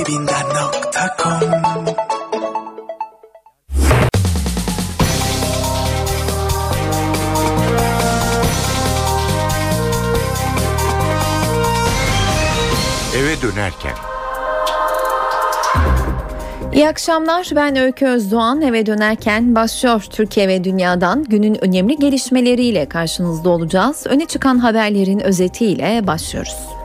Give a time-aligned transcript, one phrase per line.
[0.00, 1.50] 2000'den.com
[13.16, 13.92] Eve dönerken
[16.72, 23.50] İyi akşamlar ben Öykü Özdoğan eve dönerken başlıyor Türkiye ve dünyadan günün önemli gelişmeleriyle karşınızda
[23.50, 24.06] olacağız.
[24.06, 26.79] Öne çıkan haberlerin özetiyle başlıyoruz.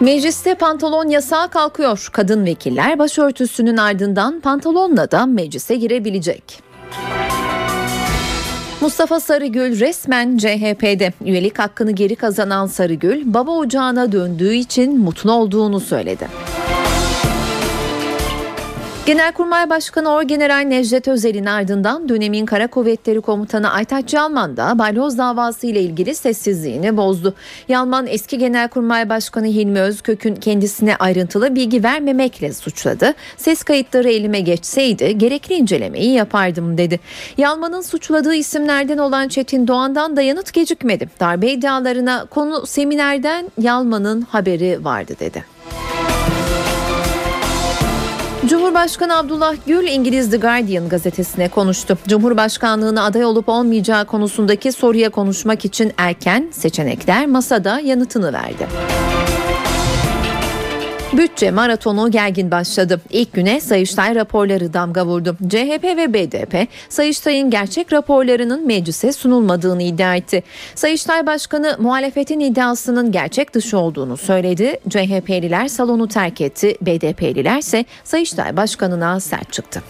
[0.00, 2.08] Mecliste pantolon yasağı kalkıyor.
[2.12, 6.62] Kadın vekiller başörtüsünün ardından pantolonla da meclise girebilecek.
[8.80, 11.12] Mustafa Sarıgül resmen CHP'de.
[11.24, 16.28] Üyelik hakkını geri kazanan Sarıgül, baba ocağına döndüğü için mutlu olduğunu söyledi.
[19.06, 25.66] Genelkurmay Başkanı Orgeneral Necdet Özel'in ardından dönemin Kara Kuvvetleri Komutanı Aytaç Yalman da balyoz davası
[25.66, 27.34] ile ilgili sessizliğini bozdu.
[27.68, 33.14] Yalman eski Genelkurmay Başkanı Hilmi Özkök'ün kendisine ayrıntılı bilgi vermemekle suçladı.
[33.36, 37.00] Ses kayıtları elime geçseydi gerekli incelemeyi yapardım dedi.
[37.38, 41.08] Yalman'ın suçladığı isimlerden olan Çetin Doğan'dan da yanıt gecikmedi.
[41.20, 45.55] Darbe iddialarına konu seminerden Yalman'ın haberi vardı dedi.
[48.44, 51.98] Cumhurbaşkanı Abdullah Gül İngiliz The Guardian gazetesine konuştu.
[52.08, 58.66] Cumhurbaşkanlığına aday olup olmayacağı konusundaki soruya konuşmak için erken seçenekler masada yanıtını verdi.
[61.16, 63.00] Bütçe maratonu gergin başladı.
[63.10, 65.36] İlk güne Sayıştay raporları damga vurdu.
[65.48, 70.42] CHP ve BDP Sayıştay'ın gerçek raporlarının meclise sunulmadığını iddia etti.
[70.74, 74.80] Sayıştay Başkanı muhalefetin iddiasının gerçek dışı olduğunu söyledi.
[74.88, 76.76] CHP'liler salonu terk etti.
[76.82, 79.82] BDP'liler ise Sayıştay Başkanı'na sert çıktı.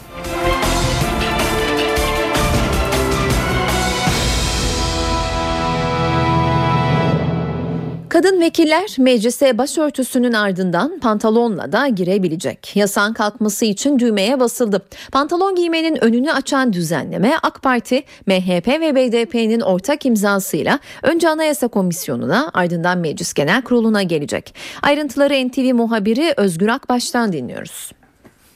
[8.16, 12.76] Kadın vekiller meclise başörtüsünün ardından pantolonla da girebilecek.
[12.76, 14.86] Yasağın kalkması için düğmeye basıldı.
[15.12, 22.50] Pantolon giymenin önünü açan düzenleme AK Parti, MHP ve BDP'nin ortak imzasıyla önce Anayasa Komisyonu'na
[22.54, 24.54] ardından Meclis Genel Kurulu'na gelecek.
[24.82, 27.92] Ayrıntıları NTV muhabiri Özgür Akbaş'tan dinliyoruz.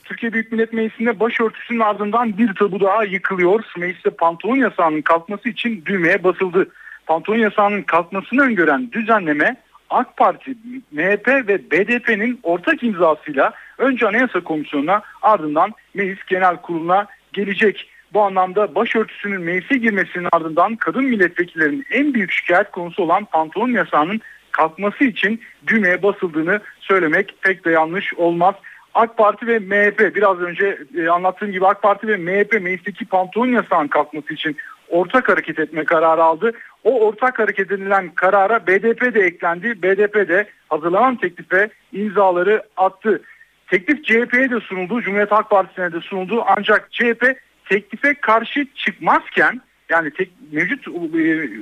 [0.03, 3.63] Türkiye Büyük Millet Meclisi'nde başörtüsünün ardından bir tabu daha yıkılıyor.
[3.77, 6.67] Mecliste pantolon yasağının kalkması için düğmeye basıldı
[7.05, 9.55] pantolon yasağının kalkmasını öngören düzenleme
[9.89, 10.51] AK Parti,
[10.91, 17.87] MHP ve BDP'nin ortak imzasıyla önce Anayasa Komisyonu'na ardından Meclis Genel Kurulu'na gelecek.
[18.13, 24.21] Bu anlamda başörtüsünün meclise girmesinin ardından kadın milletvekillerinin en büyük şikayet konusu olan pantolon yasağının
[24.51, 28.55] kalkması için düğmeye basıldığını söylemek pek de yanlış olmaz.
[28.93, 33.47] AK Parti ve MHP biraz önce e, anlattığım gibi AK Parti ve MHP meclisteki pantolon
[33.47, 34.57] yasağının kalkması için
[34.91, 36.51] ortak hareket etme kararı aldı.
[36.83, 39.81] O ortak hareket edilen karara BDP de eklendi.
[39.81, 43.21] BDP de hazırlanan teklife imzaları attı.
[43.67, 46.43] Teklif CHP'ye de sunuldu, Cumhuriyet Halk Partisi'ne de sunuldu.
[46.57, 47.35] Ancak CHP
[47.69, 50.91] teklife karşı çıkmazken yani tek, mevcut e,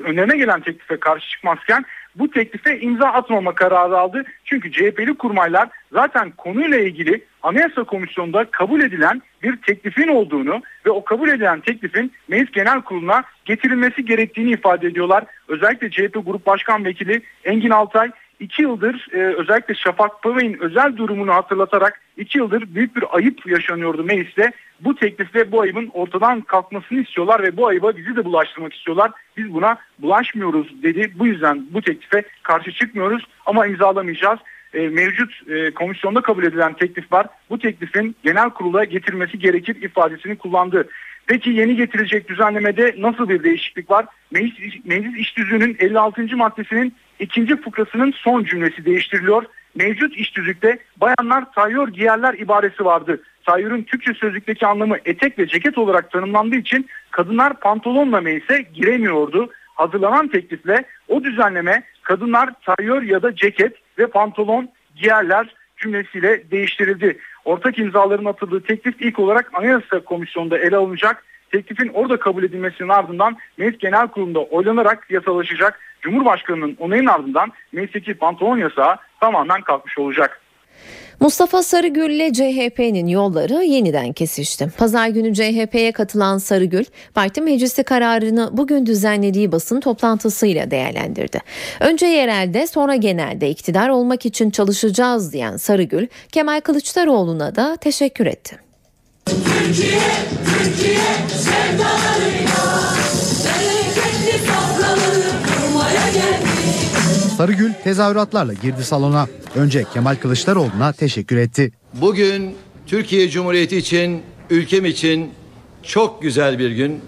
[0.03, 1.85] önlerine gelen teklife karşı çıkmazken
[2.15, 4.23] bu teklife imza atmama kararı aldı.
[4.45, 11.03] Çünkü CHP'li kurmaylar zaten konuyla ilgili Anayasa Komisyonu'nda kabul edilen bir teklifin olduğunu ve o
[11.03, 15.23] kabul edilen teklifin Meclis Genel Kurulu'na getirilmesi gerektiğini ifade ediyorlar.
[15.47, 21.33] Özellikle CHP Grup Başkan Vekili Engin Altay iki yıldır e, özellikle Şafak Pavey'in özel durumunu
[21.33, 24.51] hatırlatarak iki yıldır büyük bir ayıp yaşanıyordu mecliste.
[24.81, 29.11] Bu teklifle bu ayıbın ortadan kalkmasını istiyorlar ve bu ayıba bizi de bulaştırmak istiyorlar.
[29.37, 31.11] Biz buna bulaşmıyoruz dedi.
[31.15, 34.39] Bu yüzden bu teklife karşı çıkmıyoruz ama imzalamayacağız.
[34.73, 37.27] E, mevcut e, komisyonda kabul edilen teklif var.
[37.49, 40.87] Bu teklifin genel kurula getirmesi gerekir ifadesini kullandı.
[41.27, 44.05] Peki yeni getirilecek düzenlemede nasıl bir değişiklik var?
[44.31, 46.37] Meclis, meclis iş düzüğünün 56.
[46.37, 49.43] maddesinin ikinci fıkrasının son cümlesi değiştiriliyor.
[49.75, 53.21] Mevcut iş düzükte bayanlar tayyör giyerler ibaresi vardı.
[53.45, 59.49] Tayyörün Türkçe sözlükteki anlamı etek ve ceket olarak tanımlandığı için kadınlar pantolonla meclise giremiyordu.
[59.75, 67.17] Hazırlanan teklifle o düzenleme kadınlar tayyör ya da ceket ve pantolon giyerler cümlesiyle değiştirildi.
[67.45, 71.25] Ortak imzaların atıldığı teklif ilk olarak Anayasa Komisyonu'nda ele alınacak.
[71.51, 75.79] Teklifin orada kabul edilmesinin ardından Meclis Genel Kurulu'nda oylanarak yasalaşacak.
[76.01, 80.41] Cumhurbaşkanının onayın ardından meclisteki pantolon yasağı tamamen kalkmış olacak.
[81.19, 84.67] Mustafa Sarıgül ile CHP'nin yolları yeniden kesişti.
[84.77, 91.39] Pazar günü CHP'ye katılan Sarıgül, parti meclisi kararını bugün düzenlediği basın toplantısıyla değerlendirdi.
[91.79, 98.68] Önce yerelde sonra genelde iktidar olmak için çalışacağız diyen Sarıgül, Kemal Kılıçdaroğlu'na da teşekkür etti.
[99.29, 100.01] Türkiye,
[100.45, 100.99] Türkiye
[101.29, 102.93] sevdalarıyla
[103.45, 106.49] bereketli sofraları kurmaya geldik.
[107.37, 109.27] Sarıgül tezahüratlarla girdi salona.
[109.55, 111.71] Önce Kemal Kılıçdaroğlu'na teşekkür etti.
[111.93, 112.55] Bugün
[112.87, 115.31] Türkiye Cumhuriyeti için, ülkem için
[115.83, 117.01] çok güzel bir gün.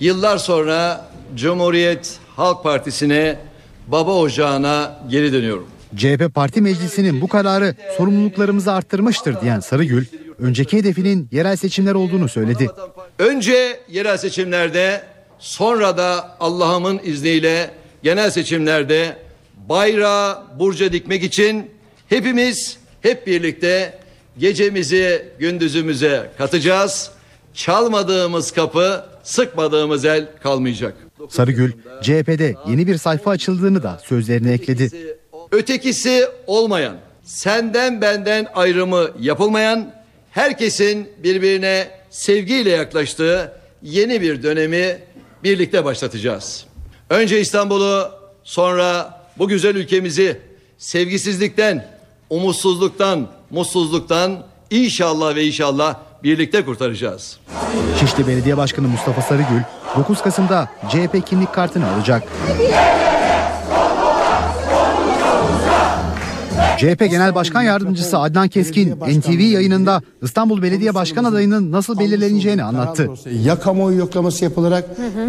[0.00, 3.38] Yıllar sonra Cumhuriyet Halk Partisi'ne,
[3.86, 5.66] baba ocağına geri dönüyorum.
[5.96, 10.04] CHP Parti Meclisi'nin bu kararı sorumluluklarımızı arttırmıştır diyen Sarıgül,
[10.38, 12.68] önceki hedefinin yerel seçimler olduğunu söyledi.
[13.18, 15.02] Önce yerel seçimlerde,
[15.38, 17.70] sonra da Allah'ımın izniyle
[18.02, 19.16] genel seçimlerde
[19.68, 21.70] bayrağı burca dikmek için
[22.08, 23.98] hepimiz hep birlikte
[24.38, 27.10] gecemizi gündüzümüze katacağız.
[27.54, 30.94] Çalmadığımız kapı, sıkmadığımız el kalmayacak.
[31.28, 34.90] Sarıgül, CHP'de yeni bir sayfa açıldığını da sözlerine ekledi.
[35.52, 39.92] Ötekisi olmayan, senden benden ayrımı yapılmayan,
[40.38, 43.52] herkesin birbirine sevgiyle yaklaştığı
[43.82, 44.98] yeni bir dönemi
[45.44, 46.66] birlikte başlatacağız.
[47.10, 48.10] Önce İstanbul'u,
[48.44, 50.40] sonra bu güzel ülkemizi
[50.78, 51.86] sevgisizlikten,
[52.30, 57.38] umutsuzluktan, mutsuzluktan inşallah ve inşallah birlikte kurtaracağız.
[58.00, 59.60] Şişli Belediye Başkanı Mustafa Sarıgül,
[59.96, 62.22] 9 Kasım'da CHP kimlik kartını alacak.
[66.78, 73.10] CHP Genel Başkan Yardımcısı Adnan Keskin NTV yayınında İstanbul Belediye Başkan adayının nasıl belirleneceğini anlattı.
[73.44, 74.84] Ya kamuoyu yoklaması yapılarak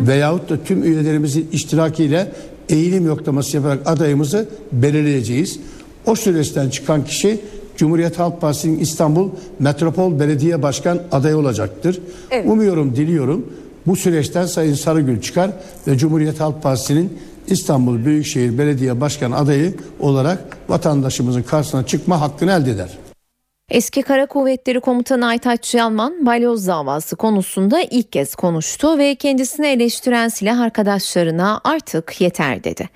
[0.08, 2.32] veyahut da tüm üyelerimizin iştirakiyle
[2.70, 5.60] eğilim yoklaması yaparak adayımızı belirleyeceğiz.
[6.06, 7.40] O süreçten çıkan kişi
[7.78, 9.30] Cumhuriyet Halk Partisi'nin İstanbul
[9.60, 12.02] Metropol Belediye Başkan adayı olacaktır.
[12.46, 13.46] Umuyorum, diliyorum
[13.88, 15.52] bu süreçten Sayın Sarıgül çıkar
[15.88, 17.18] ve Cumhuriyet Halk Partisi'nin
[17.52, 23.09] İstanbul Büyükşehir Belediye Başkan adayı olarak vatandaşımızın karşısına çıkma hakkını elde eder.
[23.70, 30.28] Eski Kara Kuvvetleri Komutanı Aytaç Yalman balyoz davası konusunda ilk kez konuştu ve kendisini eleştiren
[30.28, 32.90] silah arkadaşlarına artık yeter dedi.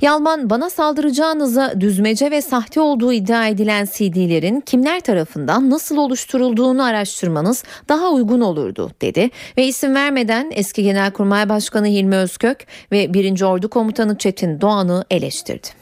[0.00, 7.64] Yalman bana saldıracağınıza düzmece ve sahte olduğu iddia edilen CD'lerin kimler tarafından nasıl oluşturulduğunu araştırmanız
[7.88, 13.42] daha uygun olurdu dedi ve isim vermeden eski Genelkurmay Başkanı Hilmi Özkök ve 1.
[13.42, 15.79] Ordu Komutanı Çetin Doğan'ı eleştirdi.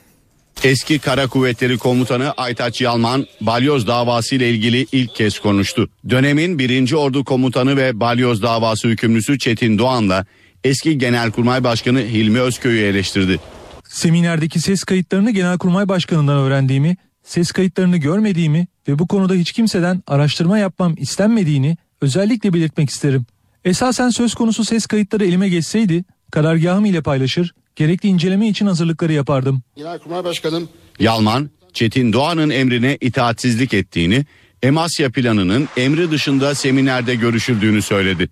[0.65, 5.91] Eski Kara Kuvvetleri Komutanı Aytaç Yalman balyoz davası ile ilgili ilk kez konuştu.
[6.11, 6.93] Dönemin 1.
[6.93, 10.27] Ordu Komutanı ve balyoz davası hükümlüsü Çetin Doğan'la
[10.65, 13.41] eski Genelkurmay Başkanı Hilmi Özköy'ü eleştirdi.
[13.89, 20.59] Seminerdeki ses kayıtlarını Genelkurmay Başkanı'ndan öğrendiğimi, ses kayıtlarını görmediğimi ve bu konuda hiç kimseden araştırma
[20.59, 23.27] yapmam istenmediğini özellikle belirtmek isterim.
[23.65, 29.63] Esasen söz konusu ses kayıtları elime geçseydi karargahım ile paylaşır, gerekli inceleme için hazırlıkları yapardım.
[29.77, 30.69] Genelkurmay Başkanım
[31.01, 34.27] Yalman, Çetin Doğan'ın emrine itaatsizlik ettiğini,
[34.63, 38.29] Emasya planının emri dışında seminerde görüşüldüğünü söyledi.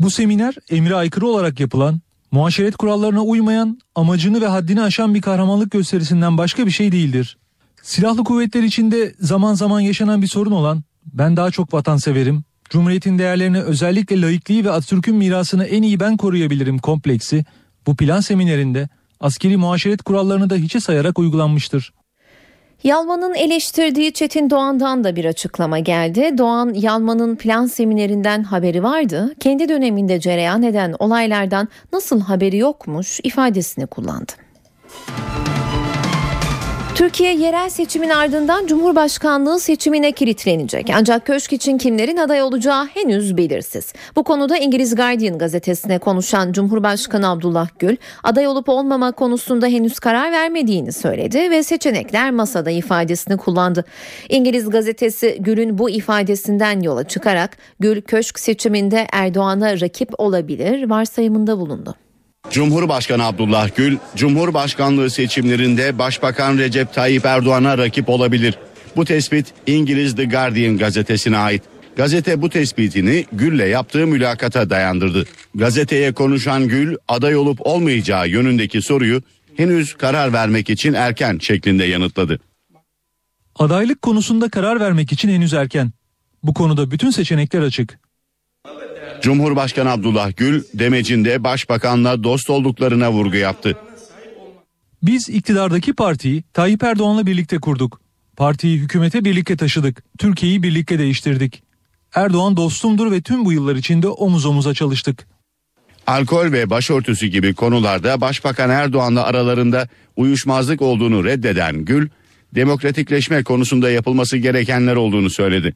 [0.00, 2.00] Bu seminer emre aykırı olarak yapılan,
[2.30, 7.36] muaşeret kurallarına uymayan, amacını ve haddini aşan bir kahramanlık gösterisinden başka bir şey değildir.
[7.82, 10.82] Silahlı kuvvetler içinde zaman zaman yaşanan bir sorun olan,
[11.12, 16.78] ben daha çok vatanseverim, Cumhuriyetin değerlerini özellikle laikliği ve Atatürk'ün mirasını en iyi ben koruyabilirim
[16.78, 17.44] kompleksi,
[17.86, 18.88] bu plan seminerinde
[19.20, 21.92] askeri muaşeret kurallarını da hiçe sayarak uygulanmıştır.
[22.84, 26.38] Yalman'ın eleştirdiği Çetin Doğan'dan da bir açıklama geldi.
[26.38, 29.34] Doğan, Yalman'ın plan seminerinden haberi vardı.
[29.40, 34.32] Kendi döneminde cereyan eden olaylardan nasıl haberi yokmuş ifadesini kullandı.
[36.94, 40.90] Türkiye yerel seçimin ardından Cumhurbaşkanlığı seçimine kilitlenecek.
[40.94, 43.92] Ancak köşk için kimlerin aday olacağı henüz belirsiz.
[44.16, 50.32] Bu konuda İngiliz Guardian gazetesine konuşan Cumhurbaşkanı Abdullah Gül, aday olup olmama konusunda henüz karar
[50.32, 53.84] vermediğini söyledi ve seçenekler masada ifadesini kullandı.
[54.28, 61.94] İngiliz gazetesi Gül'ün bu ifadesinden yola çıkarak Gül köşk seçiminde Erdoğan'a rakip olabilir varsayımında bulundu.
[62.50, 68.58] Cumhurbaşkanı Abdullah Gül, Cumhurbaşkanlığı seçimlerinde Başbakan Recep Tayyip Erdoğan'a rakip olabilir.
[68.96, 71.62] Bu tespit İngiliz The Guardian gazetesine ait.
[71.96, 75.24] Gazete bu tespitini Gül'le yaptığı mülakata dayandırdı.
[75.54, 79.22] Gazeteye konuşan Gül, aday olup olmayacağı yönündeki soruyu
[79.56, 82.40] henüz karar vermek için erken şeklinde yanıtladı.
[83.56, 85.92] Adaylık konusunda karar vermek için henüz erken.
[86.42, 87.98] Bu konuda bütün seçenekler açık.
[89.24, 93.76] Cumhurbaşkanı Abdullah Gül, demecinde başbakanla dost olduklarına vurgu yaptı.
[95.02, 98.00] Biz iktidardaki partiyi Tayyip Erdoğan'la birlikte kurduk.
[98.36, 100.04] Partiyi hükümete birlikte taşıdık.
[100.18, 101.62] Türkiye'yi birlikte değiştirdik.
[102.14, 105.26] Erdoğan dostumdur ve tüm bu yıllar içinde omuz omuza çalıştık.
[106.06, 112.08] Alkol ve başörtüsü gibi konularda Başbakan Erdoğan'la aralarında uyuşmazlık olduğunu reddeden Gül,
[112.54, 115.74] demokratikleşme konusunda yapılması gerekenler olduğunu söyledi.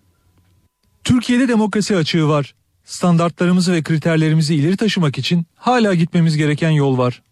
[1.05, 2.55] Türkiye'de demokrasi açığı var.
[2.89, 7.23] Standartlarımızı ve kriterlerimizi ileri taşımak için hala gitmemiz gereken yol var.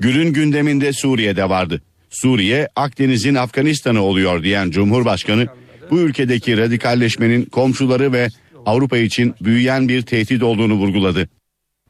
[0.00, 1.82] Gül'ün gündeminde Suriye'de vardı.
[2.10, 5.46] Suriye Akdeniz'in Afganistan'ı oluyor diyen Cumhurbaşkanı
[5.90, 8.28] bu ülkedeki radikalleşmenin komşuları ve
[8.66, 11.28] Avrupa için büyüyen bir tehdit olduğunu vurguladı.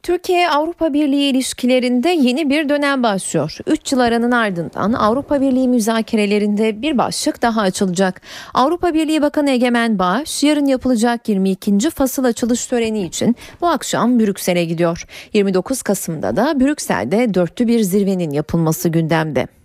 [0.06, 3.58] Türkiye-Avrupa Birliği ilişkilerinde yeni bir dönem başlıyor.
[3.66, 8.20] 3 yıl aranın ardından Avrupa Birliği müzakerelerinde bir başlık daha açılacak.
[8.54, 11.90] Avrupa Birliği Bakanı Egemen Bağış yarın yapılacak 22.
[11.90, 15.06] fasıl açılış töreni için bu akşam Brüksel'e gidiyor.
[15.32, 19.55] 29 Kasım'da da Brüksel'de dörtlü bir zirvenin yapılması gündemde.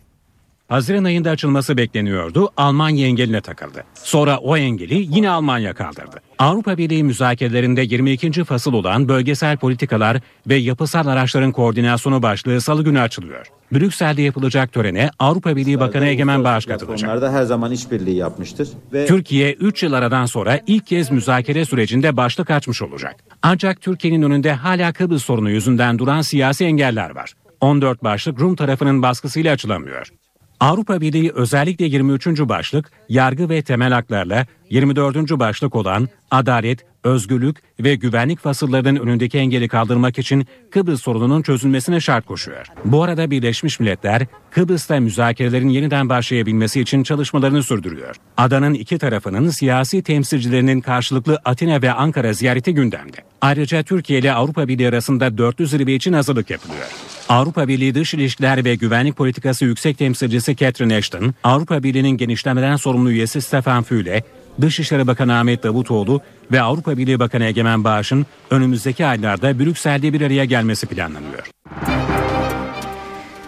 [0.72, 2.50] Haziran ayında açılması bekleniyordu.
[2.58, 3.84] Almanya engeline takıldı.
[3.94, 6.22] Sonra o engeli yine Almanya kaldırdı.
[6.40, 8.44] Avrupa Birliği müzakerelerinde 22.
[8.44, 13.48] fasıl olan bölgesel politikalar ve yapısal araçların koordinasyonu başlığı salı günü açılıyor.
[13.72, 17.10] Brüksel'de yapılacak törene Avrupa Birliği Bakanı Egemen Bağış katılacak.
[17.10, 18.70] Onlarda her zaman işbirliği yapmıştır.
[18.94, 23.16] Ve Türkiye 3 yıl aradan sonra ilk kez müzakere sürecinde başlık açmış olacak.
[23.42, 27.34] Ancak Türkiye'nin önünde hala Kıbrıs sorunu yüzünden duran siyasi engeller var.
[27.62, 30.21] 14 başlık Rum tarafının baskısıyla açılamıyor.
[30.62, 32.28] Avrupa Birliği özellikle 23.
[32.28, 35.40] başlık yargı ve temel haklarla 24.
[35.40, 42.26] başlık olan adalet, özgürlük ve güvenlik fasıllarının önündeki engeli kaldırmak için Kıbrıs sorununun çözülmesine şart
[42.26, 42.66] koşuyor.
[42.86, 48.16] Bu arada Birleşmiş Milletler Kıbrıs'ta müzakerelerin yeniden başlayabilmesi için çalışmalarını sürdürüyor.
[48.38, 53.18] Adanın iki tarafının siyasi temsilcilerinin karşılıklı Atina ve Ankara ziyareti gündemde.
[53.42, 56.88] Ayrıca Türkiye ile Avrupa Birliği arasında dörtlü zirve için hazırlık yapılıyor.
[57.30, 63.12] Avrupa Birliği Dış İlişkiler ve Güvenlik Politikası Yüksek Temsilcisi Catherine Ashton, Avrupa Birliği'nin genişlemeden sorumlu
[63.12, 64.24] üyesi Stefan Füle,
[64.62, 70.46] Dışişleri Bakanı Ahmet Davutoğlu ve Avrupa Birliği Bakanı Egemen Bağış'ın önümüzdeki aylarda Brüksel'de bir araya
[70.46, 71.50] gelmesi planlanıyor.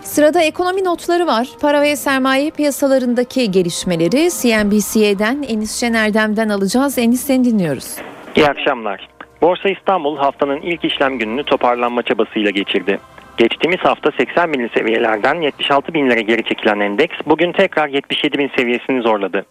[0.02, 1.48] Sırada ekonomi notları var.
[1.62, 6.98] Para ve sermaye piyasalarındaki gelişmeleri CNBC'den Enis Şener'den alacağız.
[6.98, 7.96] Enis seni dinliyoruz.
[8.36, 9.10] İyi akşamlar.
[9.42, 13.00] Borsa İstanbul haftanın ilk işlem gününü toparlanma çabasıyla geçirdi.
[13.38, 19.02] Geçtiğimiz hafta 80 bin seviyelerden 76 binlere geri çekilen endeks bugün tekrar 77 bin seviyesini
[19.02, 19.46] zorladı.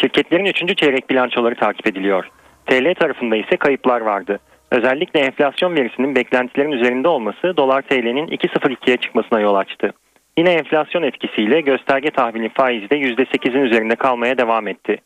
[0.00, 0.76] Şirketlerin 3.
[0.76, 2.28] çeyrek bilançoları takip ediliyor.
[2.66, 4.38] TL tarafında ise kayıplar vardı.
[4.70, 9.92] Özellikle enflasyon verisinin beklentilerin üzerinde olması dolar TL'nin 2.02'ye çıkmasına yol açtı.
[10.38, 14.96] Yine enflasyon etkisiyle gösterge tahvili faizi de %8'in üzerinde kalmaya devam etti.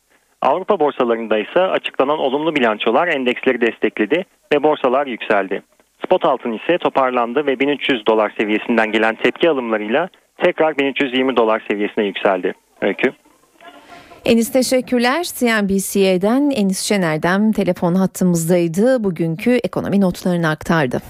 [0.42, 5.62] Avrupa borsalarında ise açıklanan olumlu bilançolar endeksleri destekledi ve borsalar yükseldi.
[6.04, 12.04] Spot altın ise toparlandı ve 1300 dolar seviyesinden gelen tepki alımlarıyla tekrar 1320 dolar seviyesine
[12.04, 12.54] yükseldi.
[12.82, 13.12] Öykü.
[14.28, 15.26] Enis teşekkürler.
[15.38, 19.04] CNBC'den Enis Şener'den telefon hattımızdaydı.
[19.04, 21.00] Bugünkü ekonomi notlarını aktardı.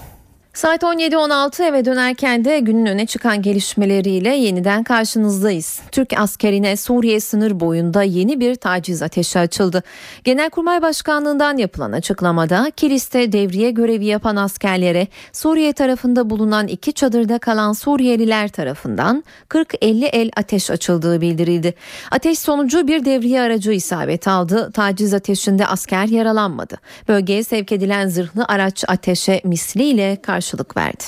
[0.58, 5.80] Saat 17.16 eve dönerken de günün öne çıkan gelişmeleriyle yeniden karşınızdayız.
[5.92, 9.82] Türk askerine Suriye sınır boyunda yeni bir taciz ateşi açıldı.
[10.24, 17.72] Genelkurmay Başkanlığından yapılan açıklamada Kilis'te devriye görevi yapan askerlere Suriye tarafında bulunan iki çadırda kalan
[17.72, 21.74] Suriyeliler tarafından 40-50 el ateş açıldığı bildirildi.
[22.10, 24.70] Ateş sonucu bir devriye aracı isabet aldı.
[24.72, 26.78] Taciz ateşinde asker yaralanmadı.
[27.08, 31.04] Bölgeye sevk edilen zırhlı araç ateşe misliyle karşı karşılık verdi.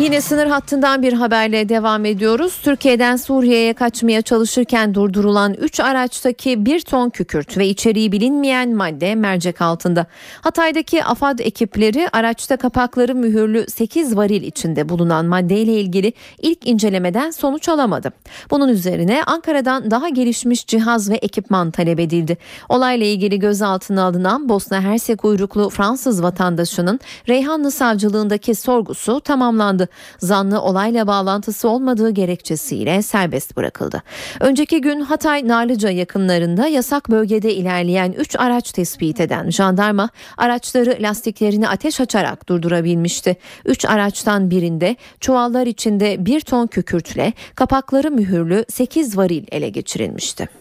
[0.00, 2.58] Yine sınır hattından bir haberle devam ediyoruz.
[2.62, 9.62] Türkiye'den Suriye'ye kaçmaya çalışırken durdurulan 3 araçtaki 1 ton kükürt ve içeriği bilinmeyen madde mercek
[9.62, 10.06] altında.
[10.40, 17.68] Hatay'daki AFAD ekipleri araçta kapakları mühürlü 8 varil içinde bulunan maddeyle ilgili ilk incelemeden sonuç
[17.68, 18.12] alamadı.
[18.50, 22.38] Bunun üzerine Ankara'dan daha gelişmiş cihaz ve ekipman talep edildi.
[22.68, 31.06] Olayla ilgili gözaltına alınan Bosna Hersek uyruklu Fransız vatandaşının Reyhanlı Savcılığındaki sorgusu tamamlandı zanlı olayla
[31.06, 34.02] bağlantısı olmadığı gerekçesiyle serbest bırakıldı.
[34.40, 41.68] Önceki gün Hatay Narlıca yakınlarında yasak bölgede ilerleyen 3 araç tespit eden jandarma araçları lastiklerini
[41.68, 43.36] ateş açarak durdurabilmişti.
[43.64, 50.59] 3 araçtan birinde çuvallar içinde 1 ton kükürtle kapakları mühürlü 8 varil ele geçirilmişti.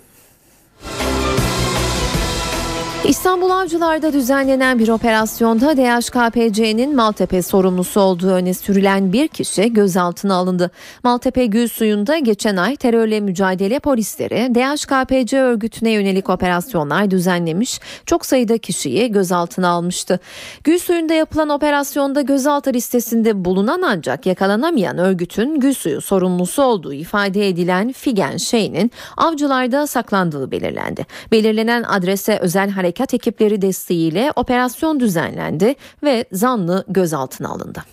[3.07, 10.71] İstanbul Avcılar'da düzenlenen bir operasyonda DHKPC'nin Maltepe sorumlusu olduğu öne sürülen bir kişi gözaltına alındı.
[11.03, 18.57] Maltepe Gül Suyu'nda geçen ay terörle mücadele polisleri DHKPC örgütüne yönelik operasyonlar düzenlemiş, çok sayıda
[18.57, 20.19] kişiyi gözaltına almıştı.
[20.63, 27.47] Gül Suyu'nda yapılan operasyonda gözaltı listesinde bulunan ancak yakalanamayan örgütün Gül Suyu sorumlusu olduğu ifade
[27.47, 31.05] edilen Figen Şeyh'in Avcılar'da saklandığı belirlendi.
[31.31, 37.83] Belirlenen adrese özel hareket harekat ekipleri desteğiyle operasyon düzenlendi ve zanlı gözaltına alındı.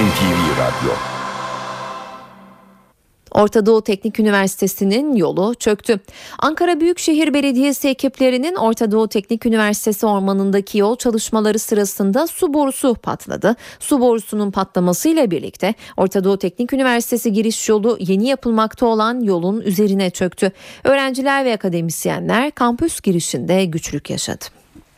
[0.00, 1.19] NTV Radyo
[3.30, 6.00] Orta Doğu Teknik Üniversitesi'nin yolu çöktü.
[6.38, 13.56] Ankara Büyükşehir Belediyesi ekiplerinin Orta Doğu Teknik Üniversitesi ormanındaki yol çalışmaları sırasında su borusu patladı.
[13.80, 20.10] Su borusunun patlamasıyla birlikte Orta Doğu Teknik Üniversitesi giriş yolu yeni yapılmakta olan yolun üzerine
[20.10, 20.52] çöktü.
[20.84, 24.44] Öğrenciler ve akademisyenler kampüs girişinde güçlük yaşadı.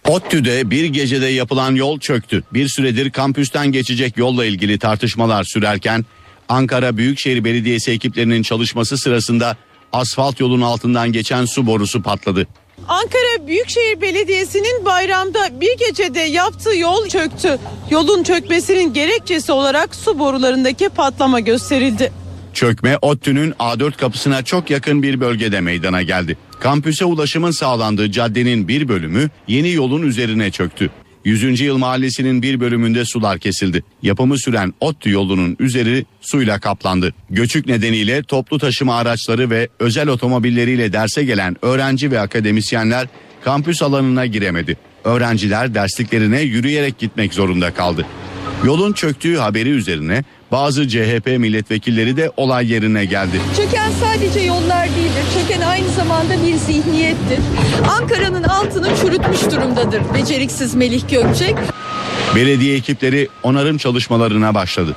[0.08, 2.42] ODTÜ'de bir gecede yapılan yol çöktü.
[2.52, 6.04] Bir süredir kampüsten geçecek yolla ilgili tartışmalar sürerken
[6.52, 9.56] Ankara Büyükşehir Belediyesi ekiplerinin çalışması sırasında
[9.92, 12.46] asfalt yolun altından geçen su borusu patladı.
[12.88, 17.58] Ankara Büyükşehir Belediyesi'nin bayramda bir gecede yaptığı yol çöktü.
[17.90, 22.12] Yolun çökmesinin gerekçesi olarak su borularındaki patlama gösterildi.
[22.54, 26.36] Çökme ODTÜ'nün A4 kapısına çok yakın bir bölgede meydana geldi.
[26.60, 30.90] Kampüse ulaşımın sağlandığı caddenin bir bölümü yeni yolun üzerine çöktü.
[31.24, 31.60] 100.
[31.60, 33.84] Yıl Mahallesi'nin bir bölümünde sular kesildi.
[34.02, 37.14] Yapımı süren ODTÜ yolunun üzeri suyla kaplandı.
[37.30, 43.06] Göçük nedeniyle toplu taşıma araçları ve özel otomobilleriyle derse gelen öğrenci ve akademisyenler
[43.44, 44.76] kampüs alanına giremedi.
[45.04, 48.06] Öğrenciler dersliklerine yürüyerek gitmek zorunda kaldı.
[48.64, 53.40] Yolun çöktüğü haberi üzerine bazı CHP milletvekilleri de olay yerine geldi.
[53.56, 55.24] Çöken sadece yollar değildir.
[55.34, 57.38] Çöken aynı zamanda bir zihniyettir.
[57.88, 61.54] Ankara'nın altını çürütmüş durumdadır beceriksiz Melih Gökçek.
[62.36, 64.96] Belediye ekipleri onarım çalışmalarına başladı.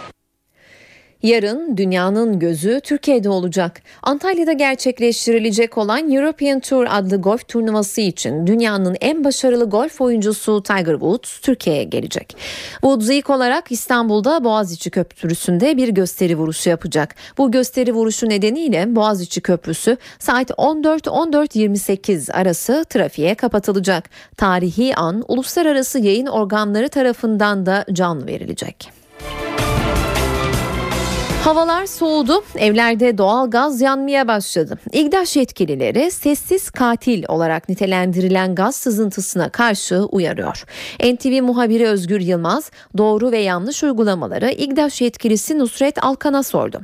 [1.24, 3.82] Yarın dünyanın gözü Türkiye'de olacak.
[4.04, 10.94] Antalya'da gerçekleştirilecek olan European Tour adlı golf turnuvası için dünyanın en başarılı golf oyuncusu Tiger
[10.94, 12.38] Woods Türkiye'ye gelecek.
[12.72, 17.16] Woods ilk olarak İstanbul'da Boğaziçi Köprüsü'nde bir gösteri vuruşu yapacak.
[17.38, 24.10] Bu gösteri vuruşu nedeniyle Boğaziçi Köprüsü saat 14-14.28 arası trafiğe kapatılacak.
[24.38, 28.95] Tarihi an uluslararası yayın organları tarafından da can verilecek.
[31.46, 34.78] Havalar soğudu, evlerde doğal gaz yanmaya başladı.
[34.92, 40.66] İGDAŞ yetkilileri sessiz katil olarak nitelendirilen gaz sızıntısına karşı uyarıyor.
[41.04, 46.82] NTV muhabiri Özgür Yılmaz doğru ve yanlış uygulamaları İGDAŞ yetkilisi Nusret Alkan'a sordu.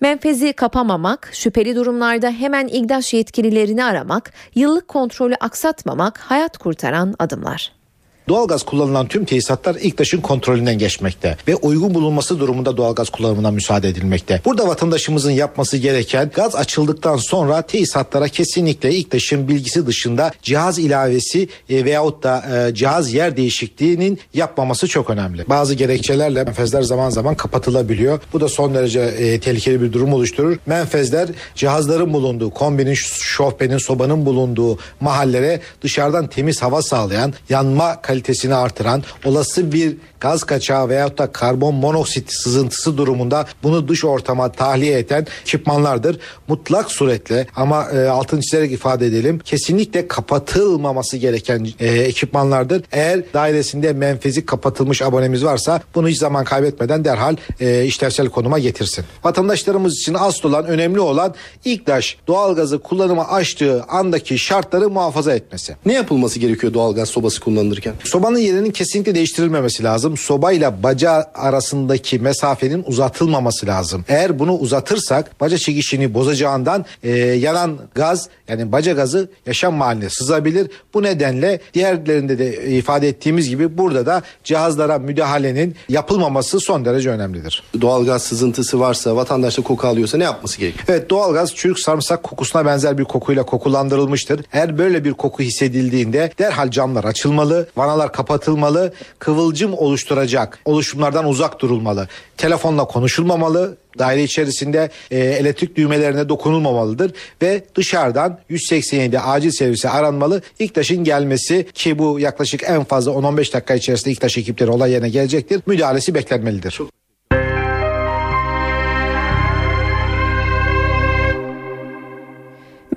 [0.00, 7.83] Menfezi kapamamak, şüpheli durumlarda hemen İGDAŞ yetkililerini aramak, yıllık kontrolü aksatmamak hayat kurtaran adımlar.
[8.28, 14.40] Doğalgaz kullanılan tüm tesisatlar İKTAŞ'ın kontrolünden geçmekte ve uygun bulunması durumunda doğalgaz kullanımına müsaade edilmekte.
[14.44, 21.84] Burada vatandaşımızın yapması gereken gaz açıldıktan sonra tesisatlara kesinlikle İKTAŞ'ın bilgisi dışında cihaz ilavesi e,
[21.84, 25.48] veyahut da e, cihaz yer değişikliğinin yapmaması çok önemli.
[25.48, 28.20] Bazı gerekçelerle menfezler zaman zaman kapatılabiliyor.
[28.32, 30.56] Bu da son derece e, tehlikeli bir durum oluşturur.
[30.66, 39.02] Menfezler cihazların bulunduğu, kombinin, şofbenin, sobanın bulunduğu mahallere dışarıdan temiz hava sağlayan, yanma kalitesini artıran,
[39.24, 45.26] olası bir gaz kaçağı veyahut da karbon monoksit sızıntısı durumunda bunu dış ortama tahliye eden
[45.42, 46.18] ekipmanlardır.
[46.48, 52.82] Mutlak suretle ama e, altını çizerek ifade edelim kesinlikle kapatılmaması gereken e, ekipmanlardır.
[52.92, 59.04] Eğer dairesinde menfezi kapatılmış abonemiz varsa bunu hiç zaman kaybetmeden derhal e, işlevsel konuma getirsin.
[59.24, 65.76] Vatandaşlarımız için asıl olan önemli olan İKDAŞ doğalgazı kullanıma açtığı andaki şartları muhafaza etmesi.
[65.86, 67.94] Ne yapılması gerekiyor doğalgaz sobası kullanılırken?
[68.04, 70.16] Sobanın yerinin kesinlikle değiştirilmemesi lazım.
[70.16, 74.04] Sobayla baca arasındaki mesafenin uzatılmaması lazım.
[74.08, 80.70] Eğer bunu uzatırsak baca çekişini bozacağından e, yanan gaz yani baca gazı yaşam mahalline sızabilir.
[80.94, 87.62] Bu nedenle diğerlerinde de ifade ettiğimiz gibi burada da cihazlara müdahalenin yapılmaması son derece önemlidir.
[87.80, 90.84] Doğalgaz sızıntısı varsa vatandaş da koku alıyorsa ne yapması gerekiyor?
[90.88, 94.40] Evet doğalgaz çürük sarımsak kokusuna benzer bir kokuyla kokulandırılmıştır.
[94.52, 102.08] Eğer böyle bir koku hissedildiğinde derhal camlar açılmalı, vanalar kapatılmalı, kıvılcım oluşturacak oluşumlardan uzak durulmalı.
[102.36, 110.42] Telefonla konuşulmamalı, daire içerisinde e, elektrik düğmelerine dokunulmamalıdır ve dışarıdan 187 acil servise aranmalı.
[110.58, 115.60] İktaş'ın gelmesi ki bu yaklaşık en fazla 10-15 dakika içerisinde İktaş ekipleri olay yerine gelecektir.
[115.66, 116.80] Müdahalesi beklenmelidir.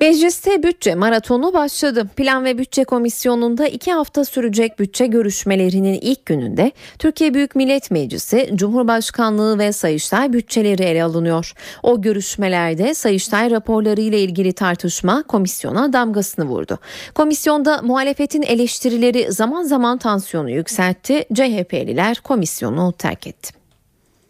[0.00, 2.06] Mecliste bütçe maratonu başladı.
[2.16, 8.50] Plan ve Bütçe Komisyonu'nda iki hafta sürecek bütçe görüşmelerinin ilk gününde Türkiye Büyük Millet Meclisi,
[8.54, 11.52] Cumhurbaşkanlığı ve Sayıştay bütçeleri ele alınıyor.
[11.82, 16.78] O görüşmelerde Sayıştay raporları ile ilgili tartışma komisyona damgasını vurdu.
[17.14, 21.24] Komisyonda muhalefetin eleştirileri zaman zaman tansiyonu yükseltti.
[21.34, 23.57] CHP'liler komisyonu terk etti.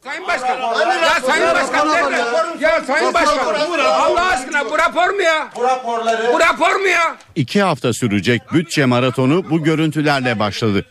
[0.09, 0.59] Sayın Başkan.
[1.03, 2.16] Ya Sayın Başkan nerede?
[2.64, 3.55] Ya Sayın Başkan.
[3.85, 5.49] Allah aşkına bu rapor mu ya?
[5.57, 6.33] Bu raporları.
[6.35, 7.16] Bu rapor mu ya?
[7.35, 10.85] İki hafta sürecek bütçe maratonu bu görüntülerle başladı.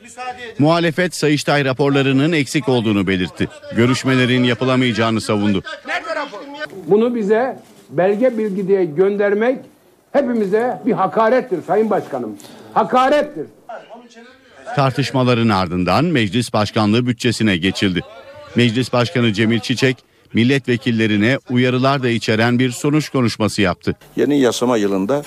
[0.60, 3.47] Muhalefet Sayıştay raporlarının eksik olduğunu belirtti.
[3.75, 5.63] Görüşmelerin yapılamayacağını savundu.
[5.88, 6.39] Nerede rapor?
[6.88, 9.60] Bunu bize belge bilgi diye göndermek
[10.12, 12.38] hepimize bir hakarettir Sayın Başkanım.
[12.73, 13.45] Hakarettir.
[14.75, 18.01] Tartışmaların ardından meclis başkanlığı bütçesine geçildi.
[18.58, 19.98] Meclis Başkanı Cemil Çiçek
[20.34, 23.96] milletvekillerine uyarılar da içeren bir sonuç konuşması yaptı.
[24.15, 25.24] Yeni yasama yılında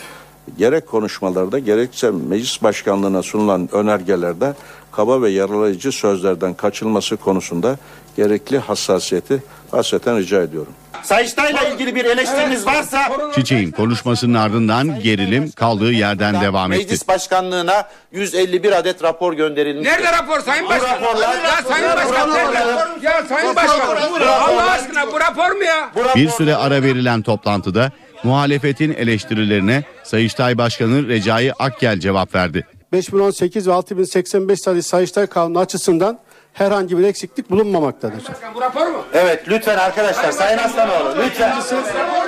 [0.59, 4.55] gerek konuşmalarda gerekse meclis başkanlığına sunulan önergelerde
[4.93, 7.79] kaba ve yaralayıcı sözlerden kaçılması konusunda
[8.17, 10.73] gerekli hassasiyeti hasreten rica ediyorum.
[11.03, 12.99] Sayıştay'la ilgili bir eleştiriniz varsa
[13.35, 16.83] Çiçek'in konuşmasının ardından gerilim kaldığı yerden devam etti.
[16.83, 19.85] meclis başkanlığına 151 adet rapor gönderilmiş.
[19.87, 20.89] Nerede rapor Sayın Başkan?
[20.89, 22.59] raporlar- Ya Sayın Başkan nerede?
[23.07, 23.97] Ya Sayın Başkan
[24.27, 25.91] Allah aşkına bu rapor mu ya?
[26.17, 27.93] Bir süre ara verilen toplantıda
[28.25, 32.67] muhalefetin eleştirilerine Sayıştay Başkanı Recai Akgel cevap verdi.
[32.93, 36.19] 5018 ve 6085 sayılı Sayıştay Kanunu açısından
[36.61, 38.23] herhangi bir eksiklik bulunmamaktadır.
[38.55, 39.05] Bu rapor mu?
[39.15, 41.57] Evet lütfen arkadaşlar Sayın Aslanoğlu lütfen.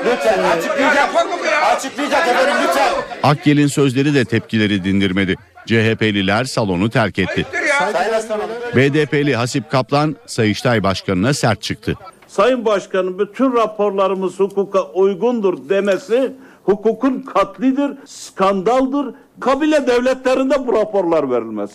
[0.07, 1.09] Lütfen açıklayacak.
[1.77, 2.93] Açıklayacak efendim lütfen.
[3.23, 5.37] Akgel'in sözleri de tepkileri dindirmedi.
[5.67, 7.47] CHP'liler salonu terk etti.
[7.93, 8.49] Sayın Aslanoğlu.
[8.77, 11.95] BDP'li Hasip Kaplan Sayıştay Başkanı'na sert çıktı.
[12.29, 16.33] Sayın Başkanım bütün raporlarımız hukuka uygundur demesi
[16.65, 19.15] hukukun katlidir, skandaldır.
[19.41, 21.71] Kabile devletlerinde bu raporlar verilmez.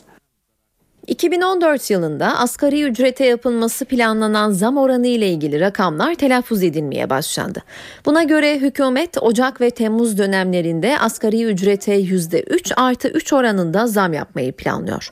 [1.08, 7.64] 2014 yılında asgari ücrete yapılması planlanan zam oranı ile ilgili rakamlar telaffuz edilmeye başlandı.
[8.06, 14.52] Buna göre hükümet Ocak ve Temmuz dönemlerinde asgari ücrete %3 artı 3 oranında zam yapmayı
[14.52, 15.10] planlıyor.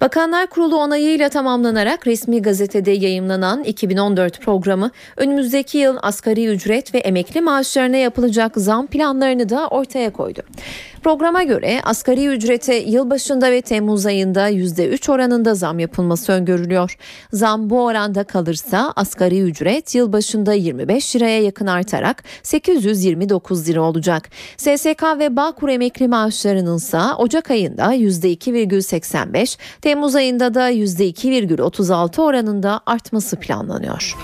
[0.00, 7.40] Bakanlar Kurulu onayıyla tamamlanarak resmi gazetede yayımlanan 2014 programı önümüzdeki yıl asgari ücret ve emekli
[7.40, 10.42] maaşlarına yapılacak zam planlarını da ortaya koydu.
[11.02, 16.96] Programa göre asgari ücrete yılbaşında ve Temmuz ayında %3 oranında zam yapılması öngörülüyor.
[17.32, 24.28] Zam bu oranda kalırsa asgari ücret yılbaşında 25 liraya yakın artarak 829 lira olacak.
[24.56, 33.36] SSK ve Bağkur emekli maaşlarının ise Ocak ayında %2,85, Temmuz ayında da %2,36 oranında artması
[33.36, 34.16] planlanıyor.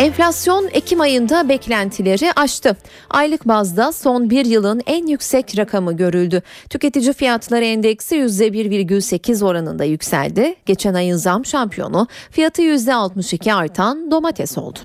[0.00, 2.76] Enflasyon Ekim ayında beklentileri aştı.
[3.10, 6.42] Aylık bazda son bir yılın en yüksek rakamı görüldü.
[6.70, 10.54] Tüketici fiyatları endeksi %1,8 oranında yükseldi.
[10.66, 14.78] Geçen ayın zam şampiyonu fiyatı %62 artan domates oldu.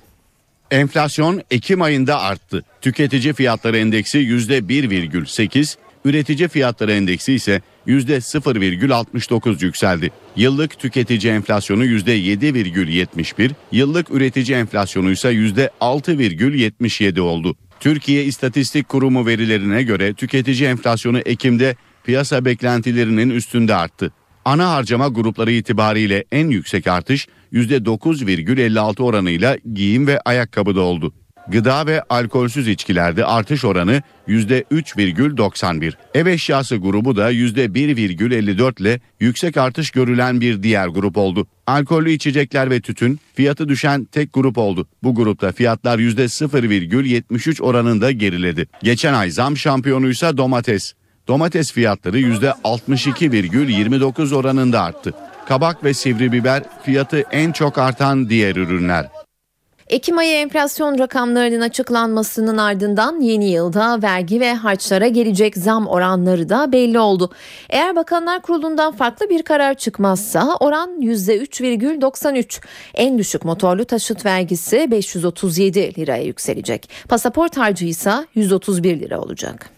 [0.71, 2.63] Enflasyon Ekim ayında arttı.
[2.82, 10.11] Tüketici fiyatları endeksi %1,8, üretici fiyatları endeksi ise %0,69 yükseldi.
[10.35, 17.55] Yıllık tüketici enflasyonu %7,71, yıllık üretici enflasyonu ise %6,77 oldu.
[17.79, 24.11] Türkiye İstatistik Kurumu verilerine göre tüketici enflasyonu Ekim'de piyasa beklentilerinin üstünde arttı.
[24.45, 31.13] Ana harcama grupları itibariyle en yüksek artış %9,56 oranıyla giyim ve ayakkabıda oldu.
[31.47, 35.93] Gıda ve alkolsüz içkilerde artış oranı %3,91.
[36.13, 41.47] Ev eşyası grubu da %1,54 ile yüksek artış görülen bir diğer grup oldu.
[41.67, 44.88] Alkollü içecekler ve tütün fiyatı düşen tek grup oldu.
[45.03, 48.67] Bu grupta fiyatlar %0,73 oranında geriledi.
[48.84, 50.93] Geçen ay zam şampiyonuysa domates.
[51.27, 55.13] Domates fiyatları %62,29 oranında arttı.
[55.47, 59.10] Kabak ve sivri biber fiyatı en çok artan diğer ürünler.
[59.88, 66.71] Ekim ayı enflasyon rakamlarının açıklanmasının ardından yeni yılda vergi ve harçlara gelecek zam oranları da
[66.71, 67.32] belli oldu.
[67.69, 72.62] Eğer Bakanlar Kurulu'ndan farklı bir karar çıkmazsa oran %3,93.
[72.93, 76.89] En düşük motorlu taşıt vergisi 537 liraya yükselecek.
[77.10, 79.69] Pasaport harcı ise 131 lira olacak.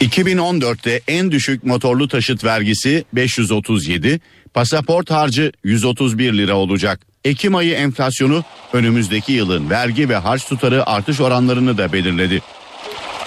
[0.00, 4.20] 2014'te en düşük motorlu taşıt vergisi 537,
[4.54, 7.06] pasaport harcı 131 lira olacak.
[7.24, 12.42] Ekim ayı enflasyonu önümüzdeki yılın vergi ve harç tutarı artış oranlarını da belirledi.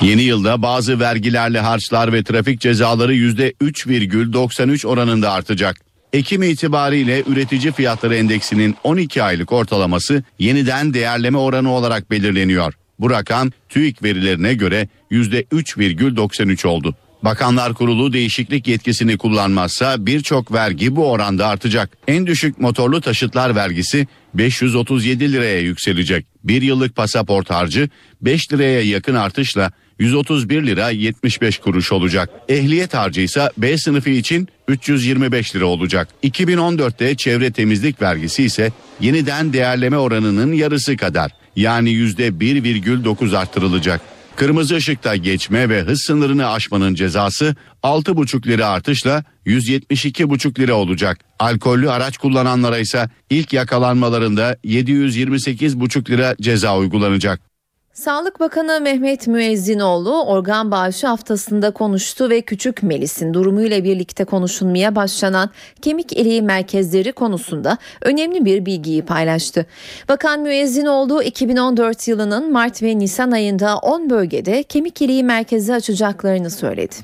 [0.02, 5.78] Yeni yılda bazı vergilerle harçlar ve trafik cezaları %3,93 oranında artacak.
[6.14, 12.74] Ekim itibariyle üretici fiyatları endeksinin 12 aylık ortalaması yeniden değerleme oranı olarak belirleniyor.
[13.00, 16.96] Bu rakam TÜİK verilerine göre %3,93 oldu.
[17.24, 21.98] Bakanlar Kurulu değişiklik yetkisini kullanmazsa birçok vergi bu oranda artacak.
[22.08, 26.26] En düşük motorlu taşıtlar vergisi 537 liraya yükselecek.
[26.44, 27.90] Bir yıllık pasaport harcı
[28.22, 32.30] 5 liraya yakın artışla 131 lira 75 kuruş olacak.
[32.50, 36.08] Ehliyet harcı ise B sınıfı için 325 lira olacak.
[36.24, 44.02] 2014'te çevre temizlik vergisi ise yeniden değerleme oranının yarısı kadar yani %1,9 arttırılacak.
[44.42, 51.20] Kırmızı ışıkta geçme ve hız sınırını aşmanın cezası 6,5 lira artışla 172,5 lira olacak.
[51.40, 57.51] Alkollü araç kullananlara ise ilk yakalanmalarında 728,5 lira ceza uygulanacak.
[57.94, 65.50] Sağlık Bakanı Mehmet Müezzinoğlu organ bağışı haftasında konuştu ve Küçük Melis'in durumuyla birlikte konuşulmaya başlanan
[65.82, 69.66] kemik iliği merkezleri konusunda önemli bir bilgiyi paylaştı.
[70.10, 76.96] Bakan Müezzinoğlu 2014 yılının Mart ve Nisan ayında 10 bölgede kemik iliği merkezi açacaklarını söyledi.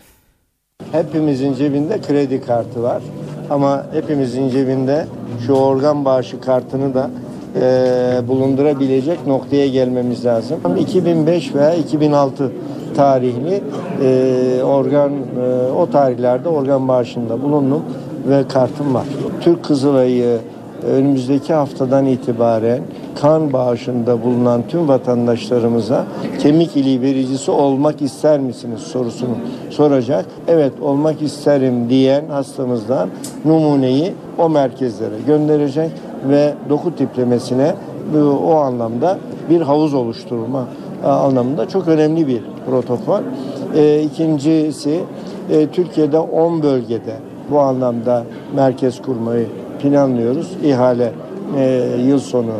[0.91, 3.01] Hepimizin cebinde kredi kartı var
[3.49, 5.07] ama hepimizin cebinde
[5.45, 7.11] şu organ bağışı kartını da
[7.55, 10.57] e, bulundurabilecek noktaya gelmemiz lazım.
[10.79, 12.51] 2005 veya 2006
[12.95, 13.61] tarihli
[14.03, 17.81] e, organ e, o tarihlerde organ bağışında bulundum
[18.29, 19.05] ve kartım var.
[19.41, 20.37] Türk Kızılay'ı
[20.83, 22.81] önümüzdeki haftadan itibaren
[23.21, 26.05] kan bağışında bulunan tüm vatandaşlarımıza
[26.39, 29.35] kemik iliği vericisi olmak ister misiniz sorusunu
[29.69, 30.25] soracak.
[30.47, 33.09] Evet olmak isterim diyen hastamızdan
[33.45, 35.91] numuneyi o merkezlere gönderecek
[36.29, 37.75] ve doku tiplemesine
[38.43, 39.17] o anlamda
[39.49, 40.67] bir havuz oluşturma
[41.05, 43.19] anlamında çok önemli bir protokol.
[43.75, 44.99] E, ikincisi
[45.49, 47.15] e, Türkiye'de 10 bölgede
[47.51, 48.23] bu anlamda
[48.55, 49.47] merkez kurmayı
[49.81, 50.51] planlıyoruz.
[50.63, 51.11] İhale
[51.57, 52.53] e, yıl sonu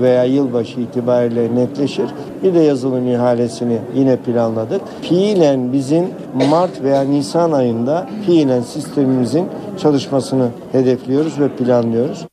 [0.00, 2.06] veya yılbaşı itibariyle netleşir.
[2.42, 4.80] Bir de yazılım ihalesini yine planladık.
[5.02, 6.04] Fiilen bizim
[6.50, 9.46] Mart veya Nisan ayında fiilen sistemimizin
[9.78, 12.26] çalışmasını hedefliyoruz ve planlıyoruz.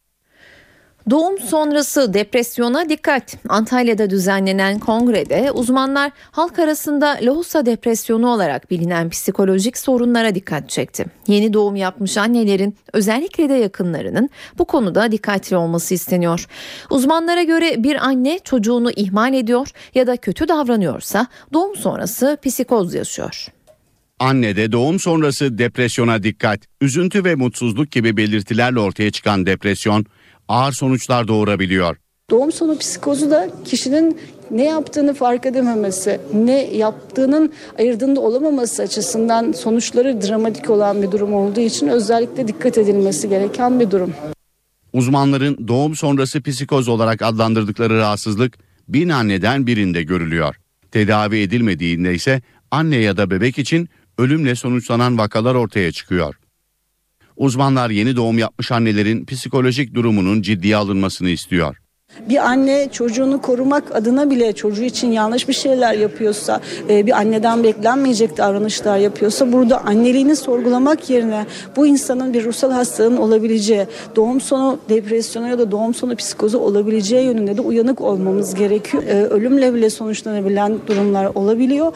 [1.09, 3.37] Doğum sonrası depresyona dikkat.
[3.49, 11.05] Antalya'da düzenlenen kongrede uzmanlar halk arasında lohusa depresyonu olarak bilinen psikolojik sorunlara dikkat çekti.
[11.27, 16.45] Yeni doğum yapmış annelerin özellikle de yakınlarının bu konuda dikkatli olması isteniyor.
[16.89, 23.47] Uzmanlara göre bir anne çocuğunu ihmal ediyor ya da kötü davranıyorsa doğum sonrası psikoz yaşıyor.
[24.19, 26.59] Annede doğum sonrası depresyona dikkat.
[26.81, 30.05] Üzüntü ve mutsuzluk gibi belirtilerle ortaya çıkan depresyon
[30.51, 31.97] ağır sonuçlar doğurabiliyor.
[32.29, 34.19] Doğum sonu psikozu da kişinin
[34.51, 41.59] ne yaptığını fark edememesi, ne yaptığının ayırdığında olamaması açısından sonuçları dramatik olan bir durum olduğu
[41.59, 44.13] için özellikle dikkat edilmesi gereken bir durum.
[44.93, 50.55] Uzmanların doğum sonrası psikoz olarak adlandırdıkları rahatsızlık bin anneden birinde görülüyor.
[50.91, 56.35] Tedavi edilmediğinde ise anne ya da bebek için ölümle sonuçlanan vakalar ortaya çıkıyor.
[57.41, 61.77] Uzmanlar yeni doğum yapmış annelerin psikolojik durumunun ciddiye alınmasını istiyor.
[62.29, 67.63] Bir anne çocuğunu korumak adına bile çocuğu için yanlış bir şeyler yapıyorsa, e, bir anneden
[67.63, 74.79] beklenmeyecek davranışlar yapıyorsa burada anneliğini sorgulamak yerine bu insanın bir ruhsal hastalığın olabileceği, doğum sonu
[74.89, 79.03] depresyonu ya da doğum sonu psikozu olabileceği yönünde de uyanık olmamız gerekiyor.
[79.03, 81.93] E, ölümle bile sonuçlanabilen durumlar olabiliyor.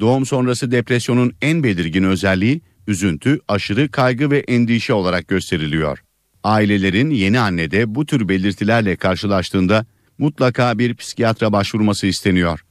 [0.00, 6.02] Doğum sonrası depresyonun en belirgin özelliği üzüntü, aşırı kaygı ve endişe olarak gösteriliyor.
[6.44, 9.86] Ailelerin yeni annede bu tür belirtilerle karşılaştığında
[10.18, 12.64] mutlaka bir psikiyatra başvurması isteniyor.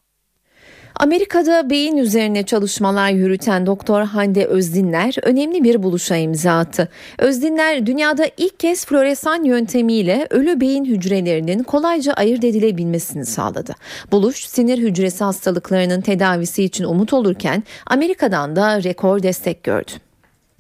[0.96, 6.90] Amerika'da beyin üzerine çalışmalar yürüten Doktor Hande Özdinler önemli bir buluşa imza attı.
[7.18, 13.74] Özdinler dünyada ilk kez floresan yöntemiyle ölü beyin hücrelerinin kolayca ayırt edilebilmesini sağladı.
[14.12, 19.92] Buluş sinir hücresi hastalıklarının tedavisi için umut olurken Amerika'dan da rekor destek gördü.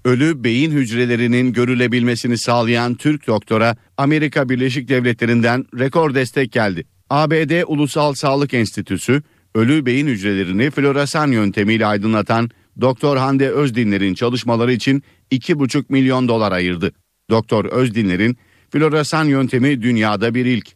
[0.05, 6.83] Ölü beyin hücrelerinin görülebilmesini sağlayan Türk doktora Amerika Birleşik Devletleri'nden rekor destek geldi.
[7.09, 9.21] ABD Ulusal Sağlık Enstitüsü
[9.55, 12.49] ölü beyin hücrelerini floresan yöntemiyle aydınlatan
[12.81, 16.91] Doktor Hande Özdinler'in çalışmaları için 2,5 milyon dolar ayırdı.
[17.29, 18.37] Doktor Özdinler'in
[18.69, 20.67] floresan yöntemi dünyada bir ilk.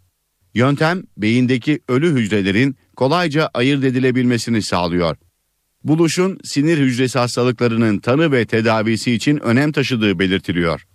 [0.53, 5.17] Yöntem beyindeki ölü hücrelerin kolayca ayırt edilebilmesini sağlıyor.
[5.83, 10.87] Buluşun sinir hücresi hastalıklarının tanı ve tedavisi için önem taşıdığı belirtiliyor.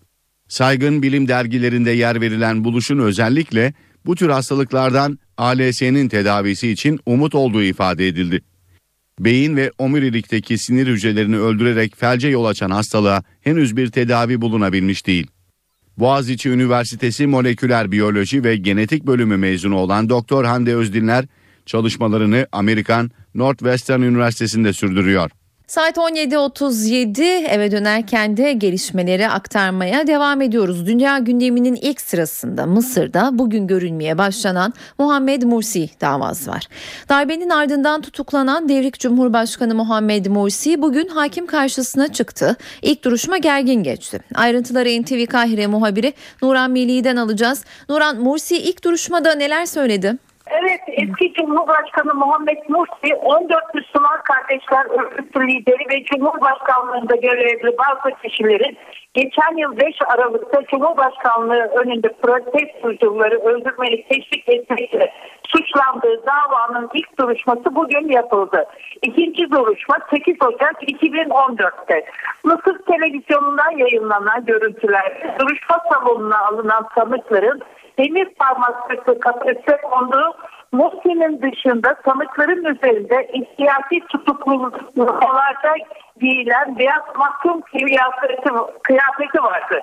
[0.49, 3.75] Saygın bilim dergilerinde yer verilen buluşun özellikle
[4.07, 8.41] bu tür hastalıklardan ALS'nin tedavisi için umut olduğu ifade edildi.
[9.21, 15.27] Beyin ve omurilikteki sinir hücrelerini öldürerek felce yol açan hastalığa henüz bir tedavi bulunabilmiş değil.
[15.99, 21.25] Boğaziçi Üniversitesi Moleküler Biyoloji ve Genetik Bölümü mezunu olan Doktor Hande Özdinler
[21.67, 25.31] çalışmalarını Amerikan Northwestern Üniversitesi'nde sürdürüyor.
[25.71, 30.87] Saat 17.37 eve dönerken de gelişmeleri aktarmaya devam ediyoruz.
[30.87, 36.69] Dünya gündeminin ilk sırasında Mısır'da bugün görülmeye başlanan Muhammed Mursi davası var.
[37.09, 42.57] Darbenin ardından tutuklanan devrik Cumhurbaşkanı Muhammed Mursi bugün hakim karşısına çıktı.
[42.83, 44.21] İlk duruşma gergin geçti.
[44.35, 47.65] Ayrıntıları NTV Kahire muhabiri Nuran Milli'den alacağız.
[47.89, 50.17] Nuran Mursi ilk duruşmada neler söyledi?
[50.51, 58.79] Evet eski Cumhurbaşkanı Muhammed Mursi 14 Müslüman Kardeşler Örgütü lideri ve Cumhurbaşkanlığında görevli bazı kişilerin
[59.15, 65.13] geçen yıl 5 Aralık'ta Cumhurbaşkanlığı önünde protestocuları öldürmeyi teşvik etmekle
[65.49, 68.67] suçlandığı davanın ilk duruşması bugün yapıldı.
[69.03, 72.05] İkinci duruşma 8 Ocak 2014'te.
[72.45, 77.63] Mısır televizyonundan yayınlanan görüntülerde duruşma salonuna alınan sanıkların
[78.01, 80.35] demir parmaklıklı kafese konduğu
[80.73, 85.75] Mursi'nin dışında sanıkların üzerinde siyasi tutukluluklarda
[86.21, 88.51] giyilen beyaz mahkum kıyafeti,
[88.83, 89.81] kıyafeti vardı.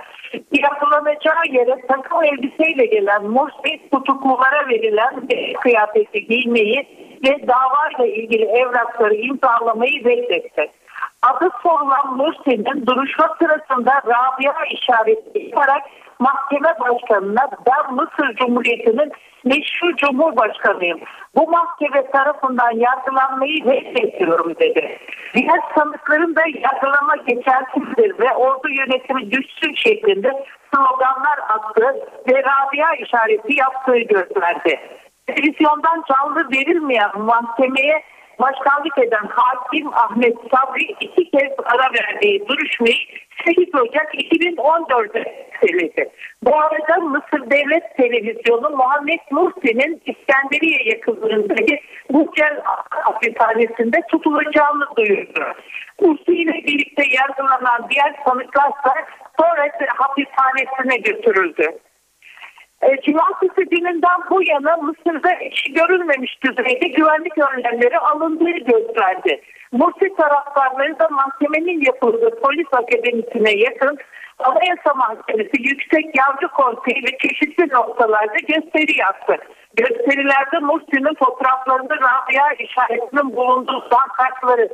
[0.51, 5.27] Yapılanacağı yere takım elbiseyle gelen Mursi tutuklulara verilen
[5.61, 6.87] kıyafeti giymeyi
[7.25, 10.71] ve davayla ilgili evrakları imzalamayı reddetti.
[11.21, 15.81] Adı sorulan Mursi'nin duruşma sırasında Rabia işareti yaparak
[16.19, 19.11] mahkeme başkanına ben Mısır Cumhuriyeti'nin
[19.45, 20.99] meşhur cumhurbaşkanıyım.
[21.35, 24.97] Bu mahkeme tarafından yargılanmayı reddediyorum dedi.
[25.33, 31.95] Diğer sanıkların da yargılama geçersizdir ve ordu yönetimi düşsün şeklinde sloganlar attı
[32.29, 34.79] ve Rabia işareti yaptığı gösterdi.
[35.27, 38.03] Televizyondan canlı verilmeyen mahkemeye
[38.39, 42.97] başkanlık eden hakim Ahmet Sabri iki kez ara verdiği duruşmayı
[43.45, 46.09] 8 Ocak 2014'te söyledi.
[46.43, 55.43] Bu arada Mısır Devlet Televizyonu Muhammed Mursi'nin İskenderiye yakınlarındaki Bucel hapishanesinde tutulacağını duyurdu.
[56.01, 59.05] Mursi ile birlikte yargılanan diğer sanıklar ise
[59.37, 61.79] Torres hapishanesine götürüldü.
[62.81, 69.41] E, Cumartesi gününden bu yana Mısır'da hiç görülmemiş düzeyde güvenlik önlemleri alındığı gösterdi.
[69.71, 73.97] Mursi taraftarları da mahkemenin yapıldığı polis akademisine yakın
[74.39, 79.37] Anayasa Mahkemesi Yüksek Yargı Konseyi ve çeşitli noktalarda gösteri yaptı.
[79.75, 84.69] Gösterilerde Mursi'nin fotoğraflarında Rabia işaretinin bulunduğu pankartları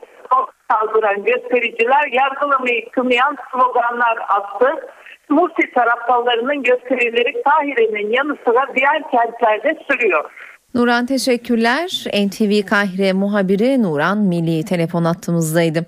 [0.71, 4.89] saldıran göstericiler yargılamayı kınayan sloganlar attı.
[5.29, 10.31] Mursi taraftarlarının gösterileri Kahire'nin yanı sıra diğer kentlerde sürüyor.
[10.75, 12.05] Nuran teşekkürler.
[12.27, 15.85] NTV Kahire muhabiri Nuran Milli telefon attığımızdaydı.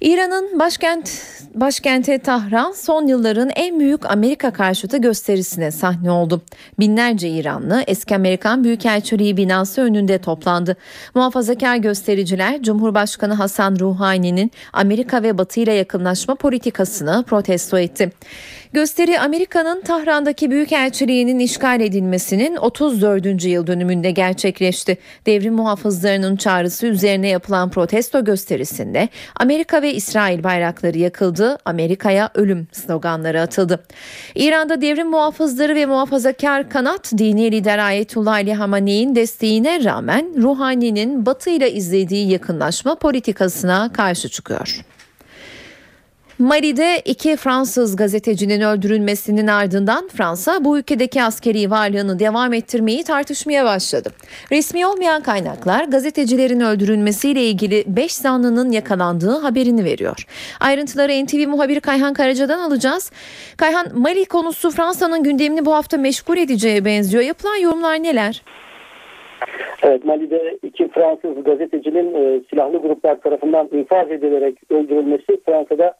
[0.00, 1.10] İran'ın başkent
[1.54, 6.42] başkenti Tahran son yılların en büyük Amerika karşıtı gösterisine sahne oldu.
[6.78, 10.76] Binlerce İranlı eski Amerikan Büyükelçiliği binası önünde toplandı.
[11.14, 18.12] Muhafazakar göstericiler Cumhurbaşkanı Hasan Ruhani'nin Amerika ve Batı ile yakınlaşma politikasını protesto etti.
[18.72, 23.44] Gösteri Amerika'nın Tahran'daki büyükelçiliğinin işgal edilmesinin 34.
[23.44, 24.98] yıl dönümünde gerçekleşti.
[25.26, 33.40] Devrim muhafızlarının çağrısı üzerine yapılan protesto gösterisinde Amerika ve İsrail bayrakları yakıldı, Amerika'ya ölüm sloganları
[33.40, 33.84] atıldı.
[34.34, 41.50] İran'da devrim muhafızları ve muhafazakar kanat dini lider Ayetullah Ali Hamaney'in desteğine rağmen Ruhani'nin Batı
[41.50, 44.84] ile izlediği yakınlaşma politikasına karşı çıkıyor.
[46.38, 54.08] Mali'de iki Fransız gazetecinin öldürülmesinin ardından Fransa bu ülkedeki askeri varlığını devam ettirmeyi tartışmaya başladı.
[54.52, 60.26] Resmi olmayan kaynaklar gazetecilerin öldürülmesiyle ilgili 5 zanlının yakalandığı haberini veriyor.
[60.60, 63.12] Ayrıntıları NTV muhabiri Kayhan Karaca'dan alacağız.
[63.56, 67.24] Kayhan Mali konusu Fransa'nın gündemini bu hafta meşgul edeceğe benziyor.
[67.24, 68.42] Yapılan yorumlar neler?
[69.82, 75.94] Evet Mali'de iki Fransız gazetecinin e, silahlı gruplar tarafından infaz edilerek öldürülmesi Fransa'da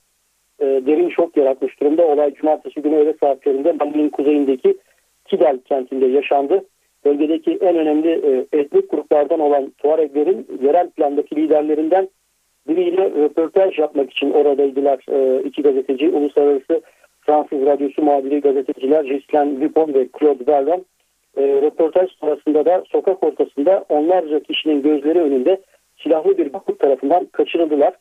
[0.60, 2.06] e, derin şok yaratmış durumda.
[2.06, 4.78] Olay cumartesi günü öğle saatlerinde Mali'nin kuzeyindeki
[5.24, 6.64] Kidal kentinde yaşandı.
[7.04, 12.08] Bölgedeki en önemli e, etnik gruplardan olan Tuareglerin yerel plandaki liderlerinden
[12.68, 16.08] biriyle röportaj yapmak için oradaydılar e, iki gazeteci.
[16.08, 16.82] Uluslararası
[17.20, 20.84] Fransız Radyosu muhabiri gazeteciler Gislain Dupont ve Claude Verlaine
[21.36, 25.60] e, röportaj sırasında da sokak ortasında onlarca kişinin gözleri önünde
[26.02, 27.94] silahlı bir grup tarafından kaçırıldılar.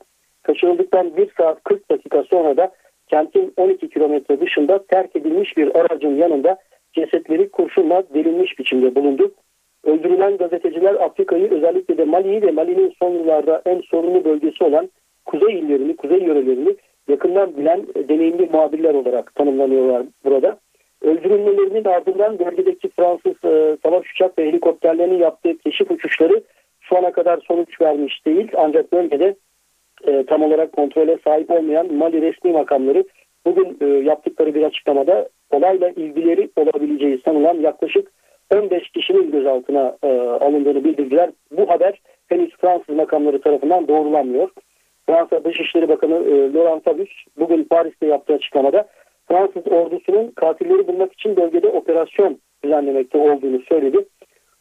[0.47, 2.71] Kaçırıldıktan 1 saat 40 dakika sonra da
[3.07, 6.57] kentin 12 kilometre dışında terk edilmiş bir aracın yanında
[6.93, 9.31] cesetleri kurşunla delinmiş biçimde bulundu.
[9.83, 14.89] Öldürülen gazeteciler Afrika'yı özellikle de Mali'yi ve Mali'nin son yıllarda en sorunlu bölgesi olan
[15.25, 16.75] kuzey illerini, kuzey yörelerini
[17.07, 20.57] yakından bilen deneyimli muhabirler olarak tanımlanıyorlar burada.
[21.01, 26.43] Öldürülmelerinin ardından bölgedeki Fransız e, savaş uçak ve helikopterlerinin yaptığı keşif uçuşları
[26.79, 28.51] şu ana kadar sonuç vermiş değil.
[28.57, 29.36] Ancak bölgede
[30.07, 33.04] e, tam olarak kontrole sahip olmayan Mali resmi makamları
[33.45, 38.12] bugün e, yaptıkları bir açıklamada olayla ilgileri olabileceği sanılan yaklaşık
[38.56, 41.29] 15 kişinin gözaltına e, alındığını bildirdiler.
[41.52, 44.50] Bu haber henüz Fransız makamları tarafından doğrulanmıyor.
[45.10, 48.87] Fransa Dışişleri Bakanı e, Laurent Fabius bugün Paris'te yaptığı açıklamada
[49.27, 54.06] Fransız ordusunun katilleri bulmak için bölgede operasyon düzenlemekte olduğunu söyledi.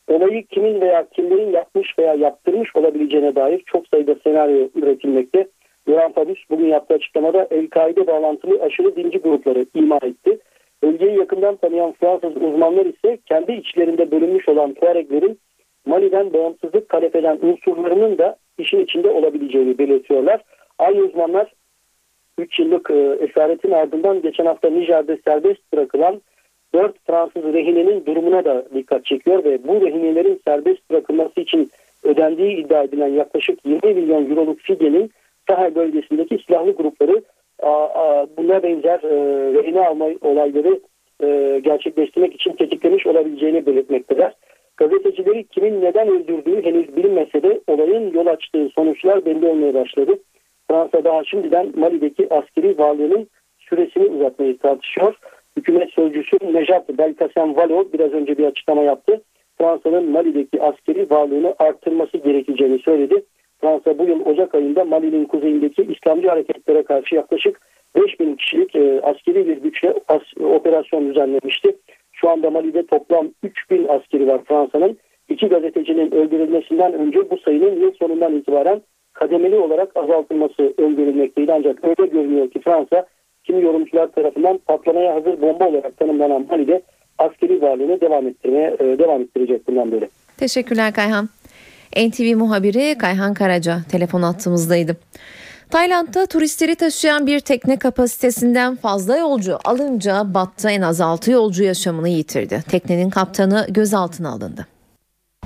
[0.08, 5.48] Olayı kimin veya kimlerin yapmış veya yaptırmış olabileceğine dair çok sayıda senaryo üretilmekte.
[5.86, 10.38] Göran Fabius bugün yaptığı açıklamada El-Kaide bağlantılı aşırı dinci grupları ima etti.
[10.82, 15.38] Bölgeyi yakından tanıyan Fransız uzmanlar ise kendi içlerinde bölünmüş olan Tuareglerin
[15.86, 20.40] Mali'den bağımsızlık talep eden unsurlarının da işin içinde olabileceğini belirtiyorlar.
[20.78, 21.52] Aynı uzmanlar
[22.38, 26.20] 3 yıllık e, esaretin ardından geçen hafta Nijer'de serbest bırakılan
[26.74, 31.70] 4 Fransız rehinenin durumuna da dikkat çekiyor ve bu rehinelerin serbest bırakılması için
[32.04, 35.10] ödendiği iddia edilen yaklaşık 20 milyon euroluk fidyenin
[35.48, 37.22] Sahel bölgesindeki silahlı grupları
[38.38, 40.80] buna benzer e, rehine alma olayları
[41.22, 44.32] e, gerçekleştirmek için tetiklemiş olabileceğini belirtmektedir.
[44.76, 50.18] Gazetecileri kimin neden öldürdüğü henüz bilinmese de olayın yol açtığı sonuçlar belli olmaya başladı.
[50.68, 55.14] Fransa daha şimdiden Mali'deki askeri varlığının süresini uzatmayı tartışıyor.
[55.56, 59.22] Hükümet sözcüsü Nejat Belkacem Valo biraz önce bir açıklama yaptı.
[59.58, 63.24] Fransa'nın Mali'deki askeri varlığını arttırması gerekeceğini söyledi.
[63.60, 67.60] Fransa bu yıl Ocak ayında Mali'nin kuzeyindeki İslamcı hareketlere karşı yaklaşık
[67.96, 71.76] 5000 kişilik e, askeri bir güçle as, operasyon düzenlemişti.
[72.12, 74.98] Şu anda Mali'de toplam 3000 askeri var Fransa'nın.
[75.28, 78.82] İki gazetecinin öldürülmesinden önce bu sayının yıl sonundan itibaren
[79.12, 81.52] kademeli olarak azaltılması öngörülmekteydi.
[81.52, 83.06] Ancak öyle görünüyor ki Fransa
[83.46, 86.82] kimi yorumcular tarafından patlamaya hazır bomba olarak tanımlanan Mali'de
[87.18, 90.08] askeri varlığını devam ettirmeye e, devam ettirecek bundan böyle.
[90.36, 91.28] Teşekkürler Kayhan.
[91.96, 94.96] NTV muhabiri Kayhan Karaca telefon attığımızdaydı.
[95.70, 102.08] Tayland'da turistleri taşıyan bir tekne kapasitesinden fazla yolcu alınca battı en az 6 yolcu yaşamını
[102.08, 102.62] yitirdi.
[102.70, 104.66] Teknenin kaptanı gözaltına alındı.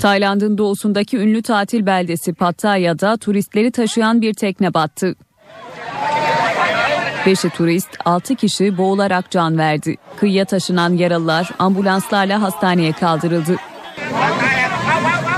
[0.01, 5.14] Tayland'ın doğusundaki ünlü tatil beldesi Pattaya'da turistleri taşıyan bir tekne battı.
[7.27, 9.97] Beşi turist, altı kişi boğularak can verdi.
[10.16, 13.57] Kıyıya taşınan yaralılar ambulanslarla hastaneye kaldırıldı.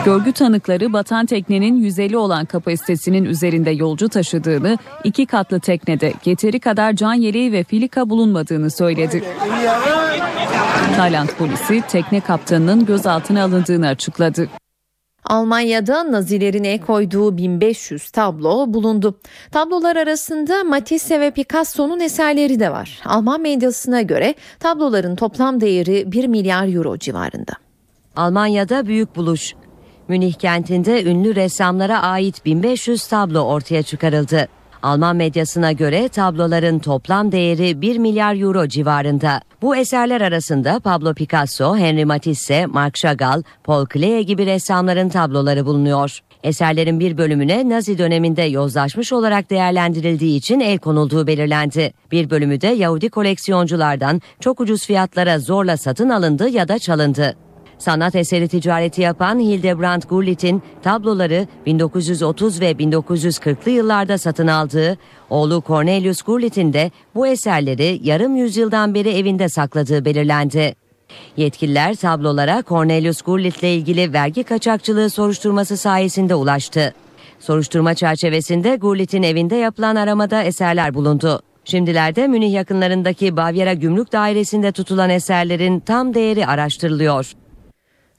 [0.05, 6.93] Görgü tanıkları batan teknenin 150 olan kapasitesinin üzerinde yolcu taşıdığını, iki katlı teknede yeteri kadar
[6.93, 9.25] can yeleği ve filika bulunmadığını söyledi.
[10.97, 14.49] Tayland polisi tekne kaptanının gözaltına alındığını açıkladı.
[15.25, 19.19] Almanya'da Nazilerin el koyduğu 1500 tablo bulundu.
[19.51, 23.01] Tablolar arasında Matisse ve Picasso'nun eserleri de var.
[23.05, 27.53] Alman medyasına göre tabloların toplam değeri 1 milyar euro civarında.
[28.17, 29.55] Almanya'da büyük buluş.
[30.09, 34.49] Münih kentinde ünlü ressamlara ait 1500 tablo ortaya çıkarıldı.
[34.83, 39.41] Alman medyasına göre tabloların toplam değeri 1 milyar euro civarında.
[39.63, 46.21] Bu eserler arasında Pablo Picasso, Henri Matisse, Marc Chagall, Paul Klee gibi ressamların tabloları bulunuyor.
[46.43, 51.93] Eserlerin bir bölümüne Nazi döneminde yozlaşmış olarak değerlendirildiği için el konulduğu belirlendi.
[52.13, 57.37] Bir bölümü de Yahudi koleksiyonculardan çok ucuz fiyatlara zorla satın alındı ya da çalındı.
[57.83, 64.99] Sanat eseri ticareti yapan Hildebrand Gurlitt'in tabloları 1930 ve 1940'lı yıllarda satın aldığı,
[65.31, 70.75] oğlu Cornelius Gurlitt'in de bu eserleri yarım yüzyıldan beri evinde sakladığı belirlendi.
[71.37, 76.95] Yetkililer tablolara Cornelius Gurlitt ile ilgili vergi kaçakçılığı soruşturması sayesinde ulaştı.
[77.39, 81.41] Soruşturma çerçevesinde Gurlitt'in evinde yapılan aramada eserler bulundu.
[81.65, 87.33] Şimdilerde Münih yakınlarındaki Bavyera Gümrük Dairesi'nde tutulan eserlerin tam değeri araştırılıyor.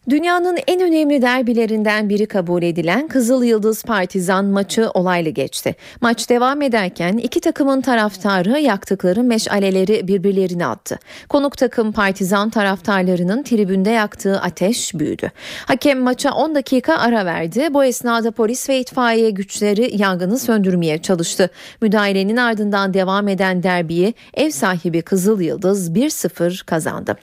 [0.10, 5.76] Dünyanın en önemli derbilerinden biri kabul edilen Kızıl Yıldız Partizan maçı olaylı geçti.
[6.02, 11.00] Maç devam ederken iki takımın taraftarı yaktıkları meşaleleri birbirlerine attı.
[11.30, 15.32] Konuk takım Partizan taraftarlarının tribünde yaktığı ateş büyüdü.
[15.66, 17.68] Hakem maça 10 dakika ara verdi.
[17.72, 21.50] Bu esnada polis ve itfaiye güçleri yangını söndürmeye çalıştı.
[21.82, 27.18] Müdahalenin ardından devam eden derbiyi ev sahibi Kızıl Yıldız 1-0 kazandı.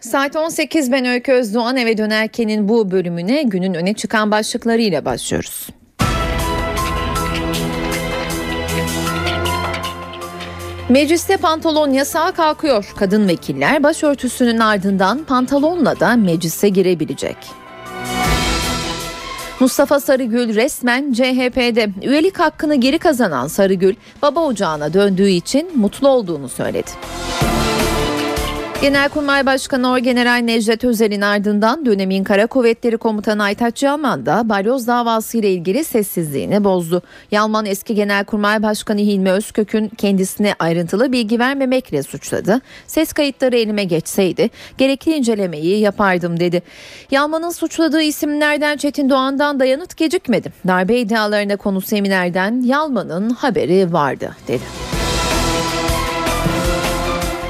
[0.00, 5.68] Saat 18 ben Öykü Özdoğan eve dönerkenin bu bölümüne günün öne çıkan başlıklarıyla başlıyoruz.
[10.88, 12.92] Mecliste pantolon yasağı kalkıyor.
[12.96, 17.36] Kadın vekiller başörtüsünün ardından pantolonla da meclise girebilecek.
[19.60, 26.48] Mustafa Sarıgül resmen CHP'de üyelik hakkını geri kazanan Sarıgül baba ocağına döndüğü için mutlu olduğunu
[26.48, 26.90] söyledi.
[28.80, 35.38] Genelkurmay Başkanı Orgeneral Necdet Özel'in ardından dönemin Kara Kuvvetleri Komutanı Aytaç Yalman da balyoz davası
[35.38, 37.02] ile ilgili sessizliğini bozdu.
[37.30, 42.60] Yalman eski Genelkurmay Başkanı Hilmi Özkök'ün kendisine ayrıntılı bilgi vermemekle suçladı.
[42.86, 46.62] Ses kayıtları elime geçseydi gerekli incelemeyi yapardım dedi.
[47.10, 50.52] Yalman'ın suçladığı isimlerden Çetin Doğan'dan da yanıt gecikmedi.
[50.66, 54.99] Darbe iddialarına konu seminerden Yalman'ın haberi vardı dedi.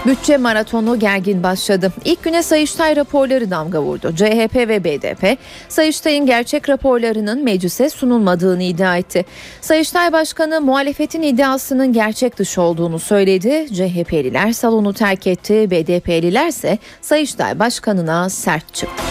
[0.07, 1.92] Bütçe maratonu gergin başladı.
[2.05, 4.12] İlk güne Sayıştay raporları damga vurdu.
[4.16, 5.38] CHP ve BDP
[5.68, 9.24] Sayıştay'ın gerçek raporlarının meclise sunulmadığını iddia etti.
[9.61, 13.66] Sayıştay Başkanı muhalefetin iddiasının gerçek dışı olduğunu söyledi.
[13.74, 15.70] CHP'liler salonu terk etti.
[15.70, 19.03] BDP'liler ise Sayıştay Başkanı'na sert çıktı.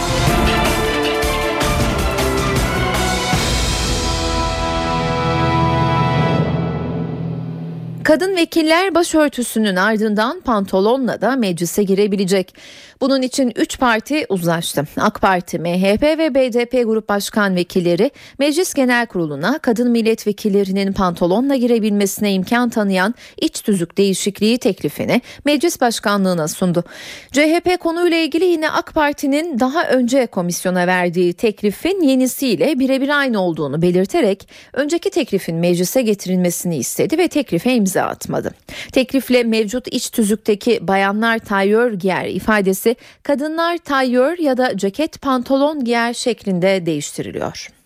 [8.04, 12.54] Kadın vekiller başörtüsünün ardından pantolonla da meclise girebilecek.
[13.00, 14.84] Bunun için 3 parti uzlaştı.
[14.96, 22.32] AK Parti, MHP ve BDP grup başkan vekilleri Meclis Genel Kurulu'na kadın milletvekillerinin pantolonla girebilmesine
[22.32, 26.84] imkan tanıyan iç tüzük değişikliği teklifini meclis başkanlığına sundu.
[27.32, 33.82] CHP konuyla ilgili yine AK Parti'nin daha önce komisyona verdiği teklifin yenisiyle birebir aynı olduğunu
[33.82, 38.54] belirterek önceki teklifin meclise getirilmesini istedi ve teklife imza atmadı.
[38.92, 46.14] Teklifle mevcut iç tüzükteki bayanlar tayyör giyer ifadesi kadınlar tayyör ya da ceket pantolon giyer
[46.14, 47.79] şeklinde değiştiriliyor.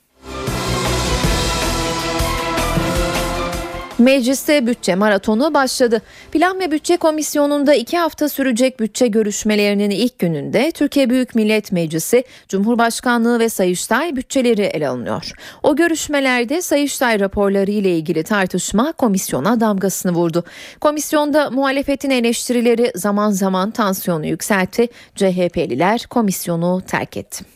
[3.98, 6.02] Mecliste bütçe maratonu başladı.
[6.32, 12.24] Plan ve Bütçe Komisyonu'nda iki hafta sürecek bütçe görüşmelerinin ilk gününde Türkiye Büyük Millet Meclisi,
[12.48, 15.32] Cumhurbaşkanlığı ve Sayıştay bütçeleri ele alınıyor.
[15.62, 20.44] O görüşmelerde Sayıştay raporları ile ilgili tartışma komisyona damgasını vurdu.
[20.80, 24.88] Komisyonda muhalefetin eleştirileri zaman zaman tansiyonu yükseltti.
[25.14, 27.53] CHP'liler komisyonu terk etti.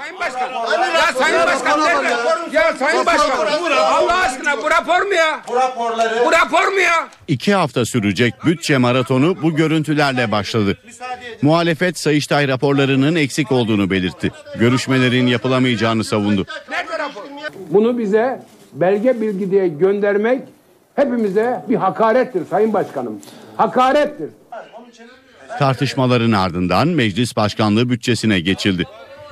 [0.00, 0.50] Sayın Başkan.
[0.94, 2.08] Ya Sayın Başkan nerede?
[2.56, 3.46] Ya Sayın Başkan.
[3.76, 5.40] Allah aşkına bu rapor mu ya?
[5.48, 6.24] Bu raporları.
[6.26, 7.08] Bu rapor mu ya?
[7.28, 10.78] İki hafta sürecek bütçe maratonu bu görüntülerle başladı.
[11.42, 14.32] Muhalefet Sayıştay raporlarının eksik olduğunu belirtti.
[14.58, 16.46] Görüşmelerin yapılamayacağını savundu.
[16.70, 17.22] Nerede rapor?
[17.70, 18.42] Bunu bize
[18.72, 20.42] belge bilgi diye göndermek
[20.96, 23.20] hepimize bir hakarettir Sayın Başkanım.
[23.56, 24.28] Hakarettir.
[25.58, 28.86] Tartışmaların ardından meclis başkanlığı bütçesine geçildi.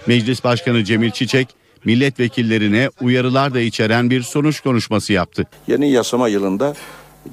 [0.09, 1.49] Meclis Başkanı Cemil Çiçek
[1.85, 5.47] milletvekillerine uyarılar da içeren bir sonuç konuşması yaptı.
[5.67, 6.75] Yeni yasama yılında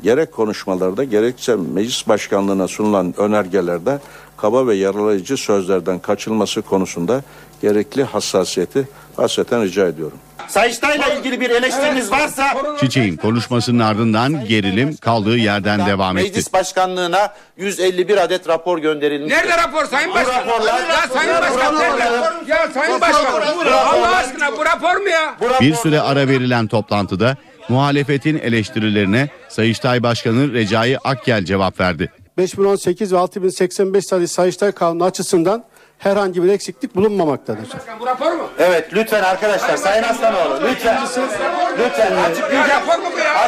[0.03, 3.99] gerek konuşmalarda gerekse meclis başkanlığına sunulan önergelerde
[4.37, 7.23] kaba ve yaralayıcı sözlerden kaçılması konusunda
[7.61, 8.87] gerekli hassasiyeti
[9.17, 10.17] hasreten rica ediyorum.
[10.47, 12.47] Sayıştay'la ilgili bir eleştiriniz varsa
[12.79, 16.27] Çiçek'in konuşmasının ardından gerilim kaldığı yerden devam etti.
[16.29, 19.29] Meclis Başkanlığına 151 adet rapor gönderilmiş.
[19.31, 20.33] Nerede rapor Sayın Başkan?
[20.33, 22.03] raporlar- Ya Sayın Başkan nerede?
[22.51, 23.41] Ya Sayın Başkan.
[23.71, 25.35] Allah aşkına bu rapor mu ya?
[25.61, 27.37] Bir süre ara verilen toplantıda
[27.69, 32.11] muhalefetin eleştirilerine Sayıştay Başkanı Recai Akgel cevap verdi.
[32.37, 35.63] 5018 ve 6085 sayılı Sayıştay Kanunu açısından
[35.97, 37.67] herhangi bir eksiklik bulunmamaktadır.
[37.99, 38.49] Bu rapor mu?
[38.59, 41.01] Evet lütfen arkadaşlar Sayın Aslanoğlu lütfen.
[41.79, 42.83] Lütfen açıklayacak.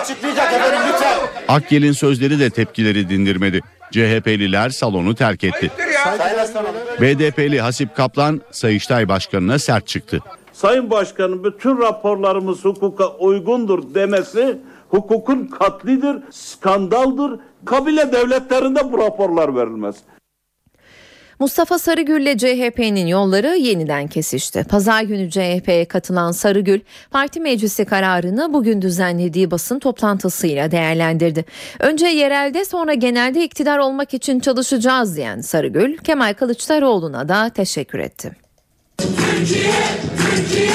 [0.01, 1.17] Açıklayacak efendim lütfen.
[1.47, 3.61] Akgel'in sözleri de tepkileri dindirmedi.
[3.91, 5.71] CHP'liler salonu terk etti.
[6.17, 6.73] Sayın Aslanoğlu.
[7.01, 10.19] BDP'li Hasip Kaplan Sayıştay Başkanı'na sert çıktı.
[10.53, 14.57] Sayın Başkanım bütün raporlarımız hukuka uygundur demesi
[14.89, 17.39] hukukun katlidir, skandaldır.
[17.65, 19.95] Kabile devletlerinde bu raporlar verilmez.
[21.39, 24.65] Mustafa Sarıgül ile CHP'nin yolları yeniden kesişti.
[24.69, 26.79] Pazar günü CHP'ye katılan Sarıgül,
[27.11, 31.45] parti meclisi kararını bugün düzenlediği basın toplantısıyla değerlendirdi.
[31.79, 38.31] Önce yerelde sonra genelde iktidar olmak için çalışacağız diyen Sarıgül, Kemal Kılıçdaroğlu'na da teşekkür etti.
[38.97, 39.73] Türkiye,
[40.17, 40.71] Türkiye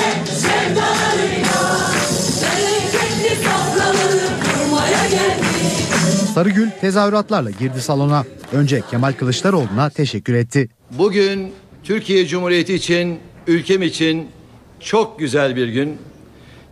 [6.34, 8.24] Sarıgül tezahüratlarla girdi salona.
[8.52, 10.68] Önce Kemal Kılıçdaroğlu'na teşekkür etti.
[10.90, 11.52] Bugün
[11.84, 14.28] Türkiye Cumhuriyeti için, ülkem için
[14.80, 15.98] çok güzel bir gün.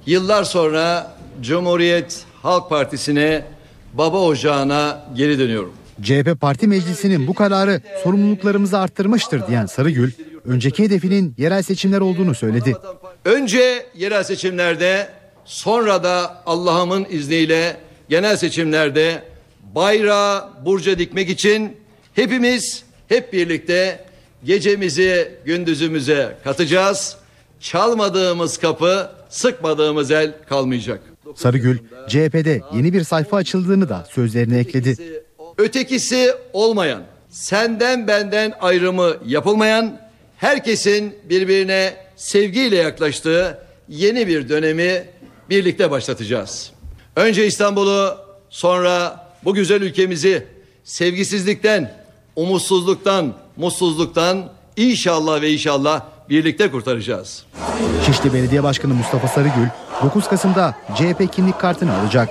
[0.07, 3.45] Yıllar sonra Cumhuriyet Halk Partisi'ne,
[3.95, 5.73] baba ocağına geri dönüyorum.
[6.03, 10.13] CHP Parti Meclisi'nin bu kararı sorumluluklarımızı arttırmıştır diyen Sarıgül,
[10.45, 12.77] önceki hedefinin yerel seçimler olduğunu söyledi.
[13.25, 15.09] Önce yerel seçimlerde,
[15.45, 17.77] sonra da Allah'ımın izniyle
[18.09, 19.30] genel seçimlerde
[19.75, 21.77] bayrağı burca dikmek için
[22.15, 24.05] hepimiz hep birlikte
[24.45, 27.17] gecemizi gündüzümüze katacağız.
[27.61, 31.01] Çalmadığımız kapı, sıkmadığımız el kalmayacak.
[31.35, 34.97] Sarıgül, CHP'de yeni bir sayfa açıldığını da sözlerine ekledi.
[35.59, 40.01] Ötekisi olmayan, senden benden ayrımı yapılmayan,
[40.37, 43.59] herkesin birbirine sevgiyle yaklaştığı
[43.89, 45.05] yeni bir dönemi
[45.51, 46.73] birlikte başlatacağız.
[47.17, 48.19] Önce İstanbul'u,
[48.51, 50.45] sonra bu güzel ülkemizi
[50.85, 51.93] sevgisizlikten,
[52.37, 57.45] umutsuzluktan, mutsuzluktan inşallah ve inşallah birlikte kurtaracağız.
[58.07, 59.67] Şişli Belediye Başkanı Mustafa Sarıgül,
[60.05, 62.29] 9 Kasım'da CHP kimlik kartını alacak.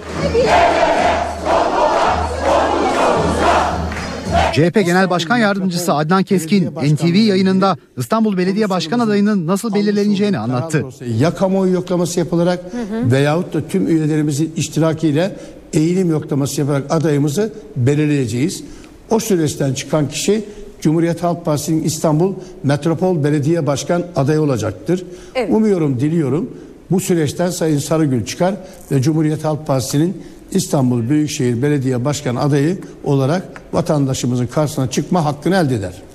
[4.53, 10.85] CHP Genel Başkan Yardımcısı Adnan Keskin NTV yayınında İstanbul Belediye Başkan adayının nasıl belirleneceğini anlattı.
[11.19, 12.59] Ya kamuoyu yoklaması yapılarak
[13.03, 15.35] veyahut da tüm üyelerimizin iştirakiyle
[15.73, 18.63] eğilim yoklaması yaparak adayımızı belirleyeceğiz.
[19.11, 20.45] O süreçten çıkan kişi
[20.81, 25.05] Cumhuriyet Halk Partisi'nin İstanbul Metropol Belediye Başkan adayı olacaktır.
[25.49, 26.49] Umuyorum, diliyorum
[26.91, 28.55] bu süreçten Sayın Sarıgül çıkar
[28.91, 30.17] ve Cumhuriyet Halk Partisi'nin
[30.51, 36.08] İstanbul Büyükşehir Belediye Başkan adayı olarak vatandaşımızın karşısına çıkma hakkını elde eder.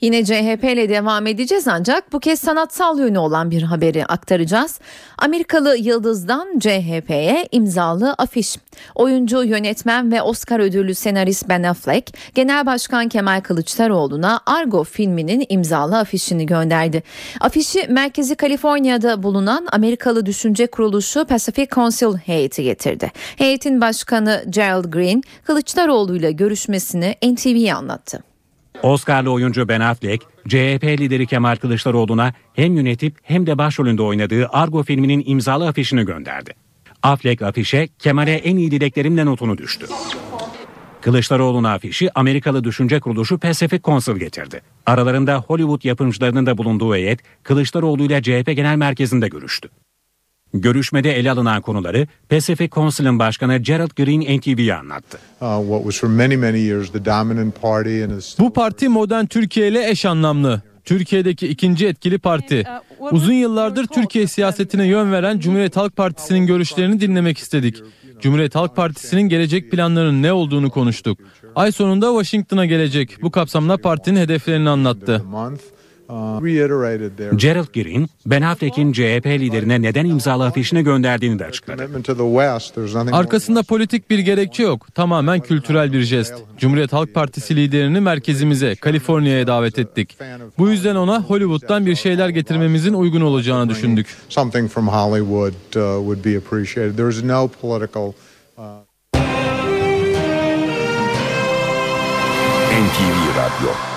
[0.00, 4.80] Yine CHP ile devam edeceğiz ancak bu kez sanatsal yönü olan bir haberi aktaracağız.
[5.18, 8.56] Amerikalı Yıldız'dan CHP'ye imzalı afiş.
[8.94, 15.98] Oyuncu, yönetmen ve Oscar ödüllü senarist Ben Affleck, Genel Başkan Kemal Kılıçdaroğlu'na Argo filminin imzalı
[15.98, 17.02] afişini gönderdi.
[17.40, 23.12] Afişi merkezi Kaliforniya'da bulunan Amerikalı düşünce kuruluşu Pacific Council heyeti getirdi.
[23.36, 28.35] Heyetin başkanı Gerald Green, Kılıçdaroğlu ile görüşmesini NTV'ye anlattı.
[28.82, 34.82] Oscar'lı oyuncu Ben Affleck, CHP lideri Kemal Kılıçdaroğlu'na hem yönetip hem de başrolünde oynadığı Argo
[34.82, 36.54] filminin imzalı afişini gönderdi.
[37.02, 39.86] Affleck afişe Kemal'e en iyi dileklerimle notunu düştü.
[41.00, 44.60] Kılıçdaroğlu'na afişi Amerikalı düşünce kuruluşu Pacific Council getirdi.
[44.86, 49.68] Aralarında Hollywood yapımcılarının da bulunduğu heyet Kılıçdaroğlu ile CHP Genel Merkezi'nde görüştü.
[50.60, 55.18] Görüşmede ele alınan konuları Pacific Council'ın başkanı Gerald Green NTV'ye anlattı.
[58.38, 60.62] Bu parti modern Türkiye ile eş anlamlı.
[60.84, 62.64] Türkiye'deki ikinci etkili parti.
[63.10, 67.82] Uzun yıllardır Türkiye siyasetine yön veren Cumhuriyet Halk Partisi'nin görüşlerini dinlemek istedik.
[68.20, 71.18] Cumhuriyet Halk Partisi'nin gelecek planlarının ne olduğunu konuştuk.
[71.54, 73.22] Ay sonunda Washington'a gelecek.
[73.22, 75.22] Bu kapsamda partinin hedeflerini anlattı.
[77.36, 81.88] Gerald Green, Ben Affleck'in CHP liderine neden imzalı afişini gönderdiğini de açıkladı.
[83.12, 84.94] Arkasında politik bir gerekçe yok.
[84.94, 86.34] Tamamen kültürel bir jest.
[86.58, 90.18] Cumhuriyet Halk Partisi liderini merkezimize, Kaliforniya'ya davet ettik.
[90.58, 94.06] Bu yüzden ona Hollywood'dan bir şeyler getirmemizin uygun olacağını düşündük.
[94.28, 96.96] Something from Hollywood uh, would be appreciated.
[96.96, 98.12] There's no political
[98.58, 98.62] uh,
[102.76, 103.95] NTV Radyo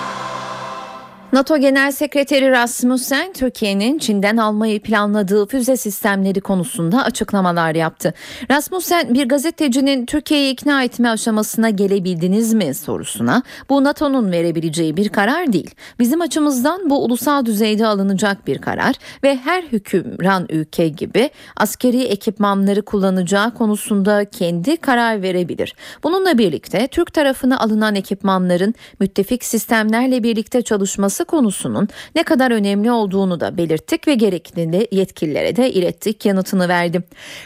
[1.33, 8.13] NATO Genel Sekreteri Rasmussen, Türkiye'nin Çin'den almayı planladığı füze sistemleri konusunda açıklamalar yaptı.
[8.51, 15.53] Rasmussen, bir gazetecinin Türkiye'yi ikna etme aşamasına gelebildiniz mi sorusuna, bu NATO'nun verebileceği bir karar
[15.53, 15.75] değil.
[15.99, 22.81] Bizim açımızdan bu ulusal düzeyde alınacak bir karar ve her hükümran ülke gibi askeri ekipmanları
[22.81, 25.75] kullanacağı konusunda kendi karar verebilir.
[26.03, 33.39] Bununla birlikte Türk tarafına alınan ekipmanların müttefik sistemlerle birlikte çalışması konusunun ne kadar önemli olduğunu
[33.39, 37.03] da belirttik ve gerekli yetkililere de ilettik yanıtını verdi.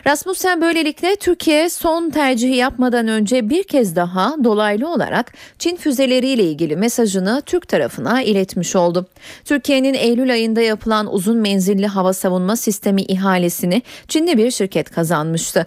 [0.07, 6.75] Rasmussen böylelikle Türkiye son tercihi yapmadan önce bir kez daha dolaylı olarak Çin füzeleriyle ilgili
[6.75, 9.05] mesajını Türk tarafına iletmiş oldu.
[9.45, 15.65] Türkiye'nin Eylül ayında yapılan uzun menzilli hava savunma sistemi ihalesini Çinli bir şirket kazanmıştı.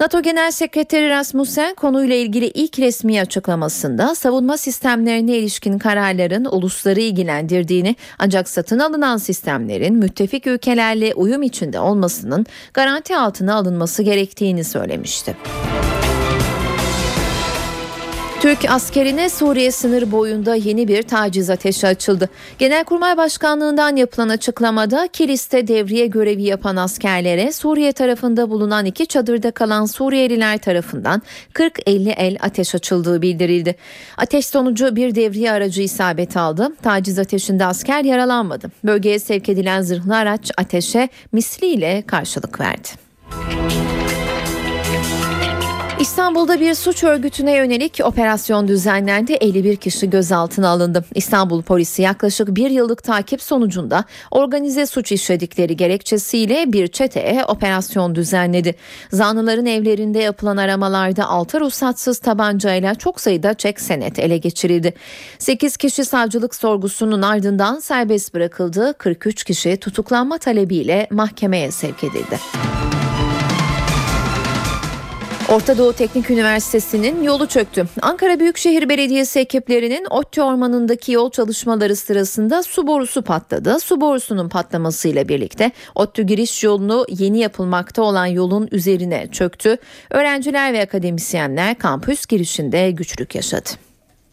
[0.00, 7.00] NATO Genel Sekreteri Rasmussen konuyla ilgili ilk resmi açıklamasında savunma sistemlerine ilişkin kararların ulusları
[7.48, 15.36] ilgilendirdiğini ancak satın alınan sistemlerin müttefik ülkelerle uyum içinde olmasının garanti altına alınması gerektiğini söylemişti.
[18.48, 22.28] Türk askerine Suriye sınır boyunda yeni bir taciz ateşi açıldı.
[22.58, 29.86] Genelkurmay Başkanlığından yapılan açıklamada Kilis'te devriye görevi yapan askerlere Suriye tarafında bulunan iki çadırda kalan
[29.86, 31.22] Suriyeliler tarafından
[31.54, 33.76] 40-50 el ateş açıldığı bildirildi.
[34.16, 36.68] Ateş sonucu bir devriye aracı isabet aldı.
[36.82, 38.70] Taciz ateşinde asker yaralanmadı.
[38.84, 42.88] Bölgeye sevk edilen zırhlı araç ateşe misliyle karşılık verdi.
[46.00, 49.32] İstanbul'da bir suç örgütüne yönelik operasyon düzenlendi.
[49.32, 51.04] 51 kişi gözaltına alındı.
[51.14, 58.74] İstanbul polisi yaklaşık bir yıllık takip sonucunda organize suç işledikleri gerekçesiyle bir çeteye operasyon düzenledi.
[59.12, 64.94] Zanlıların evlerinde yapılan aramalarda 6 ruhsatsız tabancayla çok sayıda çek senet ele geçirildi.
[65.38, 68.94] 8 kişi savcılık sorgusunun ardından serbest bırakıldı.
[68.98, 72.38] 43 kişi tutuklanma talebiyle mahkemeye sevk edildi.
[75.48, 77.88] Orta Doğu Teknik Üniversitesi'nin yolu çöktü.
[78.02, 83.80] Ankara Büyükşehir Belediyesi ekiplerinin ODTÜ Ormanı'ndaki yol çalışmaları sırasında su borusu patladı.
[83.80, 89.76] Su borusunun patlamasıyla birlikte ODTÜ giriş yolunu yeni yapılmakta olan yolun üzerine çöktü.
[90.10, 93.70] Öğrenciler ve akademisyenler kampüs girişinde güçlük yaşadı.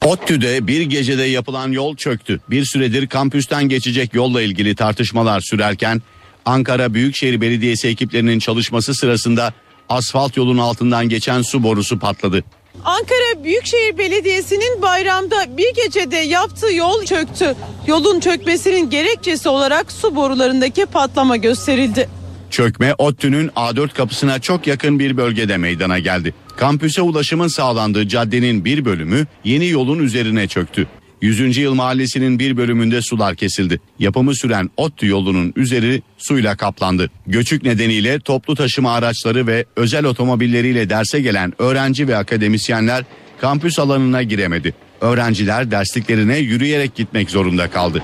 [0.06, 2.40] ODTÜ'de bir gecede yapılan yol çöktü.
[2.50, 6.02] Bir süredir kampüsten geçecek yolla ilgili tartışmalar sürerken
[6.46, 9.54] Ankara Büyükşehir Belediyesi ekiplerinin çalışması sırasında
[9.90, 12.44] asfalt yolun altından geçen su borusu patladı.
[12.86, 17.56] Ankara Büyükşehir Belediyesi'nin bayramda bir gecede yaptığı yol çöktü.
[17.88, 22.10] Yolun çökmesinin gerekçesi olarak su borularındaki patlama gösterildi.
[22.50, 26.34] Çökme ODTÜ'nün A4 kapısına çok yakın bir bölgede meydana geldi.
[26.58, 30.88] Kampüse ulaşımın sağlandığı caddenin bir bölümü yeni yolun üzerine çöktü.
[31.26, 31.58] 100.
[31.58, 33.80] Yıl Mahallesi'nin bir bölümünde sular kesildi.
[34.00, 37.10] Yapımı süren ODTÜ yolunun üzeri suyla kaplandı.
[37.28, 43.04] Göçük nedeniyle toplu taşıma araçları ve özel otomobilleriyle derse gelen öğrenci ve akademisyenler
[43.42, 44.74] kampüs alanına giremedi.
[45.02, 48.04] Öğrenciler dersliklerine yürüyerek gitmek zorunda kaldı.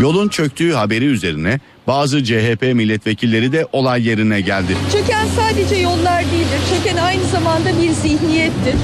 [0.00, 4.76] Yolun çöktüğü haberi üzerine bazı CHP milletvekilleri de olay yerine geldi.
[4.92, 6.13] Çöken sadece yollar
[6.54, 6.76] değildir.
[6.76, 8.74] Çöken aynı zamanda bir zihniyettir.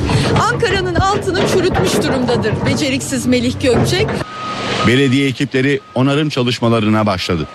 [0.40, 4.06] Ankara'nın altını çürütmüş durumdadır beceriksiz Melih Gökçek.
[4.86, 7.46] Belediye ekipleri onarım çalışmalarına başladı.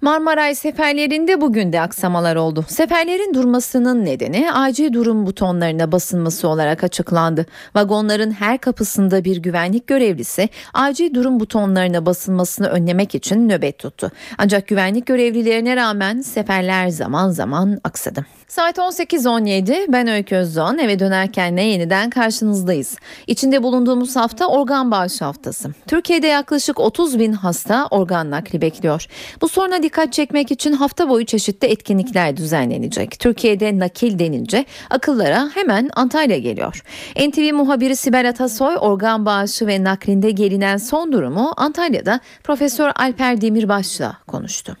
[0.00, 2.64] Marmaray seferlerinde bugün de aksamalar oldu.
[2.68, 7.46] Seferlerin durmasının nedeni acil durum butonlarına basılması olarak açıklandı.
[7.74, 14.10] Vagonların her kapısında bir güvenlik görevlisi acil durum butonlarına basılmasını önlemek için nöbet tuttu.
[14.38, 18.26] Ancak güvenlik görevlilerine rağmen seferler zaman zaman aksadı.
[18.48, 22.96] Saat 18.17 ben Öykü Özdoğan eve dönerken ne yeniden karşınızdayız.
[23.26, 25.70] İçinde bulunduğumuz hafta organ bağış haftası.
[25.86, 29.06] Türkiye'de yaklaşık 30 bin hasta organ nakli bekliyor.
[29.40, 33.20] Bu soruna dikkat çekmek için hafta boyu çeşitli etkinlikler düzenlenecek.
[33.20, 36.82] Türkiye'de nakil denince akıllara hemen Antalya geliyor.
[37.28, 44.18] NTV muhabiri Sibel Atasoy organ bağışı ve naklinde gelinen son durumu Antalya'da Profesör Alper Demirbaş'la
[44.26, 44.76] konuştu.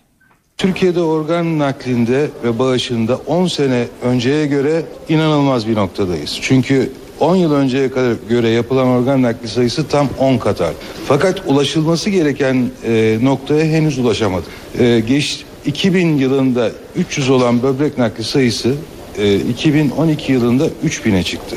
[0.56, 6.38] Türkiye'de organ naklinde ve bağışında 10 sene önceye göre inanılmaz bir noktadayız.
[6.42, 10.60] Çünkü 10 yıl önceye kadar göre yapılan organ nakli sayısı tam 10 kat.
[11.08, 14.48] Fakat ulaşılması gereken e, noktaya henüz ulaşamadık.
[14.78, 18.74] E, geç 2000 yılında 300 olan böbrek nakli sayısı
[19.18, 21.56] e, 2012 yılında 3000'e çıktı.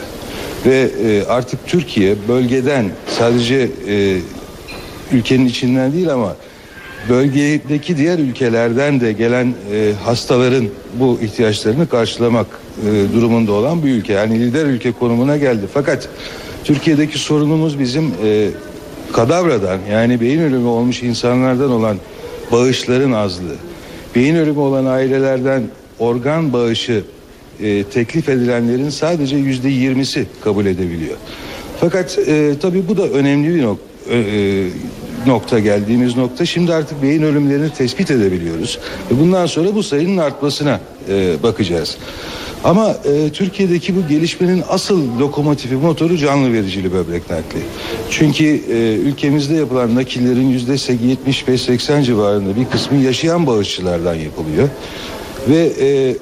[0.66, 4.18] Ve e, artık Türkiye bölgeden sadece e,
[5.12, 6.36] ülkenin içinden değil ama
[7.10, 12.48] bölgedeki diğer ülkelerden de gelen e, hastaların bu ihtiyaçlarını karşılamak
[12.88, 14.14] e, durumunda olan bir ülke.
[14.14, 15.66] Yani lider ülke konumuna geldi.
[15.74, 16.10] Fakat
[16.64, 18.50] Türkiye'deki sorunumuz bizim e,
[19.14, 21.98] kadavradan yani beyin ölümü olmuş insanlardan olan
[22.52, 23.56] bağışların azlığı.
[24.16, 25.64] Beyin ölümü olan ailelerden
[26.00, 27.04] organ bağışı
[27.62, 31.18] e, teklif edilenlerin sadece yüzde yirmisi kabul edebiliyor.
[31.80, 33.92] Fakat e, tabii bu da önemli bir nokta
[35.28, 38.80] nokta geldiğimiz nokta şimdi artık beyin ölümlerini tespit edebiliyoruz.
[39.12, 40.80] Ve bundan sonra bu sayının artmasına
[41.10, 41.98] e, bakacağız.
[42.64, 47.60] Ama e, Türkiye'deki bu gelişmenin asıl lokomotifi motoru canlı vericili böbrek nakli.
[48.10, 54.70] Çünkü e, ülkemizde yapılan nakillerin yüzde 75-80 civarında bir kısmı yaşayan bağışçılardan yapılıyor.
[55.50, 56.16] Ve e,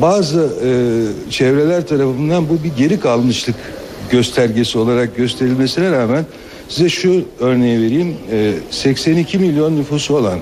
[0.00, 0.70] bazı e,
[1.30, 3.56] çevreler tarafından bu bir geri kalmışlık
[4.10, 6.26] göstergesi olarak gösterilmesine rağmen
[6.68, 8.16] Size şu örneği vereyim.
[8.32, 10.38] E, 82 milyon nüfusu olan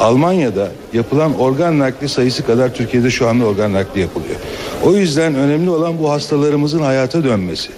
[0.00, 4.36] Almanya'da yapılan organ nakli sayısı kadar Türkiye'de şu anda organ nakli yapılıyor.
[4.84, 7.68] O yüzden önemli olan bu hastalarımızın hayata dönmesi.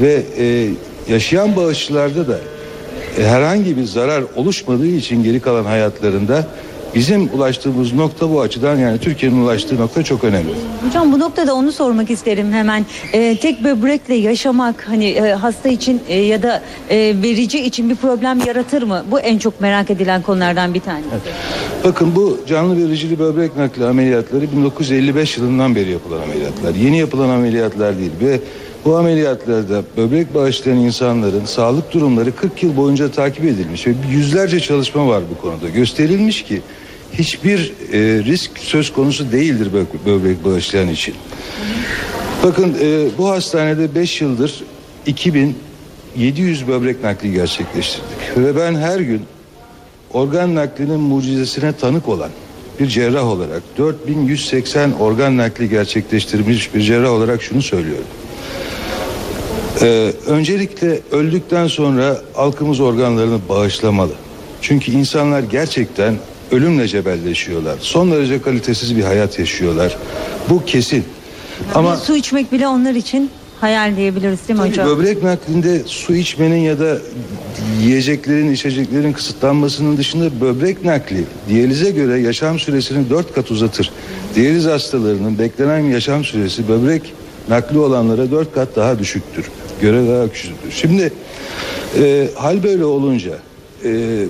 [0.00, 0.68] Ve e,
[1.08, 2.38] yaşayan bağışçılarda da
[3.18, 6.46] e, herhangi bir zarar oluşmadığı için geri kalan hayatlarında
[6.98, 10.52] Bizim ulaştığımız nokta bu açıdan yani Türkiye'nin ulaştığı nokta çok önemli.
[10.86, 12.86] Hocam bu noktada onu sormak isterim hemen.
[13.12, 17.94] Ee, tek böbrekle yaşamak hani e, hasta için e, ya da e, verici için bir
[17.94, 19.04] problem yaratır mı?
[19.10, 21.08] Bu en çok merak edilen konulardan bir tanesi.
[21.12, 21.34] Evet.
[21.84, 26.74] Bakın bu canlı vericili böbrek nakli ameliyatları 1955 yılından beri yapılan ameliyatlar.
[26.74, 28.40] Yeni yapılan ameliyatlar değil ve
[28.84, 35.08] bu ameliyatlarda böbrek bağışlayan insanların sağlık durumları 40 yıl boyunca takip edilmiş ve yüzlerce çalışma
[35.08, 35.68] var bu konuda.
[35.68, 36.62] Gösterilmiş ki
[37.12, 39.68] hiçbir e, risk söz konusu değildir
[40.06, 41.14] böbrek, bağışlayan için.
[42.42, 44.64] Bakın e, bu hastanede 5 yıldır
[45.06, 48.36] 2700 böbrek nakli gerçekleştirdik.
[48.36, 49.22] Ve ben her gün
[50.12, 52.30] organ naklinin mucizesine tanık olan
[52.80, 58.06] bir cerrah olarak 4180 organ nakli gerçekleştirmiş bir cerrah olarak şunu söylüyorum.
[59.82, 64.12] Ee, öncelikle öldükten sonra halkımız organlarını bağışlamalı.
[64.62, 66.14] Çünkü insanlar gerçekten
[66.52, 67.76] ölümle cebelleşiyorlar.
[67.80, 69.96] Son derece kalitesiz bir hayat yaşıyorlar.
[70.50, 71.04] Bu kesin.
[71.74, 73.30] Ama su içmek bile onlar için
[73.60, 74.86] hayal diyebiliriz değil mi hocam?
[74.86, 76.98] böbrek naklinde su içmenin ya da
[77.82, 83.90] yiyeceklerin, içeceklerin kısıtlanmasının dışında böbrek nakli diyalize göre yaşam süresini dört kat uzatır.
[84.34, 87.12] Diyaliz hastalarının beklenen yaşam süresi böbrek
[87.48, 89.50] nakli olanlara dört kat daha düşüktür.
[89.80, 90.72] Göre daha küçüktür.
[90.72, 91.12] Şimdi
[91.98, 93.38] e, hal böyle olunca
[93.84, 94.24] e,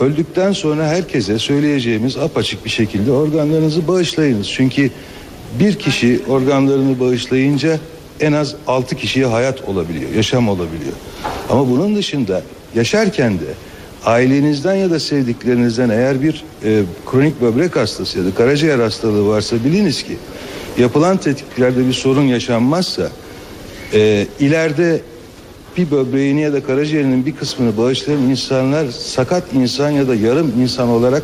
[0.00, 4.48] öldükten sonra herkese söyleyeceğimiz apaçık bir şekilde organlarınızı bağışlayınız.
[4.50, 4.90] Çünkü
[5.60, 7.78] bir kişi organlarını bağışlayınca
[8.20, 10.92] en az 6 kişiye hayat olabiliyor, yaşam olabiliyor.
[11.50, 12.42] Ama bunun dışında
[12.74, 13.54] yaşarken de
[14.04, 19.64] ailenizden ya da sevdiklerinizden eğer bir e, kronik böbrek hastası ya da karaciğer hastalığı varsa
[19.64, 20.16] biliniz ki
[20.78, 23.10] yapılan tetkiklerde bir sorun yaşanmazsa
[23.94, 25.00] e, ileride
[25.76, 30.88] bir böbreğini ya da karaciğerinin bir kısmını bağışlayan insanlar sakat insan ya da yarım insan
[30.88, 31.22] olarak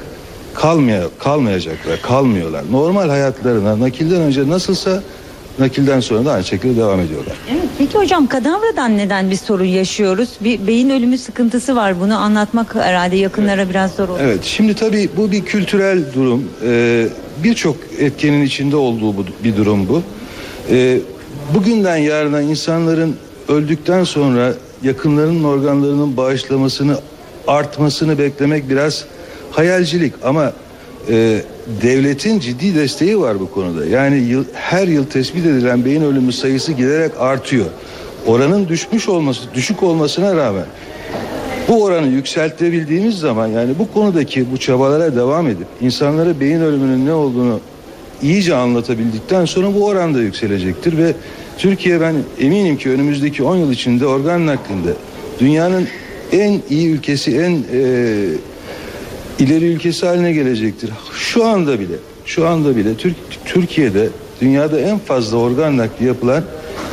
[0.55, 2.65] kalmaya kalmayacaklar, kalmıyorlar.
[2.71, 5.03] Normal hayatlarına nakilden önce nasılsa
[5.59, 7.37] nakilden sonra da aynı şekilde devam ediyorlar.
[7.51, 10.29] Evet, peki hocam kadavradan neden bir sorun yaşıyoruz?
[10.41, 12.01] Bir beyin ölümü sıkıntısı var.
[12.01, 14.19] Bunu anlatmak herhalde yakınlara biraz zor olur.
[14.23, 16.45] Evet şimdi tabii bu bir kültürel durum.
[16.65, 17.07] Ee,
[17.45, 20.03] Birçok etkenin içinde olduğu bu, bir durum bu.
[20.71, 20.99] Ee,
[21.55, 23.17] bugünden yarına insanların
[23.49, 26.99] öldükten sonra yakınlarının organlarının bağışlamasını
[27.47, 29.05] artmasını beklemek biraz
[29.51, 30.53] hayalcilik ama
[31.09, 31.43] e,
[31.83, 33.87] devletin ciddi desteği var bu konuda.
[33.87, 37.67] Yani yıl, her yıl tespit edilen beyin ölümü sayısı giderek artıyor.
[38.27, 40.67] Oranın düşmüş olması, düşük olmasına rağmen
[41.69, 47.13] bu oranı yükseltebildiğimiz zaman yani bu konudaki bu çabalara devam edip insanlara beyin ölümünün ne
[47.13, 47.61] olduğunu
[48.23, 51.15] iyice anlatabildikten sonra bu oran da yükselecektir ve
[51.59, 54.93] Türkiye ben eminim ki önümüzdeki 10 yıl içinde organ naklinde
[55.41, 55.89] dünyanın
[56.33, 57.83] en iyi ülkesi, en e,
[59.39, 60.91] ileri ülkesi haline gelecektir.
[61.13, 61.95] Şu anda bile,
[62.25, 64.09] şu anda bile Türk, Türkiye'de
[64.41, 66.45] dünyada en fazla organ nakli yapılan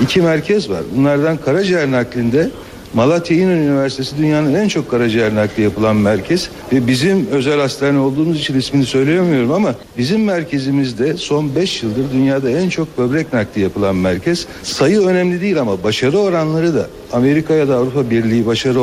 [0.01, 0.81] iki merkez var.
[0.95, 2.49] Bunlardan karaciğer naklinde
[2.93, 8.39] Malatya İnönü Üniversitesi dünyanın en çok karaciğer nakli yapılan merkez ve bizim özel hastane olduğumuz
[8.39, 13.95] için ismini söyleyemiyorum ama bizim merkezimizde son 5 yıldır dünyada en çok böbrek nakli yapılan
[13.95, 14.47] merkez.
[14.63, 18.81] Sayı önemli değil ama başarı oranları da Amerika ya da Avrupa Birliği başarı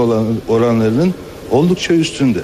[0.49, 1.15] oranlarının
[1.51, 2.41] oldukça üstünde.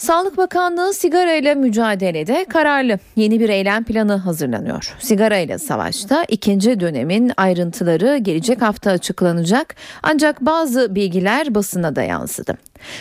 [0.00, 2.98] Sağlık Bakanlığı sigara ile mücadelede kararlı.
[3.16, 4.96] Yeni bir eylem planı hazırlanıyor.
[5.00, 9.74] Sigara ile savaşta ikinci dönemin ayrıntıları gelecek hafta açıklanacak.
[10.02, 12.56] Ancak bazı bilgiler basına da yansıdı.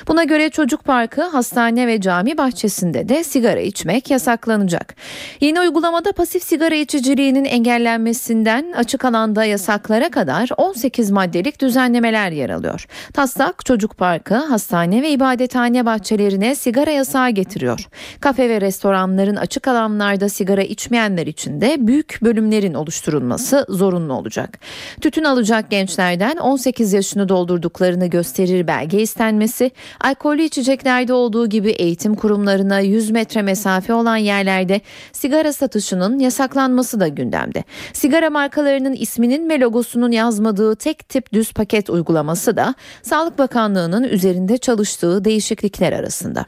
[0.08, 4.96] Buna göre çocuk parkı, hastane ve cami bahçesinde de sigara içmek yasaklanacak.
[5.42, 12.88] Yeni uygulamada pasif sigara içiciliğinin engellenmesinden açık alanda yasaklara kadar 18 maddelik düzenlemeler yer alıyor.
[13.14, 17.88] Taslak çocuk parkı, hastane ve ibadethane bahçelerine sigara yasağı getiriyor.
[18.20, 24.60] Kafe ve restoranların açık alanlarda sigara içmeyenler için de büyük bölümlerin oluşturulması zorunlu olacak.
[25.02, 29.69] Tütün alacak gençlerden 18 yaşını doldurduklarını gösterir belge istenmesi,
[30.02, 37.08] alkollü içeceklerde olduğu gibi eğitim kurumlarına 100 metre mesafe olan yerlerde sigara satışının yasaklanması da
[37.08, 37.64] gündemde.
[37.94, 44.58] Sigara markalarının isminin ve logosunun yazmadığı tek tip düz paket uygulaması da Sağlık Bakanlığı'nın üzerinde
[44.58, 46.46] çalıştığı değişiklikler arasında.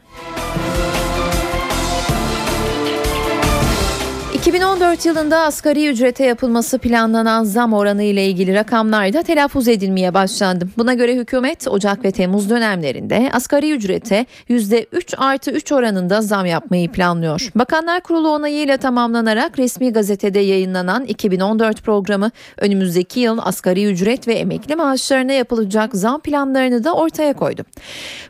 [4.42, 10.68] 2014 yılında asgari ücrete yapılması planlanan zam oranı ile ilgili rakamlar da telaffuz edilmeye başlandı.
[10.78, 16.92] Buna göre hükümet Ocak ve Temmuz dönemlerinde asgari ücrete %3 artı 3 oranında zam yapmayı
[16.92, 17.50] planlıyor.
[17.56, 24.76] Bakanlar Kurulu onayıyla tamamlanarak resmi gazetede yayınlanan 2014 programı önümüzdeki yıl asgari ücret ve emekli
[24.76, 27.64] maaşlarına yapılacak zam planlarını da ortaya koydu.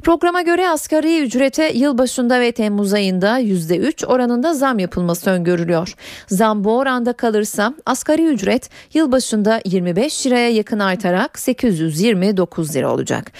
[0.03, 5.95] Programa göre asgari ücrete yılbaşında ve Temmuz ayında %3 oranında zam yapılması öngörülüyor.
[6.27, 13.31] Zam bu oranda kalırsa asgari ücret yılbaşında 25 liraya yakın artarak 829 lira olacak.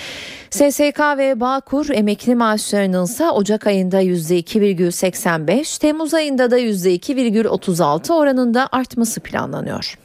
[0.50, 9.20] SSK ve Bağkur emekli maaşlarının ise Ocak ayında %2,85, Temmuz ayında da %2,36 oranında artması
[9.20, 9.98] planlanıyor.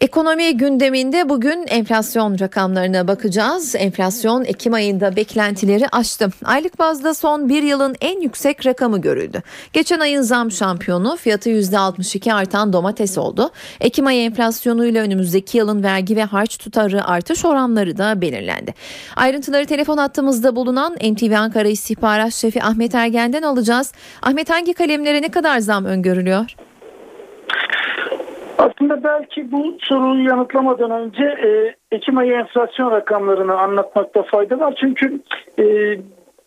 [0.00, 3.74] Ekonomi gündeminde bugün enflasyon rakamlarına bakacağız.
[3.74, 6.28] Enflasyon Ekim ayında beklentileri aştı.
[6.44, 9.42] Aylık bazda son bir yılın en yüksek rakamı görüldü.
[9.72, 13.50] Geçen ayın zam şampiyonu fiyatı %62 artan domates oldu.
[13.80, 18.74] Ekim ayı enflasyonuyla önümüzdeki yılın vergi ve harç tutarı artış oranları da belirlendi.
[19.16, 23.92] Ayrıntıları telefon hattımızda bulunan NTV Ankara İstihbarat Şefi Ahmet Ergen'den alacağız.
[24.22, 26.54] Ahmet hangi kalemlere ne kadar zam öngörülüyor?
[28.58, 34.74] Aslında belki bu soruyu yanıtlamadan önce e, Ekim ayı enflasyon rakamlarını anlatmakta fayda var.
[34.80, 35.20] Çünkü
[35.58, 35.64] e,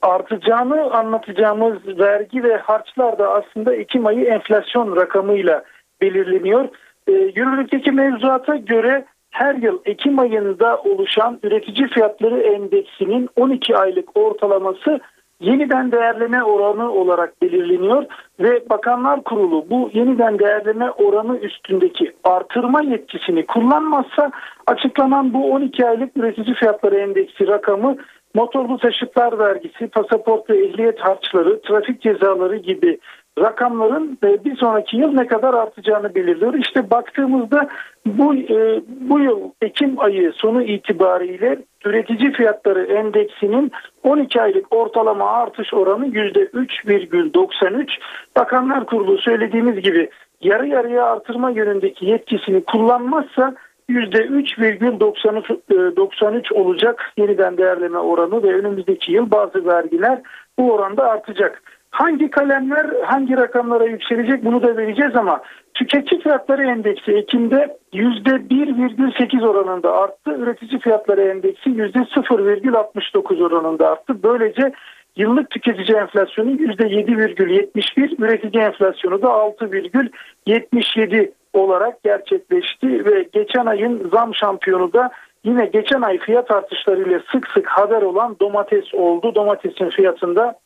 [0.01, 5.63] artacağını anlatacağımız vergi ve harçlar da aslında Ekim ayı enflasyon rakamıyla
[6.01, 6.69] belirleniyor.
[7.07, 14.99] E, yürürlükteki mevzuata göre her yıl Ekim ayında oluşan üretici fiyatları endeksinin 12 aylık ortalaması
[15.41, 18.05] yeniden değerleme oranı olarak belirleniyor
[18.39, 24.31] ve Bakanlar Kurulu bu yeniden değerleme oranı üstündeki artırma yetkisini kullanmazsa
[24.67, 27.97] açıklanan bu 12 aylık üretici fiyatları endeksi rakamı
[28.35, 32.97] motorlu taşıtlar vergisi, pasaport ve ehliyet harçları, trafik cezaları gibi
[33.39, 36.53] rakamların e, bir sonraki yıl ne kadar artacağını belirliyor.
[36.53, 37.67] İşte baktığımızda
[38.05, 43.71] bu e, bu yıl Ekim ayı sonu itibariyle üretici fiyatları endeksinin
[44.03, 47.87] 12 aylık ortalama artış oranı %3,93.
[48.35, 50.09] Bakanlar Kurulu söylediğimiz gibi
[50.41, 53.55] yarı yarıya artırma yönündeki yetkisini kullanmazsa
[53.89, 60.21] %3,93 olacak yeniden değerleme oranı ve önümüzdeki yıl bazı vergiler
[60.59, 61.63] bu oranda artacak.
[61.91, 65.41] Hangi kalemler hangi rakamlara yükselecek bunu da vereceğiz ama
[65.73, 70.31] tüketici fiyatları endeksi Ekim'de %1,8 oranında arttı.
[70.31, 74.23] Üretici fiyatları endeksi %0,69 oranında arttı.
[74.23, 74.71] Böylece
[75.15, 84.93] yıllık tüketici enflasyonu %7,71, üretici enflasyonu da 6,77 olarak gerçekleşti ve geçen ayın zam şampiyonu
[84.93, 85.11] da
[85.43, 89.35] yine geçen ay fiyat artışlarıyla sık sık haber olan domates oldu.
[89.35, 90.59] Domatesin fiyatında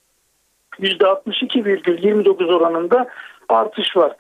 [0.80, 3.08] %62,29 oranında
[3.50, 4.16] artış var.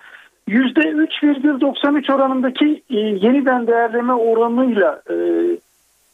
[0.47, 5.15] %3,93 oranındaki e, yeniden değerleme oranıyla e,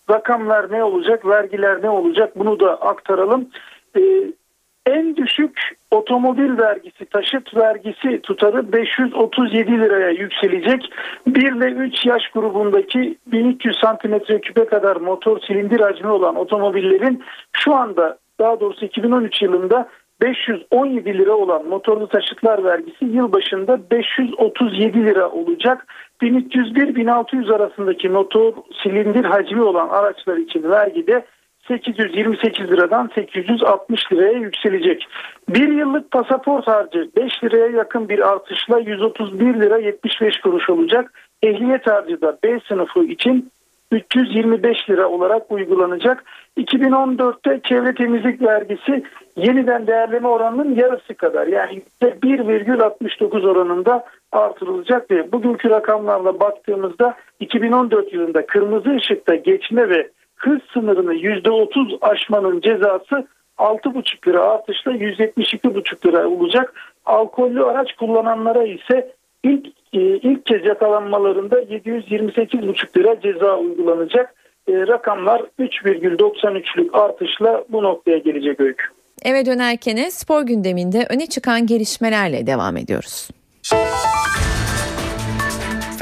[0.09, 3.49] rakamlar ne olacak, vergiler ne olacak bunu da aktaralım.
[3.97, 4.01] E,
[4.85, 10.93] en düşük otomobil vergisi, taşıt vergisi tutarı 537 liraya yükselecek.
[11.27, 17.23] 1 ile 3 yaş grubundaki 1300 santimetre küpe kadar motor silindir hacmi olan otomobillerin
[17.53, 19.89] şu anda daha doğrusu 2013 yılında
[20.21, 25.87] 517 lira olan motorlu taşıtlar vergisi yıl başında 537 lira olacak.
[26.21, 28.53] 1301-1600 arasındaki motor
[28.83, 31.25] silindir hacmi olan araçlar için vergide
[31.67, 35.07] 828 liradan 860 liraya yükselecek.
[35.49, 41.13] Bir yıllık pasaport harcı 5 liraya yakın bir artışla 131 lira 75 kuruş olacak.
[41.43, 43.51] Ehliyet harcı da B sınıfı için
[43.91, 46.23] 325 lira olarak uygulanacak.
[46.57, 49.03] 2014'te çevre temizlik vergisi
[49.35, 58.45] yeniden değerleme oranının yarısı kadar yani %1,69 oranında artırılacak ve bugünkü rakamlarla baktığımızda 2014 yılında
[58.45, 63.27] kırmızı ışıkta geçme ve hız sınırını %30 aşmanın cezası
[63.57, 66.73] 6,5 lira artışla 172,5 lira olacak.
[67.05, 69.11] Alkollü araç kullananlara ise
[69.43, 74.40] ilk e, ilk kez yakalanmalarında 728,5 lira ceza uygulanacak.
[74.67, 78.83] E, rakamlar 3,93'lük artışla bu noktaya gelecek öykü.
[79.23, 83.29] Eve dönerken spor gündeminde öne çıkan gelişmelerle devam ediyoruz.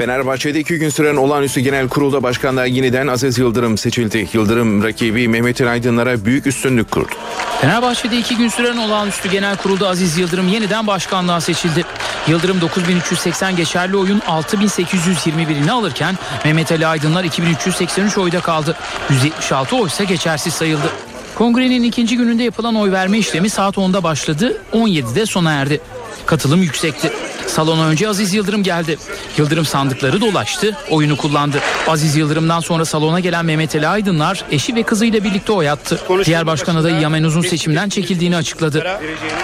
[0.00, 4.28] Fenerbahçe'de iki gün süren olağanüstü genel kurulda başkanlığa yeniden Aziz Yıldırım seçildi.
[4.32, 7.12] Yıldırım rakibi Mehmet Aydınlar'a büyük üstünlük kurdu.
[7.60, 11.84] Fenerbahçe'de iki gün süren olağanüstü genel kurulda Aziz Yıldırım yeniden başkanlığa seçildi.
[12.28, 18.76] Yıldırım 9380 geçerli oyun 6821'ini alırken Mehmet Ali Aydınlar 2383 oyda kaldı.
[19.10, 20.90] 176 oysa geçersiz sayıldı.
[21.34, 25.80] Kongrenin ikinci gününde yapılan oy verme işlemi saat 10'da başladı, 17'de sona erdi.
[26.26, 27.12] Katılım yüksekti.
[27.46, 28.98] Salona önce Aziz Yıldırım geldi.
[29.36, 31.60] Yıldırım sandıkları dolaştı, oyunu kullandı.
[31.88, 36.00] Aziz Yıldırım'dan sonra salona gelen Mehmet Ali Aydınlar eşi ve kızıyla birlikte oy attı.
[36.24, 38.86] Diğer başkan adayı Yamen Uzun seçimden çekildiğini açıkladı.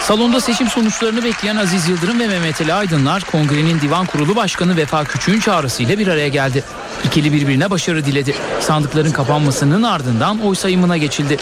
[0.00, 5.04] Salonda seçim sonuçlarını bekleyen Aziz Yıldırım ve Mehmet Ali Aydınlar kongrenin divan kurulu başkanı Vefa
[5.04, 6.64] Küçük'ün çağrısıyla bir araya geldi.
[7.04, 8.34] İkili birbirine başarı diledi.
[8.60, 11.36] Sandıkların kapanmasının ardından oy sayımına geçildi.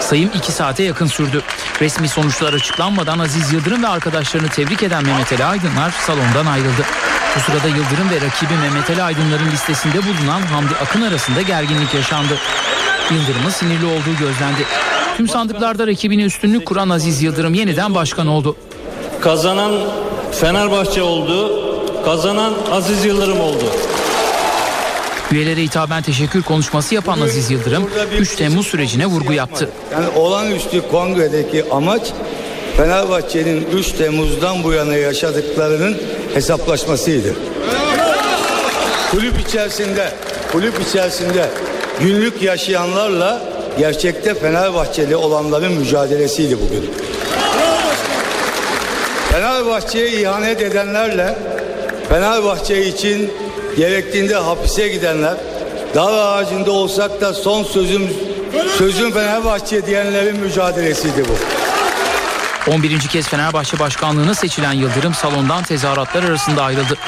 [0.00, 1.42] Sayım 2 saate yakın sürdü.
[1.80, 6.82] Resmi sonuçlar açıklanmadan Aziz Yıldırım ve arkadaşlarını tebrik eden Mehmet Ali Aydınlar salondan ayrıldı.
[7.36, 12.38] Bu sırada Yıldırım ve rakibi Mehmet Ali Aydınların listesinde bulunan Hamdi Akın arasında gerginlik yaşandı.
[13.10, 14.66] Yıldırım'ın sinirli olduğu gözlendi.
[15.16, 18.56] Tüm sandıklarda rakibine üstünlük kuran Aziz Yıldırım yeniden başkan oldu.
[19.20, 19.72] Kazanan
[20.40, 21.60] Fenerbahçe oldu.
[22.04, 23.64] Kazanan Aziz Yıldırım oldu.
[25.32, 29.68] Üyelere hitaben teşekkür konuşması yapan Aziz Yıldırım 3 Temmuz sürecine vurgu yaptı.
[29.92, 32.02] Yani olağanüstü kongredeki amaç
[32.80, 35.96] Fenerbahçe'nin 3 Temmuz'dan bu yana yaşadıklarının
[36.34, 37.34] hesaplaşmasıydı.
[39.10, 40.08] Kulüp içerisinde,
[40.52, 41.46] kulüp içerisinde
[42.00, 43.42] günlük yaşayanlarla
[43.78, 46.90] gerçekte Fenerbahçeli olanların mücadelesiydi bugün.
[49.32, 51.34] Fenerbahçe'ye ihanet edenlerle
[52.08, 53.32] Fenerbahçe için
[53.76, 55.34] gerektiğinde hapise gidenler,
[55.94, 58.08] dar ağacında olsak da son sözüm
[58.78, 61.59] sözüm Fenerbahçe diyenlerin mücadelesiydi bu.
[62.66, 62.98] 11.
[62.98, 66.98] kez Fenerbahçe başkanlığına seçilen Yıldırım salondan tezahüratlar arasında ayrıldı.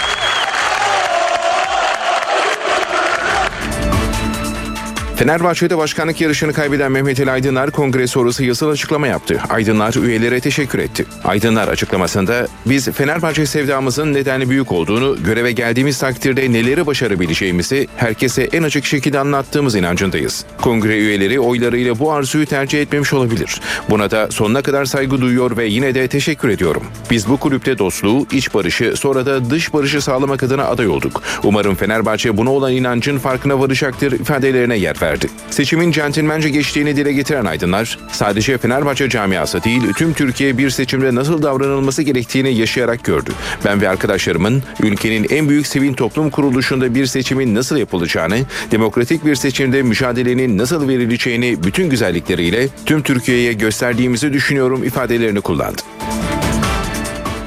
[5.16, 9.40] Fenerbahçe'de başkanlık yarışını kaybeden Mehmet Ali Aydınlar kongre sonrası yazılı açıklama yaptı.
[9.50, 11.04] Aydınlar üyelere teşekkür etti.
[11.24, 18.62] Aydınlar açıklamasında biz Fenerbahçe sevdamızın nedenli büyük olduğunu, göreve geldiğimiz takdirde neleri başarabileceğimizi herkese en
[18.62, 20.44] açık şekilde anlattığımız inancındayız.
[20.60, 23.60] Kongre üyeleri oylarıyla bu arzuyu tercih etmemiş olabilir.
[23.90, 26.82] Buna da sonuna kadar saygı duyuyor ve yine de teşekkür ediyorum.
[27.10, 31.22] Biz bu kulüpte dostluğu, iç barışı, sonra da dış barışı sağlamak adına aday olduk.
[31.42, 35.26] Umarım Fenerbahçe buna olan inancın farkına varacaktır ifadelerine yer verdi.
[35.50, 41.42] Seçimin centilmence geçtiğini dile getiren aydınlar, sadece Fenerbahçe camiası değil tüm Türkiye bir seçimde nasıl
[41.42, 43.30] davranılması gerektiğini yaşayarak gördü.
[43.64, 48.38] Ben ve arkadaşlarımın ülkenin en büyük sivil toplum kuruluşunda bir seçimin nasıl yapılacağını,
[48.70, 55.82] demokratik bir seçimde mücadelenin nasıl verileceğini bütün güzellikleriyle tüm Türkiye'ye gösterdiğimizi düşünüyorum ifadelerini kullandı.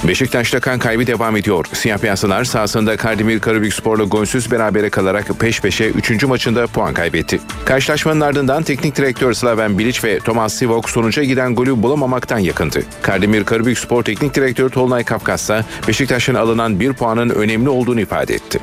[0.08, 1.66] Beşiktaş'ta kan kaybı devam ediyor.
[1.74, 6.24] Siyah beyazlılar sahasında Kardemir Karabükspor'la golsüz berabere kalarak peş peşe 3.
[6.24, 7.40] maçında puan kaybetti.
[7.66, 12.84] Karşılaşmanın ardından teknik direktör Slaven Bilic ve Thomas Sivok sonuca giden golü bulamamaktan yakındı.
[13.02, 18.60] Kardemir Karabükspor teknik direktörü Tolunay Kafkas ise Beşiktaş'ın alınan bir puanın önemli olduğunu ifade etti.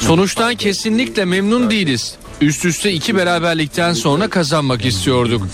[0.00, 2.14] Sonuçtan kesinlikle memnun değiliz.
[2.40, 5.46] Üst üste iki beraberlikten sonra kazanmak istiyorduk.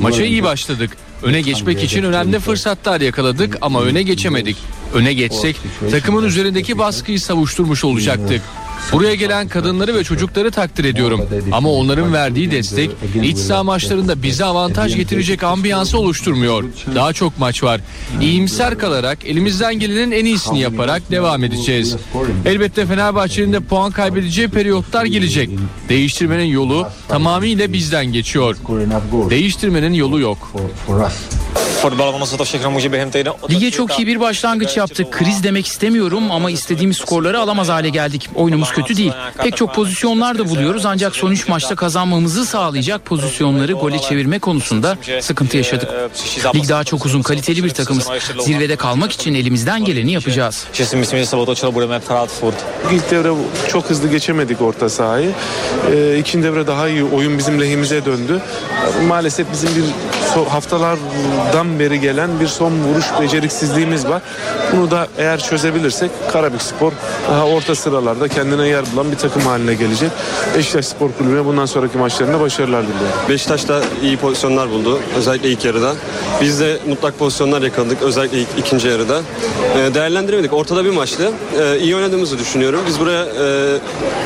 [0.00, 0.90] Maça iyi başladık.
[1.22, 4.56] Öne geçmek için önemli fırsatlar yakaladık ama öne geçemedik.
[4.94, 5.56] Öne geçsek
[5.90, 8.42] takımın üzerindeki baskıyı savuşturmuş olacaktık.
[8.92, 11.20] Buraya gelen kadınları ve çocukları takdir ediyorum.
[11.52, 12.90] Ama onların verdiği destek
[13.22, 16.64] iç saha maçlarında bize avantaj getirecek ambiyansı oluşturmuyor.
[16.94, 17.80] Daha çok maç var.
[18.20, 21.96] İyimser kalarak elimizden gelenin en iyisini yaparak devam edeceğiz.
[22.46, 25.50] Elbette Fenerbahçe'nin de puan kaybedeceği periyotlar gelecek.
[25.88, 28.56] Değiştirmenin yolu tamamıyla bizden geçiyor.
[29.30, 30.52] Değiştirmenin yolu yok.
[33.50, 35.12] Lige çok iyi bir başlangıç yaptık.
[35.12, 38.28] Kriz demek istemiyorum ama istediğimiz skorları alamaz hale geldik.
[38.34, 39.12] Oyunumuz kötü değil.
[39.42, 44.96] Pek çok pozisyonlar da buluyoruz ancak son 3 maçta kazanmamızı sağlayacak pozisyonları gole çevirme konusunda
[45.20, 45.88] sıkıntı yaşadık.
[46.54, 48.08] Lig daha çok uzun kaliteli bir takımız.
[48.40, 50.64] Zirvede kalmak için elimizden geleni yapacağız.
[52.92, 53.28] İlk devre
[53.68, 55.30] çok hızlı geçemedik orta sahayı.
[55.94, 58.40] Ee, ikinci devre daha iyi oyun bizim lehimize döndü.
[59.08, 59.84] Maalesef bizim bir
[60.40, 64.22] haftalardan beri gelen bir son vuruş beceriksizliğimiz var.
[64.72, 66.92] Bunu da eğer çözebilirsek Karabükspor
[67.30, 70.10] daha orta sıralarda kendine yer bulan bir takım haline gelecek.
[70.56, 73.08] Beşiktaş Spor Kulübü'ne bundan sonraki maçlarında başarılar diliyorum.
[73.28, 74.98] Beşiktaş da iyi pozisyonlar buldu.
[75.16, 75.94] Özellikle ilk yarıda.
[76.40, 78.02] Biz de mutlak pozisyonlar yakaladık.
[78.02, 79.20] Özellikle ilk, ikinci yarıda.
[79.76, 80.52] Ee, değerlendiremedik.
[80.52, 81.30] Ortada bir maçtı.
[81.60, 82.80] Ee, iyi oynadığımızı düşünüyorum.
[82.86, 83.78] Biz buraya e,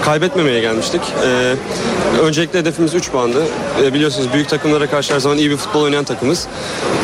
[0.05, 1.01] kaybetmemeye gelmiştik.
[1.25, 1.55] Ee,
[2.23, 3.43] öncelikle hedefimiz 3 puandı.
[3.83, 6.47] Ee, biliyorsunuz büyük takımlara karşı her zaman iyi bir futbol oynayan takımız.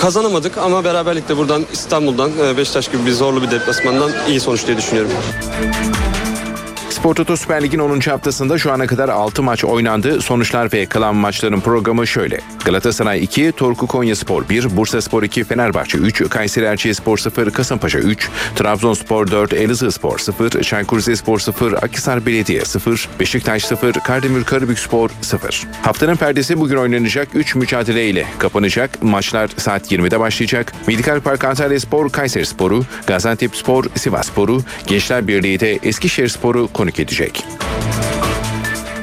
[0.01, 4.77] Kazanamadık ama beraberlikle buradan İstanbul'dan e, Beşiktaş gibi bir zorlu bir deplasmandan iyi sonuç diye
[4.77, 5.11] düşünüyorum.
[7.03, 8.01] Spor Toto Süper Lig'in 10.
[8.01, 10.21] haftasında şu ana kadar 6 maç oynandı.
[10.21, 12.41] Sonuçlar ve kalan maçların programı şöyle.
[12.65, 19.31] Galatasaray 2, Torku Konyaspor 1, Bursaspor 2, Fenerbahçe 3, Kayseri Erciyesspor 0, Kasımpaşa 3, Trabzonspor
[19.31, 25.67] 4, Elazığspor 0, Çaykur Rizespor 0, Akhisar Belediye 0, Beşiktaş 0, Kardemir Karabükspor 0.
[25.83, 29.03] Haftanın perdesi bugün oynanacak 3 mücadele ile kapanacak.
[29.03, 30.73] Maçlar saat 20'de başlayacak.
[30.87, 37.45] Medikal Park Antalyaspor Kayseri Sporu, Gaziantepspor Sivas Sporu, Gençler Birliği de Eskişehir Sporu konuk edecek.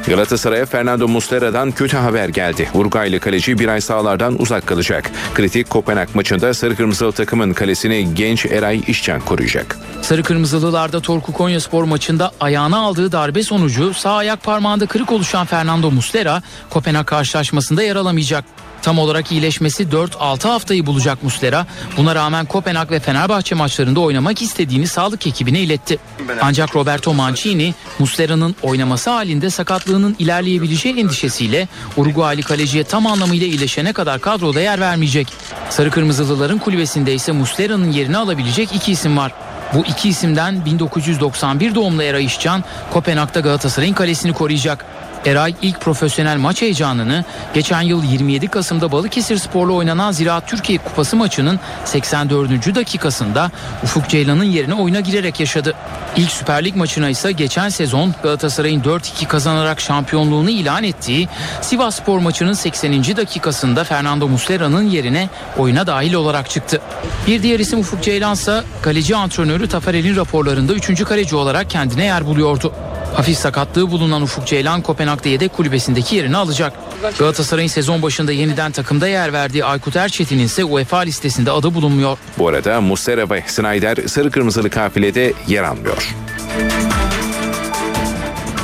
[0.08, 2.70] Galatasaray'a Fernando Muslera'dan kötü haber geldi.
[2.74, 5.12] Uruguaylı kaleci bir ay sahalardan uzak kalacak.
[5.34, 9.78] Kritik Kopenhag maçında sarı kırmızılı takımın kalesini genç Eray İşcan koruyacak.
[10.02, 15.92] Sarı Kırmızılılarda Torku Konyaspor maçında ayağına aldığı darbe sonucu sağ ayak parmağında kırık oluşan Fernando
[15.92, 18.46] Muslera Kopenhag karşılaşmasında yer alamayacak.
[18.82, 21.67] Tam olarak iyileşmesi 4-6 haftayı bulacak Muslera.
[21.97, 25.99] Buna rağmen Kopenhag ve Fenerbahçe maçlarında oynamak istediğini sağlık ekibine iletti.
[26.41, 31.67] Ancak Roberto Mancini Muslera'nın oynaması halinde sakatlığının ilerleyebileceği endişesiyle
[31.97, 35.27] Uruguaylı kaleciye tam anlamıyla iyileşene kadar kadroda yer vermeyecek.
[35.69, 39.32] Sarı Kırmızılıların kulübesinde ise Muslera'nın yerini alabilecek iki isim var.
[39.73, 42.63] Bu iki isimden 1991 doğumlu Eray İşcan
[42.93, 44.86] Kopenhag'da Galatasaray'ın kalesini koruyacak.
[45.26, 51.15] Eray ilk profesyonel maç heyecanını geçen yıl 27 Kasım'da Balıkesir Spor'la oynanan Ziraat Türkiye Kupası
[51.15, 52.76] maçının 84.
[52.76, 53.52] dakikasında
[53.84, 55.73] Ufuk Ceylan'ın yerine oyuna girerek yaşadı.
[56.15, 61.27] İlk Süper Lig maçına ise geçen sezon Galatasaray'ın 4-2 kazanarak şampiyonluğunu ilan ettiği
[61.61, 63.03] Sivas Spor maçının 80.
[63.03, 66.81] dakikasında Fernando Muslera'nın yerine oyuna dahil olarak çıktı.
[67.27, 71.03] Bir diğer isim Ufuk Ceylan ise kaleci antrenörü Tafarel'in raporlarında 3.
[71.03, 72.73] kaleci olarak kendine yer buluyordu.
[73.15, 76.73] Hafif sakatlığı bulunan Ufuk Ceylan Kopenhag'da yedek kulübesindeki yerini alacak.
[77.19, 82.18] Galatasaray'ın sezon başında yeniden takımda yer verdiği Aykut Erçetin'in ise UEFA listesinde adı bulunmuyor.
[82.38, 86.15] Bu arada Muslera ve Snyder sarı kırmızılı kafilede yer almıyor.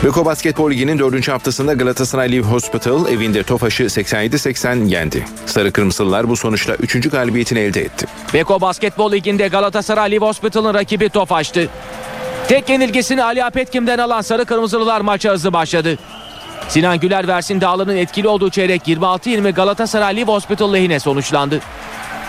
[0.03, 1.27] Beko Basketbol Ligi'nin 4.
[1.27, 5.25] haftasında Galatasaray Live Hospital evinde Tofaş'ı 87-80 yendi.
[5.45, 7.09] Sarı Kırmızılılar bu sonuçla 3.
[7.09, 8.05] galibiyetini elde etti.
[8.33, 11.69] Beko Basketbol Ligi'nde Galatasaray Live Hospital'ın rakibi Tofaş'tı.
[12.47, 15.97] Tek yenilgisini Ali Apetkin'den alan Sarı Kırmızılılar maça hızlı başladı.
[16.67, 21.59] Sinan Güler Versin Dağlı'nın etkili olduğu çeyrek 26-20 Galatasaray Live Hospital lehine sonuçlandı.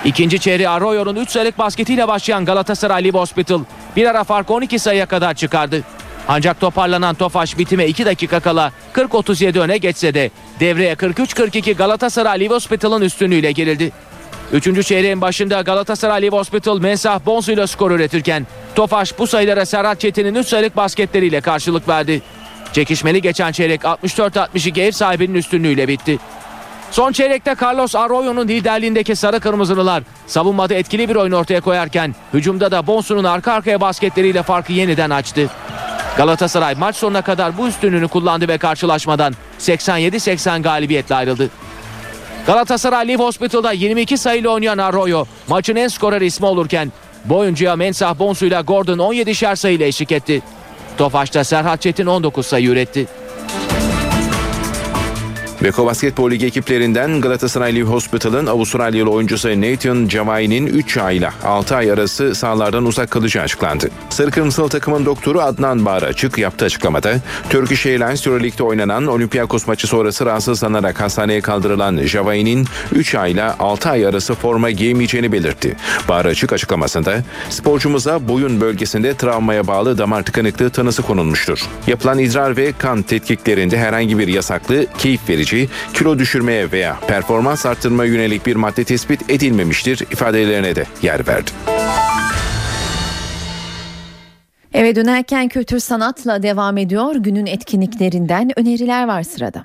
[0.04, 3.60] İkinci çeyreği Arroyo'nun 3 sayılık basketiyle başlayan Galatasaray Live Hospital
[3.96, 5.82] bir ara farkı 12 sayıya kadar çıkardı.
[6.28, 10.30] Ancak toparlanan Tofaş bitime 2 dakika kala 40-37 öne geçse de
[10.60, 13.92] devreye 43-42 Galatasaray Live Hospital'ın üstünlüğüyle girildi.
[14.52, 20.00] Üçüncü çeyreğin başında Galatasaray Live Hospital Mensah Bonsu ile skor üretirken Tofaş bu sayılara Serhat
[20.00, 22.22] Çetin'in 3 sayılık basketleriyle karşılık verdi.
[22.72, 26.18] Çekişmeli geçen çeyrek 64-62 ev sahibinin üstünlüğüyle bitti.
[26.90, 32.86] Son çeyrekte Carlos Arroyo'nun liderliğindeki Sarı Kırmızılılar savunmada etkili bir oyun ortaya koyarken hücumda da
[32.86, 35.50] Bonsu'nun arka arkaya basketleriyle farkı yeniden açtı.
[36.16, 41.50] Galatasaray maç sonuna kadar bu üstünlüğünü kullandı ve karşılaşmadan 87-80 galibiyetle ayrıldı.
[42.46, 46.92] Galatasaray Live Hospital'da 22 sayıyla oynayan Arroyo maçın en skorer ismi olurken
[47.24, 47.44] bu
[47.76, 50.42] Mensah Bonsu ile Gordon 17'şer sayıyla eşlik etti.
[50.98, 53.06] Tofaş'ta Serhat Çetin 19 sayı üretti.
[55.62, 61.76] Beko Basketbol Ligi ekiplerinden Galatasaray Live Hospital'ın Avustralyalı oyuncusu Nathan Javai'nin 3 ay ile 6
[61.76, 63.90] ay arası sahalardan uzak kalacağı açıklandı.
[64.10, 67.14] Sarı Kırmızılı takımın doktoru Adnan Bağır Açık yaptığı açıklamada
[67.50, 73.90] Turkish Airlines Euroleague'de oynanan Olympiakos maçı sonrası rahatsızlanarak hastaneye kaldırılan Javai'nin 3 ay ile 6
[73.90, 75.76] ay arası forma giyemeyeceğini belirtti.
[76.08, 81.58] Bağır Açık açıklamasında sporcumuza boyun bölgesinde travmaya bağlı damar tıkanıklığı tanısı konulmuştur.
[81.86, 85.45] Yapılan idrar ve kan tetkiklerinde herhangi bir yasaklı, keyif verici
[85.94, 91.50] kilo düşürmeye veya performans arttırmaya yönelik bir madde tespit edilmemiştir ifadelerine de yer verdi.
[94.74, 97.16] Eve dönerken kültür sanatla devam ediyor.
[97.16, 99.64] Günün etkinliklerinden öneriler var sırada.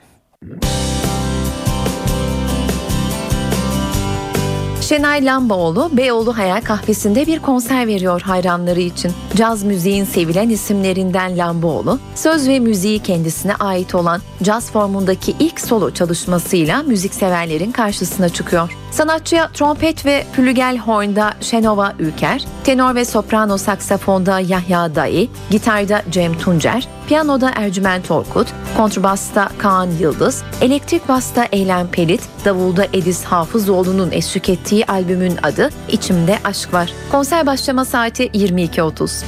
[4.92, 9.12] Şenay Lambaoğlu Beyoğlu Hayal Kahvesi'nde bir konser veriyor hayranları için.
[9.36, 15.92] Caz müziğin sevilen isimlerinden Lambaoğlu, söz ve müziği kendisine ait olan caz formundaki ilk solo
[15.92, 18.78] çalışmasıyla müzikseverlerin karşısına çıkıyor.
[18.92, 26.88] Sanatçıya trompet ve flügelhorn'da Şenova Ülker, tenor ve soprano saksafonda Yahya Dayı, gitarda Cem Tuncer,
[27.08, 28.48] piyanoda Ercüment Orkut,
[28.78, 36.38] kontrbasta Kaan Yıldız, elektrik basta Eylem Pelit, davulda Ediz Hafızoğlu'nun eşlik ettiği albümün adı İçimde
[36.44, 36.94] Aşk Var.
[37.12, 39.24] Konser başlama saati 22.30.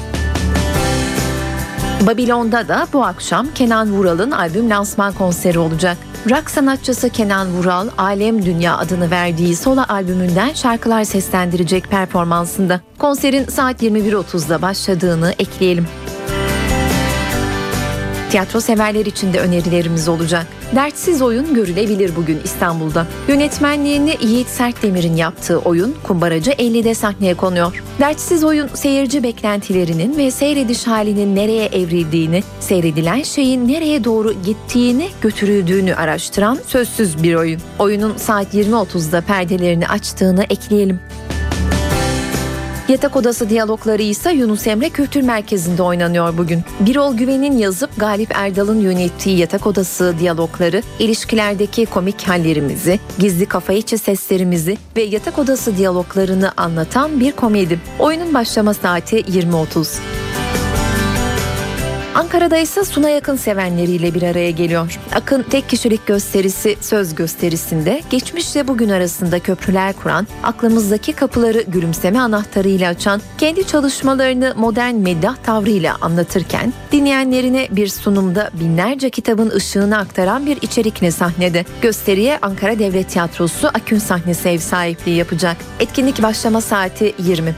[2.07, 5.97] Babilon'da da bu akşam Kenan Vural'ın albüm lansman konseri olacak.
[6.29, 12.81] Rock sanatçısı Kenan Vural, Alem Dünya adını verdiği solo albümünden şarkılar seslendirecek performansında.
[12.97, 15.87] Konserin saat 21.30'da başladığını ekleyelim.
[18.33, 20.47] Tiyatro severler için de önerilerimiz olacak.
[20.75, 23.07] Dertsiz oyun görülebilir bugün İstanbul'da.
[23.27, 27.83] Yönetmenliğini Yiğit Sertdemir'in yaptığı oyun Kumbaracı 50'de sahneye konuyor.
[27.99, 35.95] Dertsiz oyun seyirci beklentilerinin ve seyrediş halinin nereye evrildiğini, seyredilen şeyin nereye doğru gittiğini, götürüldüğünü
[35.95, 37.61] araştıran sözsüz bir oyun.
[37.79, 40.99] Oyunun saat 20.30'da perdelerini açtığını ekleyelim.
[42.87, 46.61] Yatak Odası diyalogları ise Yunus Emre Kültür Merkezi'nde oynanıyor bugün.
[46.79, 53.97] Birol Güven'in yazıp Galip Erdal'ın yönettiği Yatak Odası diyalogları, ilişkilerdeki komik hallerimizi, gizli kafa içi
[53.97, 57.79] seslerimizi ve Yatak Odası diyaloglarını anlatan bir komedi.
[57.99, 59.99] Oyunun başlama saati 20.30.
[62.15, 64.99] Ankara'da ise Suna Yakın sevenleriyle bir araya geliyor.
[65.15, 72.89] Akın tek kişilik gösterisi söz gösterisinde geçmişle bugün arasında köprüler kuran, aklımızdaki kapıları gülümseme anahtarıyla
[72.89, 80.57] açan, kendi çalışmalarını modern meddah tavrıyla anlatırken dinleyenlerine bir sunumda binlerce kitabın ışığını aktaran bir
[80.61, 81.65] içerikle sahnede.
[81.81, 85.57] Gösteriye Ankara Devlet Tiyatrosu Akün sahnesi ev sahipliği yapacak.
[85.79, 87.55] Etkinlik başlama saati 20.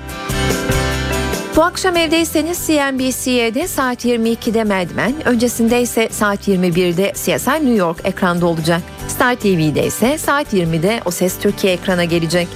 [1.56, 4.88] Bu akşam evdeyseniz CNBC'de saat 22'de Mad
[5.26, 8.82] öncesinde ise saat 21'de CSI New York ekranda olacak.
[9.07, 12.48] Star TV'de ise saat 20'de O Ses Türkiye ekrana gelecek.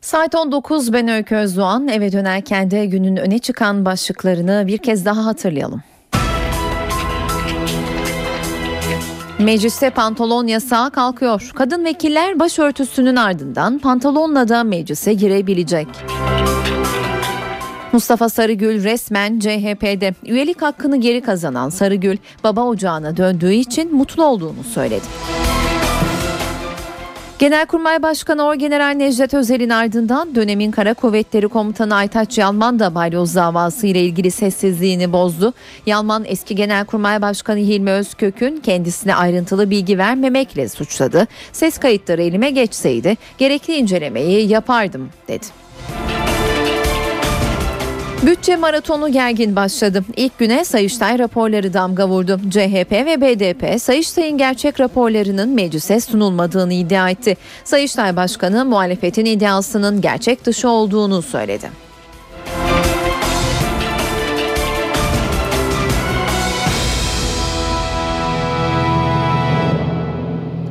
[0.00, 5.26] Saat 19 ben Öykü Özdoğan eve dönerken de günün öne çıkan başlıklarını bir kez daha
[5.26, 5.82] hatırlayalım.
[9.38, 11.50] Mecliste pantolon yasağı kalkıyor.
[11.54, 15.86] Kadın vekiller başörtüsünün ardından pantolonla da meclise girebilecek.
[17.92, 24.64] Mustafa Sarıgül resmen CHP'de üyelik hakkını geri kazanan Sarıgül baba ocağına döndüğü için mutlu olduğunu
[24.74, 25.04] söyledi.
[27.38, 33.86] Genelkurmay Başkanı Orgeneral Necdet Özel'in ardından dönemin Kara Kuvvetleri Komutanı Aytaç Yalman da balyoz davası
[33.86, 35.52] ile ilgili sessizliğini bozdu.
[35.86, 41.26] Yalman eski Genelkurmay Başkanı Hilmi Özkök'ün kendisine ayrıntılı bilgi vermemekle suçladı.
[41.52, 45.46] Ses kayıtları elime geçseydi gerekli incelemeyi yapardım dedi.
[48.26, 50.04] Bütçe maratonu gergin başladı.
[50.16, 52.40] İlk güne Sayıştay raporları damga vurdu.
[52.50, 57.36] CHP ve BDP Sayıştay'ın gerçek raporlarının meclise sunulmadığını iddia etti.
[57.64, 61.87] Sayıştay Başkanı muhalefetin iddiasının gerçek dışı olduğunu söyledi.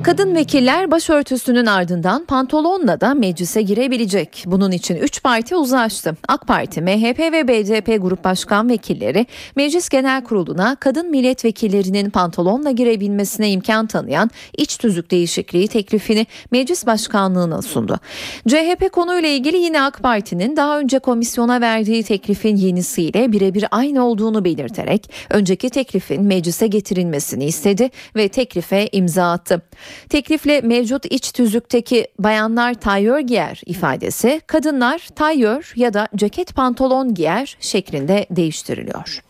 [0.08, 4.44] Kadın vekiller başörtüsünün ardından pantolonla da meclise girebilecek.
[4.46, 6.18] Bunun için 3 parti uzlaştı.
[6.28, 9.26] AK Parti, MHP ve BDP grup başkan vekilleri
[9.56, 17.62] Meclis Genel Kurulu'na kadın milletvekillerinin pantolonla girebilmesine imkan tanıyan iç tüzük değişikliği teklifini meclis başkanlığına
[17.62, 18.00] sundu.
[18.48, 24.46] CHP konuyla ilgili yine AK Parti'nin daha önce komisyona verdiği teklifin yenisiyle birebir aynı olduğunu
[24.46, 29.62] belirterek önceki teklifin meclise getirilmesini istedi ve teklife imza attı.
[30.10, 37.58] Teklifle mevcut iç tüzükteki bayanlar tayyör giyer ifadesi kadınlar tayyör ya da ceket pantolon giyer
[37.60, 39.22] şeklinde değiştiriliyor.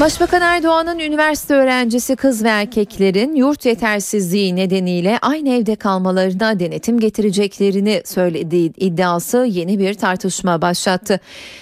[0.00, 8.02] Başbakan Erdoğan'ın üniversite öğrencisi kız ve erkeklerin yurt yetersizliği nedeniyle aynı evde kalmalarına denetim getireceklerini
[8.04, 11.20] söylediği iddiası yeni bir tartışma başlattı.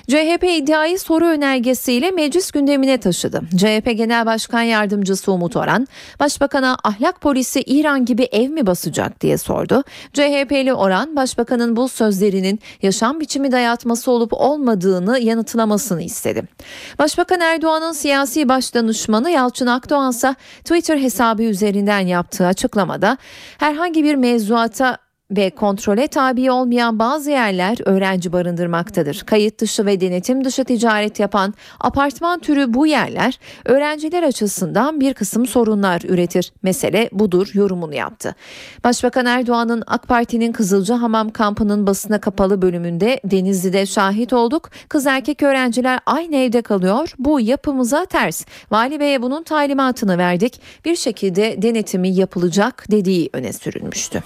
[0.08, 3.42] CHP iddiayı soru önergesiyle meclis gündemine taşıdı.
[3.56, 5.86] CHP Genel Başkan Yardımcısı Umut Oran,
[6.20, 9.84] Başbakan'a ahlak polisi İran gibi ev mi basacak diye sordu.
[10.12, 16.42] CHP'li Oran, Başbakanın bu sözlerinin yaşam biçimi dayatması olup olmadığını yanıtlamasını istedi.
[16.98, 20.34] Başbakan Erdoğan'ın siyasi siyasi başdanışmanı Yalçın Akdoğan ise
[20.64, 23.18] Twitter hesabı üzerinden yaptığı açıklamada
[23.58, 24.98] herhangi bir mevzuata
[25.30, 29.22] ve kontrole tabi olmayan bazı yerler öğrenci barındırmaktadır.
[29.26, 35.46] Kayıt dışı ve denetim dışı ticaret yapan apartman türü bu yerler öğrenciler açısından bir kısım
[35.46, 36.52] sorunlar üretir.
[36.62, 38.34] Mesele budur yorumunu yaptı.
[38.84, 44.70] Başbakan Erdoğan'ın AK Parti'nin Kızılcahamam kampının basına kapalı bölümünde Denizli'de şahit olduk.
[44.88, 47.14] Kız erkek öğrenciler aynı evde kalıyor.
[47.18, 48.44] Bu yapımıza ters.
[48.70, 50.60] Vali Bey'e bunun talimatını verdik.
[50.84, 54.22] Bir şekilde denetimi yapılacak dediği öne sürülmüştü.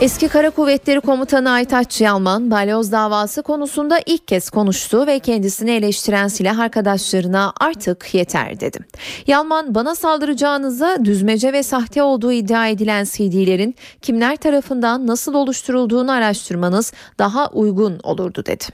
[0.00, 6.28] Eski Kara Kuvvetleri Komutanı Aytaç Yalman, balyoz davası konusunda ilk kez konuştu ve kendisini eleştiren
[6.28, 8.78] silah arkadaşlarına artık yeter dedi.
[9.26, 16.92] Yalman, bana saldıracağınıza düzmece ve sahte olduğu iddia edilen CD'lerin kimler tarafından nasıl oluşturulduğunu araştırmanız
[17.18, 18.64] daha uygun olurdu dedi.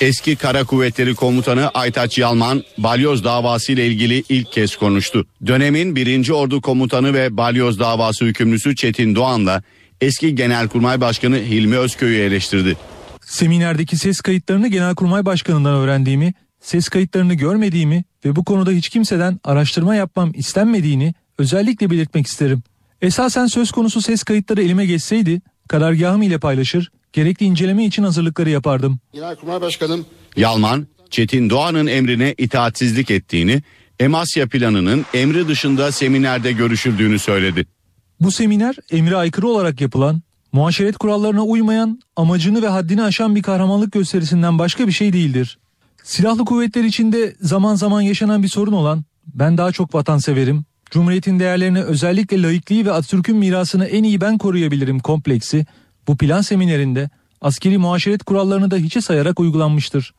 [0.00, 5.26] Eski Kara Kuvvetleri Komutanı Aytaç Yalman, balyoz davası ile ilgili ilk kez konuştu.
[5.46, 6.30] Dönemin 1.
[6.30, 9.62] Ordu Komutanı ve balyoz davası hükümlüsü Çetin Doğan'la
[10.00, 12.76] eski Genelkurmay Başkanı Hilmi Özköy'ü eleştirdi.
[13.20, 19.94] Seminerdeki ses kayıtlarını Genelkurmay Başkanı'ndan öğrendiğimi, ses kayıtlarını görmediğimi ve bu konuda hiç kimseden araştırma
[19.94, 22.62] yapmam istenmediğini özellikle belirtmek isterim.
[23.02, 28.98] Esasen söz konusu ses kayıtları elime geçseydi karargahım ile paylaşır, gerekli inceleme için hazırlıkları yapardım.
[29.12, 30.06] Genelkurmay Başkanım
[30.36, 33.62] Yalman, Çetin Doğan'ın emrine itaatsizlik ettiğini,
[34.00, 37.66] Emasya planının emri dışında seminerde görüşüldüğünü söyledi.
[38.20, 40.22] Bu seminer emre aykırı olarak yapılan,
[40.52, 45.58] muaşeret kurallarına uymayan, amacını ve haddini aşan bir kahramanlık gösterisinden başka bir şey değildir.
[46.02, 51.82] Silahlı kuvvetler içinde zaman zaman yaşanan bir sorun olan, ben daha çok vatanseverim, Cumhuriyetin değerlerini
[51.82, 55.66] özellikle laikliği ve Atatürk'ün mirasını en iyi ben koruyabilirim kompleksi,
[56.08, 57.10] bu plan seminerinde
[57.40, 60.14] askeri muaşeret kurallarını da hiçe sayarak uygulanmıştır.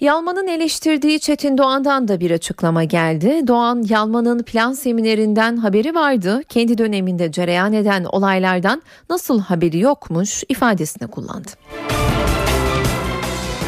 [0.00, 3.40] Yalman'ın eleştirdiği Çetin Doğan'dan da bir açıklama geldi.
[3.46, 6.42] Doğan, Yalman'ın plan seminerinden haberi vardı.
[6.48, 11.48] Kendi döneminde cereyan eden olaylardan nasıl haberi yokmuş ifadesini kullandı.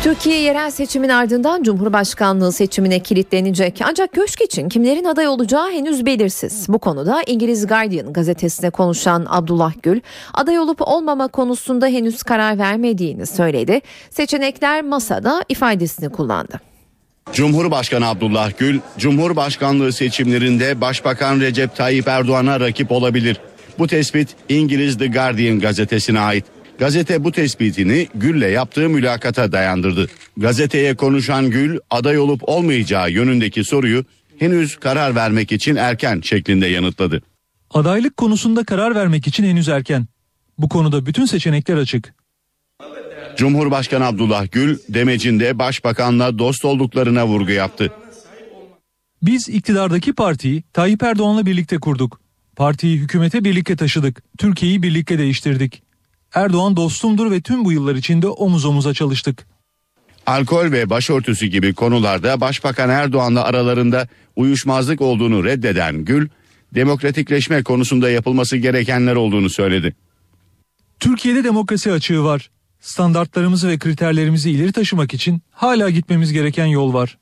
[0.02, 3.80] Türkiye yerel seçimin ardından Cumhurbaşkanlığı seçimine kilitlenecek.
[3.84, 6.66] Ancak köşk için kimlerin aday olacağı henüz belirsiz.
[6.68, 10.00] Bu konuda İngiliz Guardian gazetesine konuşan Abdullah Gül,
[10.34, 13.80] aday olup olmama konusunda henüz karar vermediğini söyledi.
[14.10, 16.60] Seçenekler masada ifadesini kullandı.
[17.32, 23.36] Cumhurbaşkanı Abdullah Gül, Cumhurbaşkanlığı seçimlerinde Başbakan Recep Tayyip Erdoğan'a rakip olabilir.
[23.78, 26.44] Bu tespit İngiliz The Guardian gazetesine ait.
[26.78, 30.06] Gazete bu tespitini Gül'le yaptığı mülakata dayandırdı.
[30.36, 34.04] Gazeteye konuşan Gül aday olup olmayacağı yönündeki soruyu
[34.38, 37.22] henüz karar vermek için erken şeklinde yanıtladı.
[37.70, 40.06] Adaylık konusunda karar vermek için henüz erken.
[40.58, 42.14] Bu konuda bütün seçenekler açık.
[43.36, 47.92] Cumhurbaşkanı Abdullah Gül demecinde başbakanla dost olduklarına vurgu yaptı.
[49.22, 52.20] Biz iktidardaki partiyi Tayyip Erdoğan'la birlikte kurduk.
[52.56, 54.22] Partiyi hükümete birlikte taşıdık.
[54.38, 55.82] Türkiye'yi birlikte değiştirdik.
[56.34, 59.46] Erdoğan dostumdur ve tüm bu yıllar içinde omuz omuza çalıştık.
[60.26, 66.28] Alkol ve başörtüsü gibi konularda Başbakan Erdoğan'la aralarında uyuşmazlık olduğunu reddeden Gül,
[66.74, 69.94] demokratikleşme konusunda yapılması gerekenler olduğunu söyledi.
[71.00, 72.50] Türkiye'de demokrasi açığı var.
[72.80, 77.18] Standartlarımızı ve kriterlerimizi ileri taşımak için hala gitmemiz gereken yol var.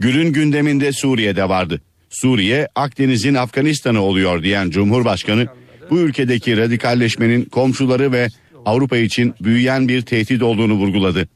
[0.00, 1.80] Gül'ün gündeminde Suriye'de vardı.
[2.10, 5.46] Suriye Akdeniz'in Afganistan'ı oluyor diyen Cumhurbaşkanı
[5.90, 8.28] bu ülkedeki radikalleşmenin komşuları ve
[8.66, 11.28] Avrupa için büyüyen bir tehdit olduğunu vurguladı.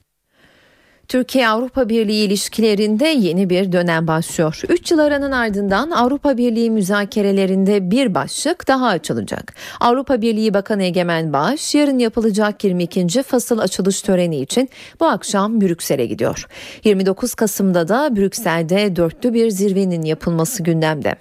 [1.08, 4.60] Türkiye-Avrupa Birliği ilişkilerinde yeni bir dönem başlıyor.
[4.68, 9.54] 3 yıl aranın ardından Avrupa Birliği müzakerelerinde bir başlık daha açılacak.
[9.80, 13.22] Avrupa Birliği Bakanı Egemen Bağış yarın yapılacak 22.
[13.22, 14.68] fasıl açılış töreni için
[15.00, 16.46] bu akşam Brüksel'e gidiyor.
[16.84, 21.14] 29 Kasım'da da Brüksel'de dörtlü bir zirvenin yapılması gündemde.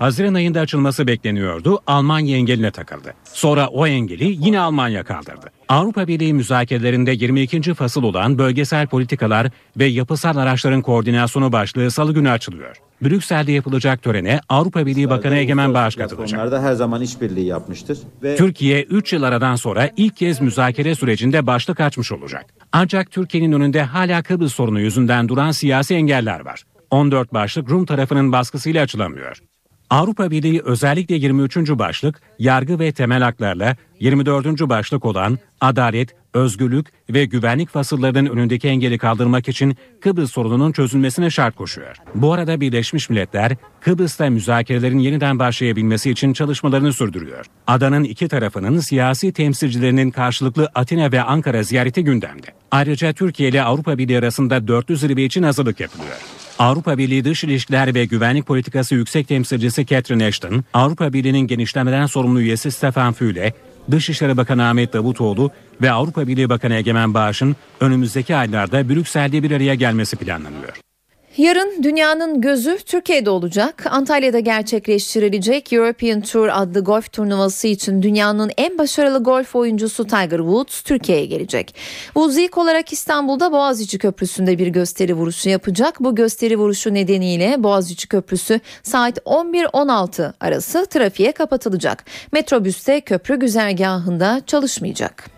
[0.00, 1.78] Haziran ayında açılması bekleniyordu.
[1.86, 3.14] Almanya engeline takıldı.
[3.32, 5.46] Sonra o engeli yine Almanya kaldırdı.
[5.68, 7.74] Avrupa Birliği müzakerelerinde 22.
[7.74, 12.76] fasıl olan bölgesel politikalar ve yapısal araçların koordinasyonu başlığı salı günü açılıyor.
[13.02, 16.40] Brüksel'de yapılacak törene Avrupa Birliği Bakanı Egemen Bağış katılacak.
[16.40, 17.98] Konularda her zaman işbirliği yapmıştır.
[18.22, 22.46] Ve Türkiye 3 yıl aradan sonra ilk kez müzakere sürecinde başlık açmış olacak.
[22.72, 26.64] Ancak Türkiye'nin önünde hala Kıbrıs sorunu yüzünden duran siyasi engeller var.
[26.90, 29.49] 14 başlık Rum tarafının baskısıyla açılamıyor.
[29.90, 31.56] Avrupa Birliği özellikle 23.
[31.56, 34.46] başlık yargı ve temel haklarla 24.
[34.68, 41.56] başlık olan adalet, özgürlük ve güvenlik fasıllarının önündeki engeli kaldırmak için Kıbrıs sorununun çözülmesine şart
[41.56, 41.96] koşuyor.
[42.14, 47.46] Bu arada Birleşmiş Milletler Kıbrıs'ta müzakerelerin yeniden başlayabilmesi için çalışmalarını sürdürüyor.
[47.66, 52.46] Adanın iki tarafının siyasi temsilcilerinin karşılıklı Atina ve Ankara ziyareti gündemde.
[52.70, 56.16] Ayrıca Türkiye ile Avrupa Birliği arasında dörtlü zirve için hazırlık yapılıyor.
[56.58, 62.40] Avrupa Birliği Dış İlişkiler ve Güvenlik Politikası Yüksek Temsilcisi Catherine Ashton, Avrupa Birliği'nin genişlemeden sorumlu
[62.40, 63.52] üyesi Stefan Füle,
[63.90, 65.50] Dışişleri Bakanı Ahmet Davutoğlu
[65.82, 70.89] ve Avrupa Birliği Bakanı Egemen Bağış'ın önümüzdeki aylarda Brüksel'de bir araya gelmesi planlanıyor.
[71.36, 73.86] Yarın dünyanın gözü Türkiye'de olacak.
[73.90, 80.80] Antalya'da gerçekleştirilecek European Tour adlı golf turnuvası için dünyanın en başarılı golf oyuncusu Tiger Woods
[80.80, 81.74] Türkiye'ye gelecek.
[82.04, 86.00] Woods ilk olarak İstanbul'da Boğaziçi Köprüsü'nde bir gösteri vuruşu yapacak.
[86.00, 92.04] Bu gösteri vuruşu nedeniyle Boğaziçi Köprüsü saat 11-16 arası trafiğe kapatılacak.
[92.32, 95.30] Metrobüs de köprü güzergahında çalışmayacak.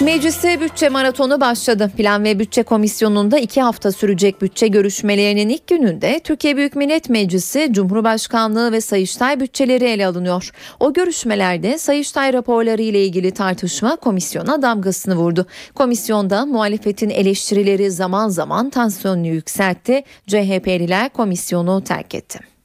[0.00, 1.90] Mecliste bütçe maratonu başladı.
[1.96, 7.68] Plan ve Bütçe Komisyonu'nda iki hafta sürecek bütçe görüşmelerinin ilk gününde Türkiye Büyük Millet Meclisi,
[7.70, 10.50] Cumhurbaşkanlığı ve Sayıştay bütçeleri ele alınıyor.
[10.80, 15.46] O görüşmelerde Sayıştay raporları ile ilgili tartışma komisyona damgasını vurdu.
[15.74, 20.04] Komisyonda muhalefetin eleştirileri zaman zaman tansiyonunu yükseltti.
[20.26, 22.55] CHP'liler komisyonu terk etti.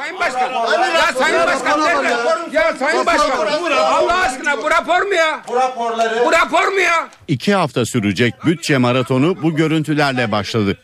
[0.00, 0.52] Sayın Başkan.
[0.94, 2.08] Ya Sayın Başkan nerede?
[2.56, 3.46] Ya Sayın Başkan.
[3.76, 5.40] Allah aşkına bu rapor mu ya?
[5.48, 6.24] Bu raporları.
[6.26, 7.08] Bu rapor mu ya?
[7.28, 10.78] İki hafta sürecek bütçe maratonu bu görüntülerle başladı.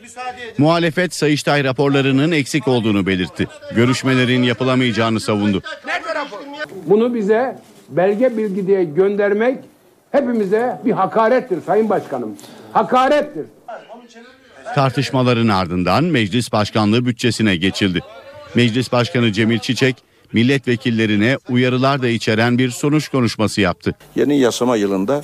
[0.59, 3.49] Muhalefet Sayıştay raporlarının eksik olduğunu belirtti.
[3.75, 5.63] Görüşmelerin yapılamayacağını savundu.
[5.87, 6.39] Nerede rapor?
[6.87, 9.59] Bunu bize belge bilgi diye göndermek
[10.13, 12.37] hepimize bir hakarettir Sayın Başkanım.
[12.73, 13.47] Hakarettir.
[14.75, 18.01] Tartışmaların ardından meclis başkanlığı bütçesine geçildi.
[18.57, 19.97] Meclis Başkanı Cemil Çiçek
[20.33, 23.95] milletvekillerine uyarılar da içeren bir sonuç konuşması yaptı.
[24.15, 25.23] Yeni yasama yılında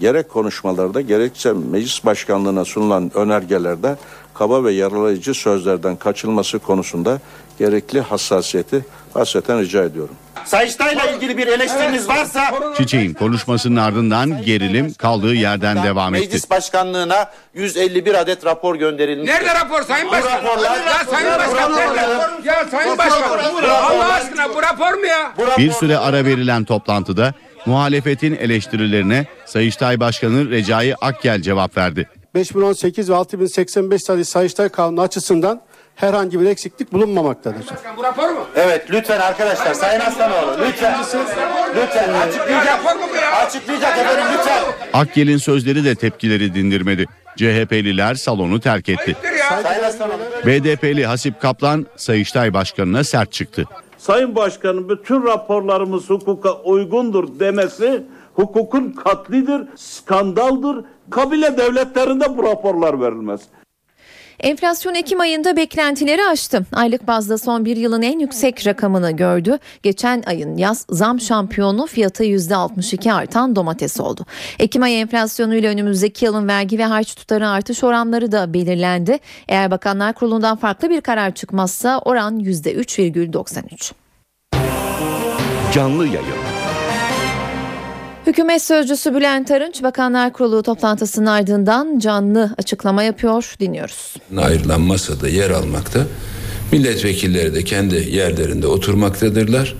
[0.00, 3.96] gerek konuşmalarda gerekse meclis başkanlığına sunulan önergelerde
[4.34, 7.20] kaba ve yaralayıcı sözlerden kaçılması konusunda
[7.66, 8.84] gerekli hassasiyeti
[9.14, 10.14] hasreten rica ediyorum.
[10.44, 12.44] Sayıştay'la ilgili bir eleştiriniz varsa
[12.76, 16.24] Çiçek'in konuşmasının ardından gerilim kaldığı yerden devam etti.
[16.26, 19.28] meclis başkanlığına 151 adet rapor gönderilmiş.
[19.28, 20.30] Nerede rapor Sayın Bu Başkan?
[20.44, 22.00] raporlar- Ya Sayın Başkan nerede?
[22.48, 23.38] Ya Sayın Başkan.
[23.68, 25.32] Allah aşkına bu rapor mu ya?
[25.58, 27.34] Bir süre ara verilen toplantıda
[27.66, 32.08] muhalefetin eleştirilerine Sayıştay Başkanı Recai Akgel cevap verdi.
[32.34, 35.60] 5018 ve 6085 sayılı Sayıştay Kanunu açısından
[35.94, 37.64] herhangi bir eksiklik bulunmamaktadır.
[37.96, 38.46] Bu rapor mu?
[38.56, 41.00] Evet lütfen arkadaşlar Sayın Aslanoğlu lütfen.
[41.76, 42.80] Lütfen açıklayacak.
[43.46, 44.62] Açıklayacak efendim lütfen.
[44.92, 47.06] Akgel'in sözleri de tepkileri dindirmedi.
[47.36, 49.16] CHP'liler salonu terk etti.
[49.62, 50.18] Sayın Aslanoğlu.
[50.46, 53.64] BDP'li Hasip Kaplan Sayıştay Başkanı'na sert çıktı.
[53.98, 58.02] Sayın Başkanım bütün raporlarımız hukuka uygundur demesi
[58.34, 60.84] hukukun katlidir, skandaldır.
[61.10, 63.40] Kabile devletlerinde bu raporlar verilmez.
[64.42, 66.66] Enflasyon Ekim ayında beklentileri aştı.
[66.72, 69.58] Aylık bazda son bir yılın en yüksek rakamını gördü.
[69.82, 74.26] Geçen ayın yaz zam şampiyonu fiyatı %62 artan domates oldu.
[74.58, 79.18] Ekim ayı enflasyonuyla önümüzdeki yılın vergi ve harç tutarı artış oranları da belirlendi.
[79.48, 83.92] Eğer Bakanlar Kurulu'ndan farklı bir karar çıkmazsa oran %3,93.
[85.74, 86.51] Canlı yayın.
[88.26, 93.54] Hükümet Sözcüsü Bülent Arınç Bakanlar Kurulu toplantısının ardından canlı açıklama yapıyor.
[93.60, 94.14] Dinliyoruz.
[94.36, 96.06] ayrılan masada yer almakta.
[96.72, 99.74] Milletvekilleri de kendi yerlerinde oturmaktadırlar.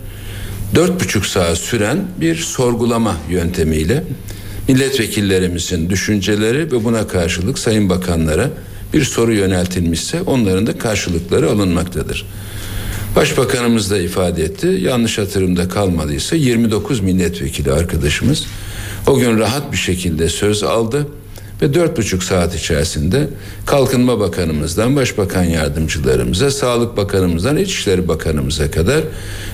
[0.75, 4.05] Dört buçuk saat süren bir sorgulama yöntemiyle
[4.69, 8.51] milletvekillerimizin düşünceleri ve buna karşılık sayın bakanlara
[8.93, 12.27] bir soru yöneltilmişse onların da karşılıkları alınmaktadır.
[13.17, 14.67] Başbakanımız da ifade etti.
[14.67, 18.47] Yanlış hatırımda kalmadıysa 29 milletvekili arkadaşımız
[19.07, 21.07] o gün rahat bir şekilde söz aldı
[21.63, 23.29] ve dört buçuk saat içerisinde
[23.67, 29.01] Kalkınma Bakanımızdan Başbakan Yardımcılarımıza, Sağlık Bakanımızdan İçişleri Bakanımıza kadar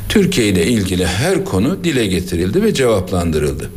[0.08, 3.70] Türkiye ile ilgili her konu dile getirildi ve cevaplandırıldı.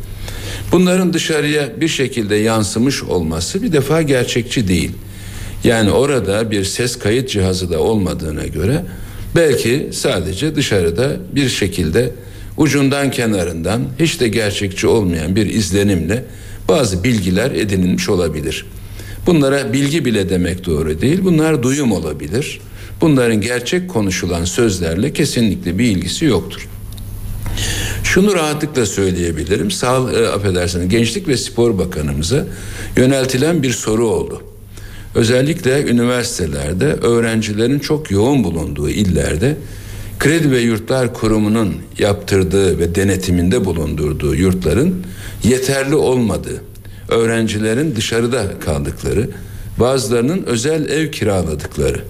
[0.72, 4.90] Bunların dışarıya bir şekilde yansımış olması bir defa gerçekçi değil.
[5.64, 8.84] Yani orada bir ses kayıt cihazı da olmadığına göre
[9.36, 12.12] belki sadece dışarıda bir şekilde
[12.56, 16.24] ucundan kenarından hiç de gerçekçi olmayan bir izlenimle
[16.68, 18.66] bazı bilgiler edinilmiş olabilir.
[19.26, 21.20] Bunlara bilgi bile demek doğru değil.
[21.22, 22.60] Bunlar duyum olabilir.
[23.00, 26.68] Bunların gerçek konuşulan sözlerle kesinlikle bir ilgisi yoktur.
[28.04, 29.70] Şunu rahatlıkla söyleyebilirim.
[29.70, 32.46] Sağ, e, affedersiniz, Gençlik ve Spor Bakanımıza
[32.96, 34.42] yöneltilen bir soru oldu.
[35.14, 39.56] Özellikle üniversitelerde öğrencilerin çok yoğun bulunduğu illerde
[40.18, 45.06] Kredi ve Yurtlar Kurumu'nun yaptırdığı ve denetiminde bulundurduğu yurtların
[45.44, 46.62] yeterli olmadığı,
[47.08, 49.28] öğrencilerin dışarıda kaldıkları,
[49.80, 52.00] bazılarının özel ev kiraladıkları,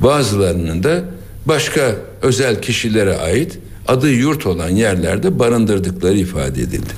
[0.00, 1.00] bazılarının da
[1.46, 3.58] başka özel kişilere ait
[3.88, 6.92] adı yurt olan yerlerde barındırdıkları ifade edildi.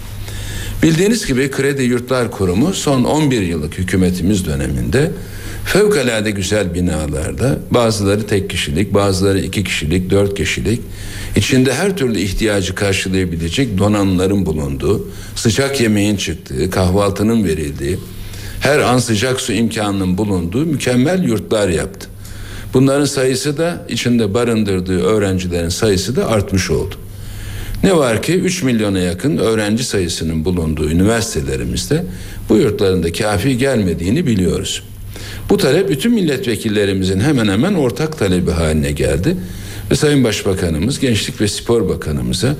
[0.82, 5.10] Bildiğiniz gibi Kredi Yurtlar Kurumu son 11 yıllık hükümetimiz döneminde
[5.64, 10.80] fevkalade güzel binalarda bazıları tek kişilik, bazıları iki kişilik, dört kişilik
[11.36, 17.98] içinde her türlü ihtiyacı karşılayabilecek donanımların bulunduğu, sıcak yemeğin çıktığı, kahvaltının verildiği,
[18.60, 22.08] her an sıcak su imkanının bulunduğu mükemmel yurtlar yaptı.
[22.74, 26.94] Bunların sayısı da içinde barındırdığı öğrencilerin sayısı da artmış oldu.
[27.82, 32.04] Ne var ki 3 milyona yakın öğrenci sayısının bulunduğu üniversitelerimizde
[32.48, 34.82] bu yurtların da kafi gelmediğini biliyoruz.
[35.50, 39.36] Bu talep bütün milletvekillerimizin hemen hemen ortak talebi haline geldi.
[39.90, 42.56] Ve Sayın Başbakanımız, Gençlik ve Spor Bakanımıza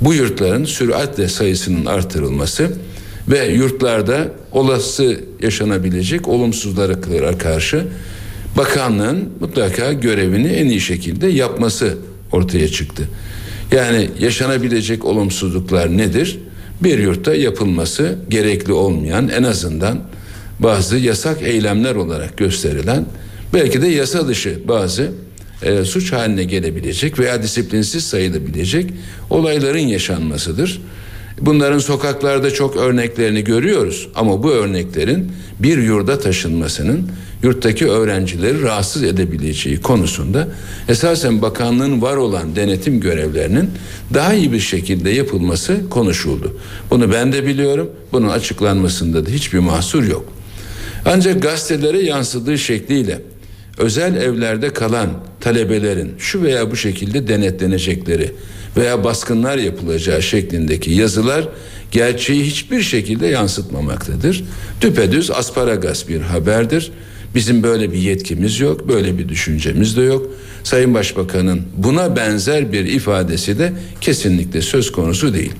[0.00, 2.72] bu yurtların süratle sayısının artırılması
[3.28, 7.84] ve yurtlarda olası yaşanabilecek olumsuzlara karşı
[8.56, 11.98] bakanlığın mutlaka görevini en iyi şekilde yapması
[12.32, 13.08] ortaya çıktı.
[13.72, 16.38] Yani yaşanabilecek olumsuzluklar nedir?
[16.82, 19.98] Bir yurtta yapılması gerekli olmayan en azından
[20.60, 23.04] bazı yasak eylemler olarak gösterilen
[23.54, 25.10] belki de yasa dışı bazı
[25.62, 28.90] e, suç haline gelebilecek veya disiplinsiz sayılabilecek
[29.30, 30.80] olayların yaşanmasıdır.
[31.40, 37.10] Bunların sokaklarda çok örneklerini görüyoruz ama bu örneklerin bir yurda taşınmasının
[37.42, 40.48] yurttaki öğrencileri rahatsız edebileceği konusunda
[40.88, 43.70] esasen bakanlığın var olan denetim görevlerinin
[44.14, 46.56] daha iyi bir şekilde yapılması konuşuldu.
[46.90, 47.90] Bunu ben de biliyorum.
[48.12, 50.35] Bunun açıklanmasında da hiçbir mahsur yok.
[51.06, 53.20] Ancak gazetelere yansıdığı şekliyle
[53.78, 55.08] özel evlerde kalan
[55.40, 58.32] talebelerin şu veya bu şekilde denetlenecekleri
[58.76, 61.48] veya baskınlar yapılacağı şeklindeki yazılar
[61.90, 64.44] gerçeği hiçbir şekilde yansıtmamaktadır.
[64.80, 66.92] Düpedüz asparagas bir haberdir.
[67.34, 70.30] Bizim böyle bir yetkimiz yok, böyle bir düşüncemiz de yok.
[70.64, 75.52] Sayın Başbakan'ın buna benzer bir ifadesi de kesinlikle söz konusu değil.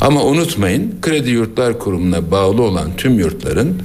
[0.00, 3.82] Ama unutmayın Kredi Yurtlar Kurumu'na bağlı olan tüm yurtların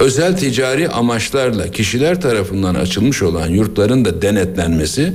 [0.00, 5.12] özel ticari amaçlarla kişiler tarafından açılmış olan yurtların da denetlenmesi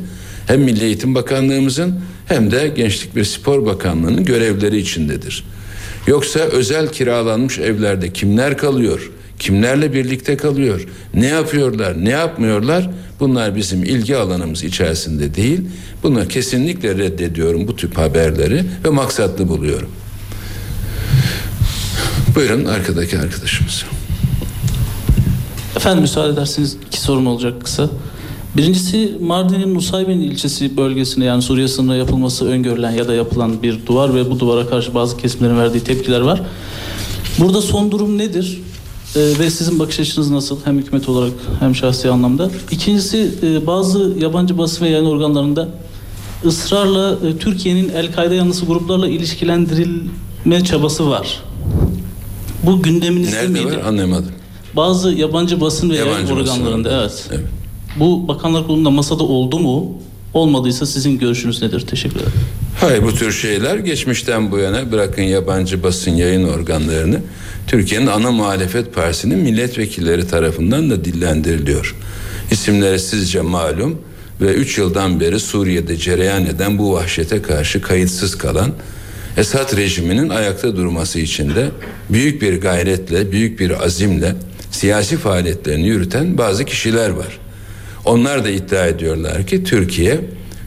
[0.48, 5.44] hem Milli Eğitim Bakanlığımızın hem de Gençlik ve Spor Bakanlığı'nın görevleri içindedir.
[6.08, 9.12] Yoksa özel kiralanmış evlerde kimler kalıyor?
[9.40, 10.88] Kimlerle birlikte kalıyor?
[11.14, 12.06] Ne yapıyorlar?
[12.06, 12.90] Ne yapmıyorlar?
[13.20, 15.62] Bunlar bizim ilgi alanımız içerisinde değil.
[16.04, 19.90] Buna kesinlikle reddediyorum bu tip haberleri ve maksatlı buluyorum.
[22.36, 23.86] Buyurun arkadaki arkadaşımız.
[25.76, 27.90] Efendim müsaade ederseniz iki sorum olacak kısa.
[28.58, 34.16] Birincisi Mardin'in Nusaybin ilçesi bölgesine yani Suriye sınırına yapılması öngörülen ya da yapılan bir duvar
[34.16, 36.42] ve bu duvara karşı bazı kesimlerin verdiği tepkiler var.
[37.40, 38.62] Burada son durum nedir?
[39.16, 42.50] Ee, ve sizin bakış açınız nasıl hem hükümet olarak hem şahsi anlamda?
[42.72, 45.68] İkincisi e, bazı yabancı basın ve yayın organlarında
[46.46, 51.44] ısrarla e, Türkiye'nin El-Kaide yanlısı gruplarla ilişkilendirilme çabası var.
[52.64, 53.66] Bu gündeminizde Nerede miydi?
[53.78, 54.32] var anlamadım.
[54.76, 57.42] Bazı yabancı basın ve yayın Yabancı basın organlarında evet.
[57.96, 60.02] Bu bakanlar kurulunda masada oldu mu?
[60.34, 61.80] Olmadıysa sizin görüşünüz nedir?
[61.80, 62.32] Teşekkür ederim.
[62.80, 67.20] Hayır bu tür şeyler geçmişten bu yana bırakın yabancı basın yayın organlarını
[67.68, 71.96] Türkiye'nin ana muhalefet partisinin milletvekilleri tarafından da dillendiriliyor.
[72.52, 74.02] İsimleri sizce malum
[74.42, 78.72] ve 3 yıldan beri Suriye'de cereyan eden bu vahşete karşı kayıtsız kalan
[79.38, 81.70] Esad rejiminin ayakta durması için de
[82.10, 84.36] büyük bir gayretle, büyük bir azimle
[84.76, 87.40] siyasi faaliyetlerini yürüten bazı kişiler var.
[88.06, 90.20] Onlar da iddia ediyorlar ki Türkiye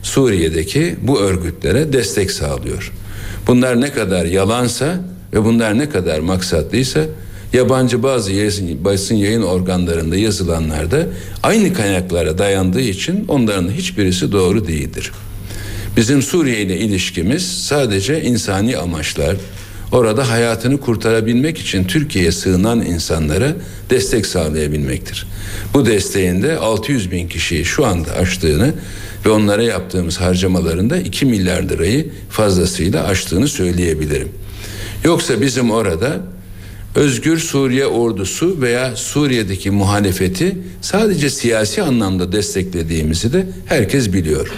[0.02, 2.92] Suriye'deki bu örgütlere destek sağlıyor.
[3.46, 5.00] Bunlar ne kadar yalansa
[5.32, 7.00] ve bunlar ne kadar maksatlıysa
[7.52, 8.32] yabancı bazı
[8.84, 11.06] basın yayın organlarında yazılanlarda
[11.42, 15.12] aynı kaynaklara dayandığı için onların hiçbirisi doğru değildir.
[15.96, 19.36] Bizim Suriye ile ilişkimiz sadece insani amaçlar,
[19.92, 23.56] orada hayatını kurtarabilmek için Türkiye'ye sığınan insanlara
[23.90, 25.26] destek sağlayabilmektir.
[25.74, 28.74] Bu desteğin de 600 bin kişiyi şu anda aştığını
[29.26, 34.28] ve onlara yaptığımız harcamalarında 2 milyar lirayı fazlasıyla aştığını söyleyebilirim.
[35.04, 36.20] Yoksa bizim orada
[36.94, 44.48] Özgür Suriye ordusu veya Suriye'deki muhalefeti sadece siyasi anlamda desteklediğimizi de herkes biliyor.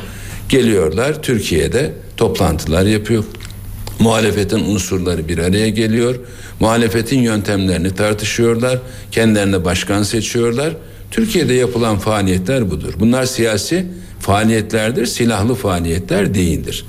[0.48, 3.24] Geliyorlar Türkiye'de toplantılar yapıyor.
[4.01, 6.16] Muhalefetin unsurları bir araya geliyor.
[6.60, 8.78] Muhalefetin yöntemlerini tartışıyorlar.
[9.12, 10.77] Kendilerine başkan seçiyorlar.
[11.10, 12.94] Türkiye'de yapılan faaliyetler budur.
[13.01, 13.86] Bunlar siyasi
[14.20, 16.85] faaliyetlerdir, silahlı faaliyetler değildir.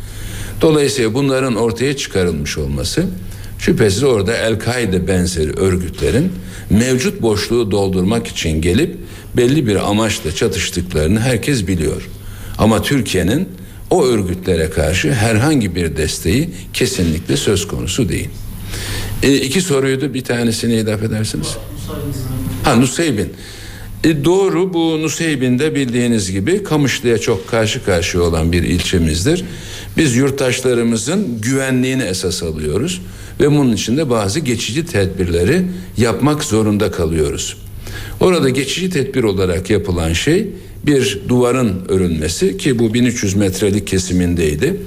[0.62, 3.06] Dolayısıyla bunların ortaya çıkarılmış olması
[3.60, 6.32] şüphesiz orada El-Kaide benzeri örgütlerin
[6.70, 8.98] mevcut boşluğu doldurmak için gelip
[9.38, 12.10] belli bir amaçla çatıştıklarını herkes biliyor.
[12.58, 13.50] Ama Türkiye'nin
[13.92, 18.30] o örgütlere karşı herhangi bir desteği kesinlikle söz konusu değil.
[19.24, 21.58] E, iki soruydu bir tanesini idaf edersiniz.
[22.64, 23.34] Ha Nusaybin.
[24.04, 29.46] E, doğru bu Nusaybin'de bildiğiniz gibi Kamışlı'ya çok karşı karşıya olan bir ilçemizdir.
[29.98, 33.02] Biz yurttaşlarımızın güvenliğini esas alıyoruz
[33.40, 35.62] ve bunun için de bazı geçici tedbirleri
[35.98, 37.58] yapmak zorunda kalıyoruz.
[38.20, 40.48] Orada geçici tedbir olarak yapılan şey
[40.86, 44.78] bir duvarın örülmesi ki bu 1300 metrelik kesimindeydi.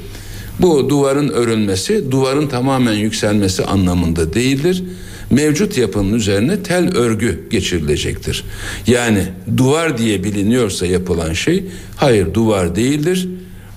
[0.60, 4.82] Bu duvarın örülmesi duvarın tamamen yükselmesi anlamında değildir.
[5.30, 8.44] Mevcut yapının üzerine tel örgü geçirilecektir.
[8.86, 9.24] Yani
[9.56, 11.64] duvar diye biliniyorsa yapılan şey
[11.96, 13.28] hayır duvar değildir.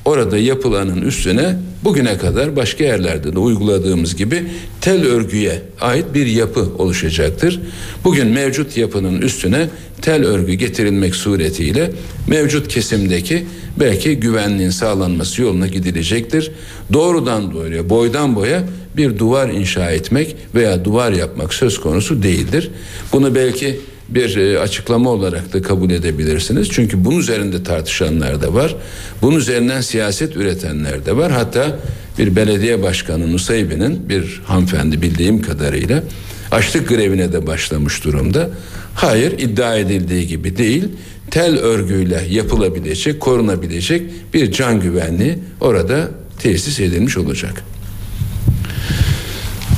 [0.05, 1.57] Orada yapılanın üstüne
[1.87, 4.43] bugüne kadar başka yerlerde de uyguladığımız gibi
[4.81, 7.59] tel örgüye ait bir yapı oluşacaktır.
[8.03, 9.69] Bugün mevcut yapının üstüne
[10.01, 11.91] tel örgü getirilmek suretiyle
[12.27, 13.45] mevcut kesimdeki
[13.79, 16.51] belki güvenliğin sağlanması yoluna gidilecektir.
[16.93, 18.63] Doğrudan doğruya boydan boya
[18.97, 22.71] bir duvar inşa etmek veya duvar yapmak söz konusu değildir.
[23.13, 26.69] Bunu belki bir e, açıklama olarak da kabul edebilirsiniz.
[26.71, 28.75] Çünkü bunun üzerinde tartışanlar da var.
[29.21, 31.31] Bunun üzerinden siyaset üretenler de var.
[31.31, 31.79] Hatta
[32.17, 36.03] bir belediye başkanı Nusaybi'nin bir hanımefendi bildiğim kadarıyla
[36.51, 38.49] açlık grevine de başlamış durumda.
[38.95, 40.83] Hayır iddia edildiği gibi değil.
[41.31, 46.07] Tel örgüyle yapılabilecek, korunabilecek bir can güvenliği orada
[46.39, 47.63] tesis edilmiş olacak.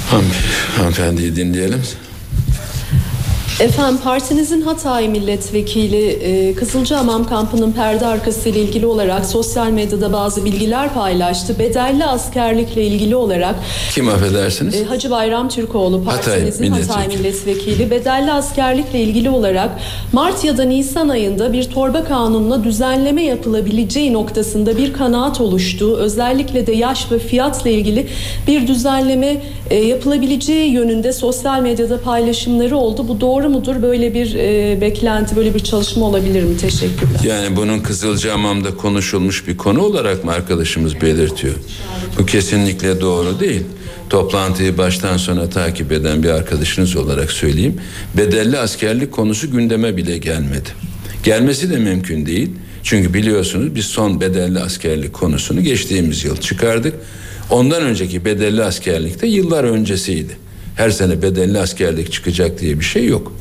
[0.09, 0.23] Han,
[0.77, 1.81] hanımefendiyi dinleyelim.
[3.59, 10.45] Efendim partinizin Hatay milletvekili e, Kızılcahamam kampının perde arkası ile ilgili olarak sosyal medyada bazı
[10.45, 11.59] bilgiler paylaştı.
[11.59, 13.55] Bedelli askerlikle ilgili olarak
[13.93, 14.75] Kim affedersiniz?
[14.75, 17.17] e, Hacı Bayram Türkoğlu Hatay partinizin Hatay, milletvekili.
[17.17, 19.69] milletvekili bedelli askerlikle ilgili olarak
[20.13, 26.67] Mart ya da Nisan ayında bir torba kanununa düzenleme yapılabileceği noktasında bir kanaat oluştuğu özellikle
[26.67, 28.07] de yaş ve fiyatla ilgili
[28.47, 29.37] bir düzenleme
[29.69, 33.05] e, yapılabileceği yönünde sosyal medyada paylaşımları oldu.
[33.07, 33.81] Bu doğru mudur?
[33.81, 36.57] Böyle bir e, beklenti, böyle bir çalışma olabilir mi?
[36.57, 37.19] Teşekkürler.
[37.23, 41.55] Yani bunun Kızılcahamam'da konuşulmuş bir konu olarak mı arkadaşımız belirtiyor?
[42.19, 43.61] Bu kesinlikle doğru değil.
[44.09, 47.81] Toplantıyı baştan sona takip eden bir arkadaşınız olarak söyleyeyim.
[48.17, 50.69] Bedelli askerlik konusu gündeme bile gelmedi.
[51.23, 52.49] Gelmesi de mümkün değil.
[52.83, 56.93] Çünkü biliyorsunuz biz son bedelli askerlik konusunu geçtiğimiz yıl çıkardık.
[57.49, 60.37] Ondan önceki bedelli askerlik de yıllar öncesiydi.
[60.79, 63.33] Her sene bedelli askerlik çıkacak diye bir şey yok.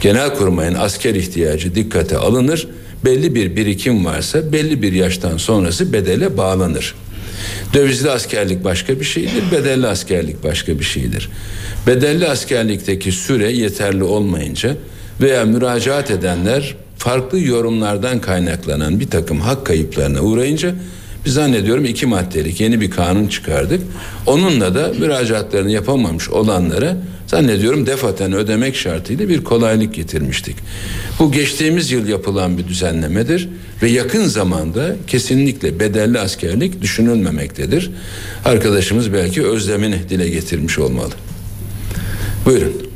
[0.00, 2.68] Genelkurmay'ın asker ihtiyacı dikkate alınır.
[3.04, 6.94] Belli bir birikim varsa belli bir yaştan sonrası bedele bağlanır.
[7.74, 11.28] Dövizli askerlik başka bir şeydir, bedelli askerlik başka bir şeydir.
[11.86, 14.76] Bedelli askerlikteki süre yeterli olmayınca
[15.20, 20.74] veya müracaat edenler farklı yorumlardan kaynaklanan bir takım hak kayıplarına uğrayınca
[21.24, 23.82] biz zannediyorum iki maddelik yeni bir kanun çıkardık.
[24.26, 26.96] Onunla da müracaatlarını yapamamış olanlara
[27.26, 30.56] zannediyorum defaten ödemek şartıyla bir kolaylık getirmiştik.
[31.18, 33.48] Bu geçtiğimiz yıl yapılan bir düzenlemedir
[33.82, 37.90] ve yakın zamanda kesinlikle bedelli askerlik düşünülmemektedir.
[38.44, 41.12] Arkadaşımız belki özlemini dile getirmiş olmalı.
[42.44, 42.87] Buyurun.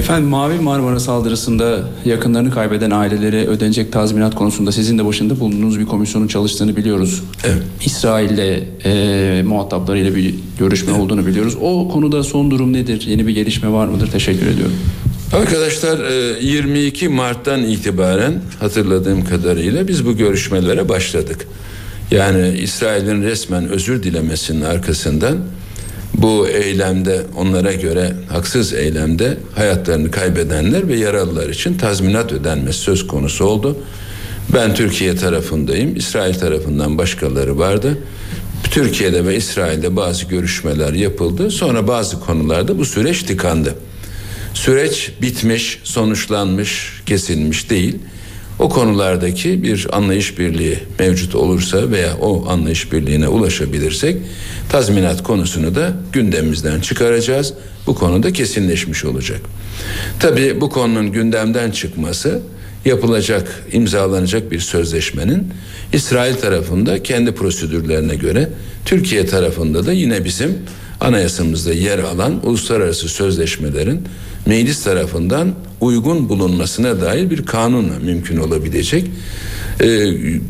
[0.00, 5.86] Efendim Mavi Marmara saldırısında yakınlarını kaybeden ailelere ödenecek tazminat konusunda sizin de başında bulunduğunuz bir
[5.86, 7.22] komisyonun çalıştığını biliyoruz.
[7.44, 7.62] Evet.
[7.84, 11.56] İsrail'le e, muhataplarıyla bir görüşme olduğunu biliyoruz.
[11.60, 13.06] O konuda son durum nedir?
[13.06, 14.10] Yeni bir gelişme var mıdır?
[14.10, 14.74] Teşekkür ediyorum.
[15.32, 21.46] Arkadaşlar e, 22 Mart'tan itibaren hatırladığım kadarıyla biz bu görüşmelere başladık.
[22.10, 25.36] Yani İsrail'in resmen özür dilemesinin arkasından
[26.22, 33.44] bu eylemde onlara göre haksız eylemde hayatlarını kaybedenler ve yaralılar için tazminat ödenmesi söz konusu
[33.44, 33.76] oldu.
[34.54, 35.96] Ben Türkiye tarafındayım.
[35.96, 37.98] İsrail tarafından başkaları vardı.
[38.70, 41.50] Türkiye'de ve İsrail'de bazı görüşmeler yapıldı.
[41.50, 43.74] Sonra bazı konularda bu süreç tıkandı.
[44.54, 47.98] Süreç bitmiş, sonuçlanmış, kesilmiş değil.
[48.60, 54.16] O konulardaki bir anlayış birliği mevcut olursa veya o anlayış birliğine ulaşabilirsek
[54.68, 57.54] tazminat konusunu da gündemimizden çıkaracağız.
[57.86, 59.40] Bu konuda kesinleşmiş olacak.
[60.18, 62.40] Tabii bu konunun gündemden çıkması
[62.84, 65.48] yapılacak, imzalanacak bir sözleşmenin
[65.92, 68.48] İsrail tarafında kendi prosedürlerine göre
[68.84, 70.58] Türkiye tarafında da yine bizim
[71.00, 74.02] anayasamızda yer alan uluslararası sözleşmelerin
[74.46, 79.04] meclis tarafından uygun bulunmasına dair bir kanunla mümkün olabilecek.
[79.80, 79.86] Ee,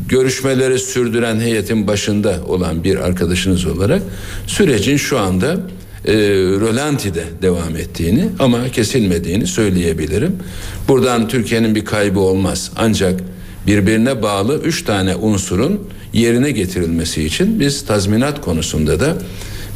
[0.09, 4.01] görüşmeleri sürdüren heyetin başında olan bir arkadaşınız olarak
[4.47, 5.57] sürecin şu anda
[6.05, 6.13] e,
[6.61, 10.35] rölantide devam ettiğini ama kesilmediğini söyleyebilirim.
[10.87, 12.71] Buradan Türkiye'nin bir kaybı olmaz.
[12.75, 13.19] Ancak
[13.67, 19.17] birbirine bağlı üç tane unsurun yerine getirilmesi için biz tazminat konusunda da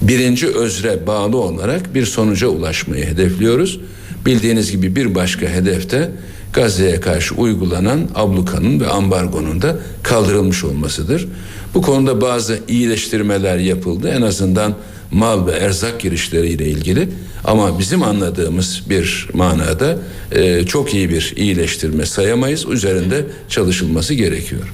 [0.02, 3.80] birinci özre bağlı olarak bir sonuca ulaşmayı hedefliyoruz.
[4.26, 6.12] Bildiğiniz gibi bir başka hedefte
[6.54, 11.28] Gazze'ye karşı uygulanan ablukanın ve ambargonun da kaldırılmış olmasıdır.
[11.74, 14.10] Bu konuda bazı iyileştirmeler yapıldı.
[14.18, 14.76] En azından
[15.12, 17.10] mal ve erzak girişleriyle ilgili
[17.44, 19.98] ama bizim anladığımız bir manada
[20.32, 22.66] e, çok iyi bir iyileştirme sayamayız.
[22.66, 24.74] Üzerinde çalışılması gerekiyor.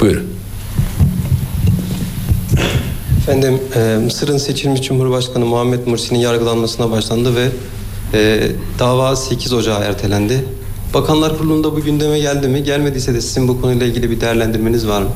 [0.00, 0.26] Buyurun.
[3.20, 7.48] Efendim e, Mısır'ın seçilmiş Cumhurbaşkanı Muhammed Mursi'nin yargılanmasına başlandı ve
[8.14, 8.48] e,
[8.78, 10.44] dava 8 Ocağı ertelendi.
[10.94, 12.62] Bakanlar Kurulu'nda bu gündeme geldi mi?
[12.62, 15.08] Gelmediyse de sizin bu konuyla ilgili bir değerlendirmeniz var mı?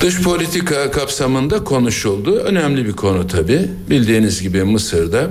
[0.00, 2.36] Dış politika kapsamında konuşuldu.
[2.36, 3.68] Önemli bir konu tabi.
[3.90, 5.30] Bildiğiniz gibi Mısır'da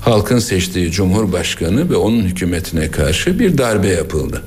[0.00, 4.42] halkın seçtiği cumhurbaşkanı ve onun hükümetine karşı bir darbe yapıldı.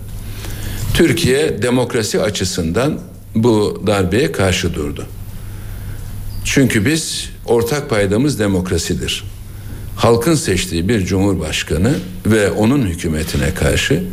[0.94, 2.99] Türkiye demokrasi açısından
[3.35, 5.06] bu darbeye karşı durdu.
[6.49, 9.24] Çünkü biz ortak paydamız demokrasidir.
[9.95, 11.94] Halkın seçtiği bir cumhurbaşkanı
[12.26, 14.03] ve onun hükümetine karşı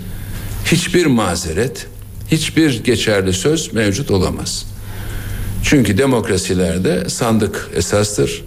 [0.65, 1.87] hiçbir mazeret,
[2.31, 4.67] hiçbir geçerli söz mevcut olamaz.
[5.65, 8.45] Çünkü demokrasilerde sandık esastır,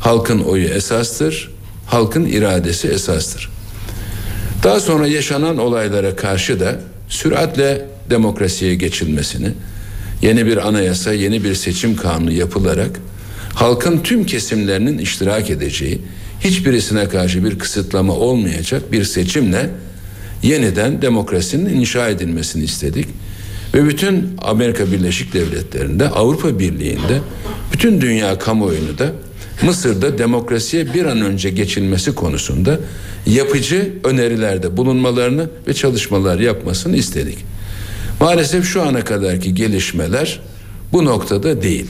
[0.00, 1.50] halkın oyu esastır,
[1.86, 3.50] halkın iradesi esastır.
[4.62, 9.52] Daha sonra yaşanan olaylara karşı da süratle demokrasiye geçilmesini,
[10.22, 13.00] yeni bir anayasa, yeni bir seçim kanunu yapılarak
[13.54, 16.00] halkın tüm kesimlerinin iştirak edeceği,
[16.44, 19.70] hiçbirisine karşı bir kısıtlama olmayacak bir seçimle
[20.42, 23.06] yeniden demokrasinin inşa edilmesini istedik.
[23.74, 27.20] Ve bütün Amerika Birleşik Devletleri'nde, Avrupa Birliği'nde,
[27.72, 29.12] bütün dünya kamuoyunu da
[29.62, 32.80] Mısır'da demokrasiye bir an önce geçilmesi konusunda
[33.26, 37.38] yapıcı önerilerde bulunmalarını ve çalışmalar yapmasını istedik.
[38.20, 40.40] Maalesef şu ana kadarki gelişmeler
[40.92, 41.86] bu noktada değil.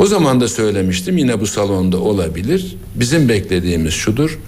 [0.00, 2.76] O zaman da söylemiştim yine bu salonda olabilir.
[2.94, 4.38] Bizim beklediğimiz şudur.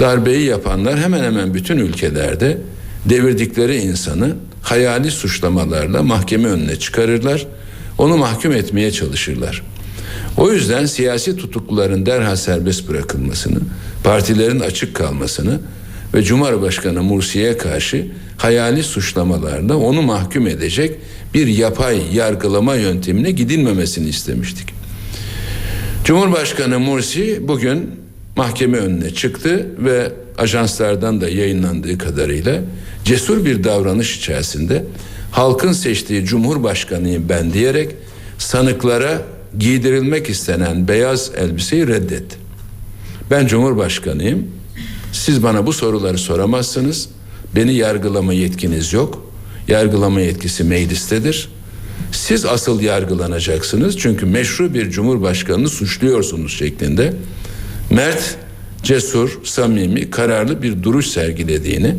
[0.00, 2.58] Darbeyi yapanlar hemen hemen bütün ülkelerde
[3.04, 7.46] devirdikleri insanı hayali suçlamalarla mahkeme önüne çıkarırlar.
[7.98, 9.62] Onu mahkum etmeye çalışırlar.
[10.36, 13.58] O yüzden siyasi tutukluların derhal serbest bırakılmasını,
[14.04, 15.60] partilerin açık kalmasını
[16.14, 18.06] ve Cumhurbaşkanı Mursi'ye karşı
[18.36, 20.98] hayali suçlamalarla onu mahkum edecek
[21.34, 24.83] bir yapay yargılama yöntemine gidilmemesini istemiştik.
[26.04, 27.90] Cumhurbaşkanı Mursi bugün
[28.36, 32.60] mahkeme önüne çıktı ve ajanslardan da yayınlandığı kadarıyla
[33.04, 34.84] cesur bir davranış içerisinde
[35.32, 37.90] halkın seçtiği cumhurbaşkanıyım ben diyerek
[38.38, 39.22] sanıklara
[39.58, 42.36] giydirilmek istenen beyaz elbiseyi reddetti.
[43.30, 44.46] Ben cumhurbaşkanıyım.
[45.12, 47.08] Siz bana bu soruları soramazsınız.
[47.56, 49.32] Beni yargılama yetkiniz yok.
[49.68, 51.48] Yargılama yetkisi meclistedir.
[52.14, 57.12] Siz asıl yargılanacaksınız çünkü meşru bir cumhurbaşkanını suçluyorsunuz şeklinde
[57.90, 58.36] mert,
[58.82, 61.96] cesur, samimi, kararlı bir duruş sergilediğini,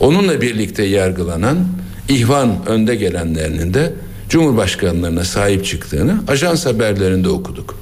[0.00, 1.66] onunla birlikte yargılanan
[2.08, 3.92] ihvan önde gelenlerinin de
[4.28, 7.78] Cumhurbaşkanlarına sahip çıktığını ajans haberlerinde okuduk.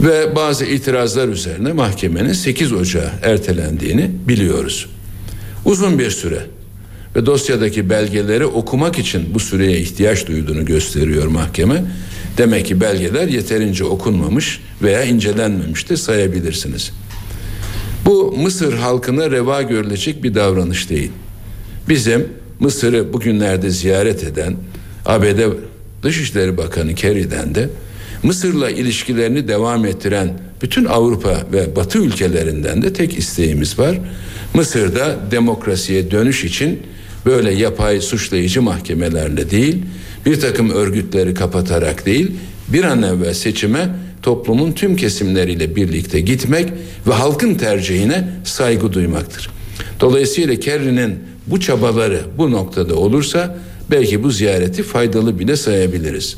[0.00, 4.86] Ve bazı itirazlar üzerine mahkemenin 8 Ocağı ertelendiğini biliyoruz.
[5.64, 6.46] Uzun bir süre
[7.16, 11.84] ve dosyadaki belgeleri okumak için bu süreye ihtiyaç duyduğunu gösteriyor mahkeme.
[12.38, 16.92] Demek ki belgeler yeterince okunmamış veya incelenmemiş de sayabilirsiniz.
[18.04, 21.10] Bu Mısır halkına reva görülecek bir davranış değil.
[21.88, 22.28] Bizim
[22.60, 24.56] Mısır'ı bugünlerde ziyaret eden
[25.06, 25.40] ABD
[26.02, 27.68] Dışişleri Bakanı Kerry'den de
[28.22, 33.98] Mısır'la ilişkilerini devam ettiren bütün Avrupa ve Batı ülkelerinden de tek isteğimiz var.
[34.54, 36.82] Mısır'da demokrasiye dönüş için
[37.26, 39.82] böyle yapay suçlayıcı mahkemelerle değil,
[40.26, 42.30] bir takım örgütleri kapatarak değil,
[42.68, 43.88] bir an evvel seçime
[44.22, 46.72] toplumun tüm kesimleriyle birlikte gitmek
[47.06, 49.50] ve halkın tercihine saygı duymaktır.
[50.00, 53.58] Dolayısıyla Kerry'nin bu çabaları bu noktada olursa
[53.90, 56.36] belki bu ziyareti faydalı bile sayabiliriz.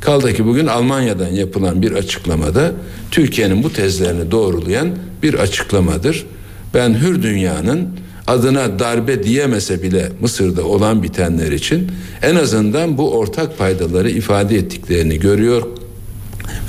[0.00, 2.72] Kaldı ki bugün Almanya'dan yapılan bir açıklamada
[3.10, 4.88] Türkiye'nin bu tezlerini doğrulayan
[5.22, 6.26] bir açıklamadır.
[6.74, 7.88] Ben hür dünyanın
[8.30, 11.92] adına darbe diyemese bile Mısır'da olan bitenler için
[12.22, 15.62] en azından bu ortak paydaları ifade ettiklerini görüyor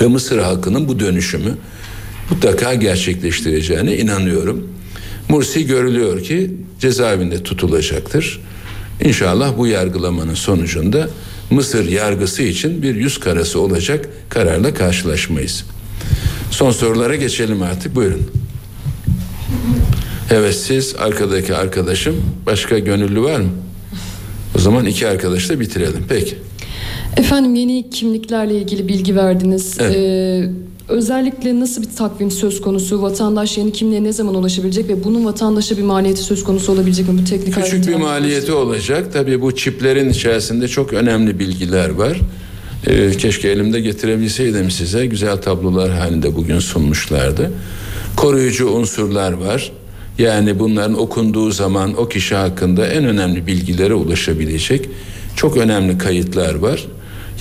[0.01, 1.57] ve Mısır halkının bu dönüşümü
[2.29, 4.67] mutlaka gerçekleştireceğine inanıyorum.
[5.29, 8.41] Mursi görülüyor ki cezaevinde tutulacaktır.
[9.03, 11.09] İnşallah bu yargılamanın sonucunda
[11.49, 15.65] Mısır yargısı için bir yüz karası olacak kararla karşılaşmayız.
[16.51, 18.31] Son sorulara geçelim artık buyurun.
[20.31, 23.49] Evet siz arkadaki arkadaşım başka gönüllü var mı?
[24.55, 26.05] O zaman iki arkadaşla bitirelim.
[26.09, 26.35] Peki.
[27.17, 29.77] Efendim yeni kimliklerle ilgili bilgi verdiniz.
[29.79, 29.95] Evet.
[29.95, 30.49] Ee,
[30.89, 33.01] özellikle nasıl bir takvim söz konusu?
[33.01, 37.19] Vatandaş yeni kimliğe ne zaman ulaşabilecek ve bunun vatandaşa bir maliyeti söz konusu olabilecek mi?
[37.21, 39.13] Bu teknik Küçük bir maliyeti olacak.
[39.13, 42.19] Tabii bu çiplerin içerisinde çok önemli bilgiler var.
[42.87, 45.05] Ee, keşke elimde getirebilseydim size.
[45.05, 47.51] Güzel tablolar halinde bugün sunmuşlardı.
[48.15, 49.71] Koruyucu unsurlar var.
[50.21, 54.89] Yani bunların okunduğu zaman o kişi hakkında en önemli bilgilere ulaşabilecek
[55.35, 56.87] çok önemli kayıtlar var.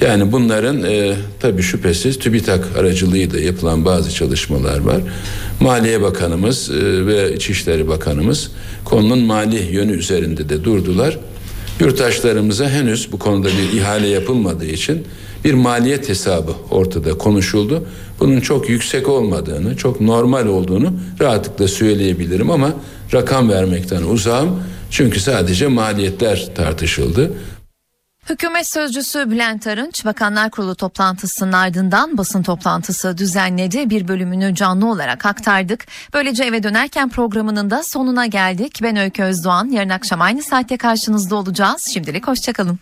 [0.01, 5.01] Yani bunların e, tabii şüphesiz TÜBİTAK aracılığıyla yapılan bazı çalışmalar var.
[5.61, 8.51] Maliye Bakanımız e, ve İçişleri Bakanımız
[8.85, 11.19] konunun mali yönü üzerinde de durdular.
[11.81, 15.07] Yurttaşlarımıza henüz bu konuda bir ihale yapılmadığı için
[15.45, 17.87] bir maliyet hesabı ortada konuşuldu.
[18.21, 22.73] Bunun çok yüksek olmadığını, çok normal olduğunu rahatlıkla söyleyebilirim ama
[23.12, 24.62] rakam vermekten uzağım.
[24.91, 27.33] Çünkü sadece maliyetler tartışıldı.
[28.31, 33.91] Hükümet sözcüsü Bülent Arınç Bakanlar Kurulu toplantısının ardından basın toplantısı düzenledi.
[33.91, 35.87] Bir bölümünü canlı olarak aktardık.
[36.15, 38.79] Böylece eve dönerken programının da sonuna geldik.
[38.83, 39.69] Ben Öykü Özdoğan.
[39.69, 41.89] Yarın akşam aynı saatte karşınızda olacağız.
[41.93, 42.79] Şimdilik hoşçakalın.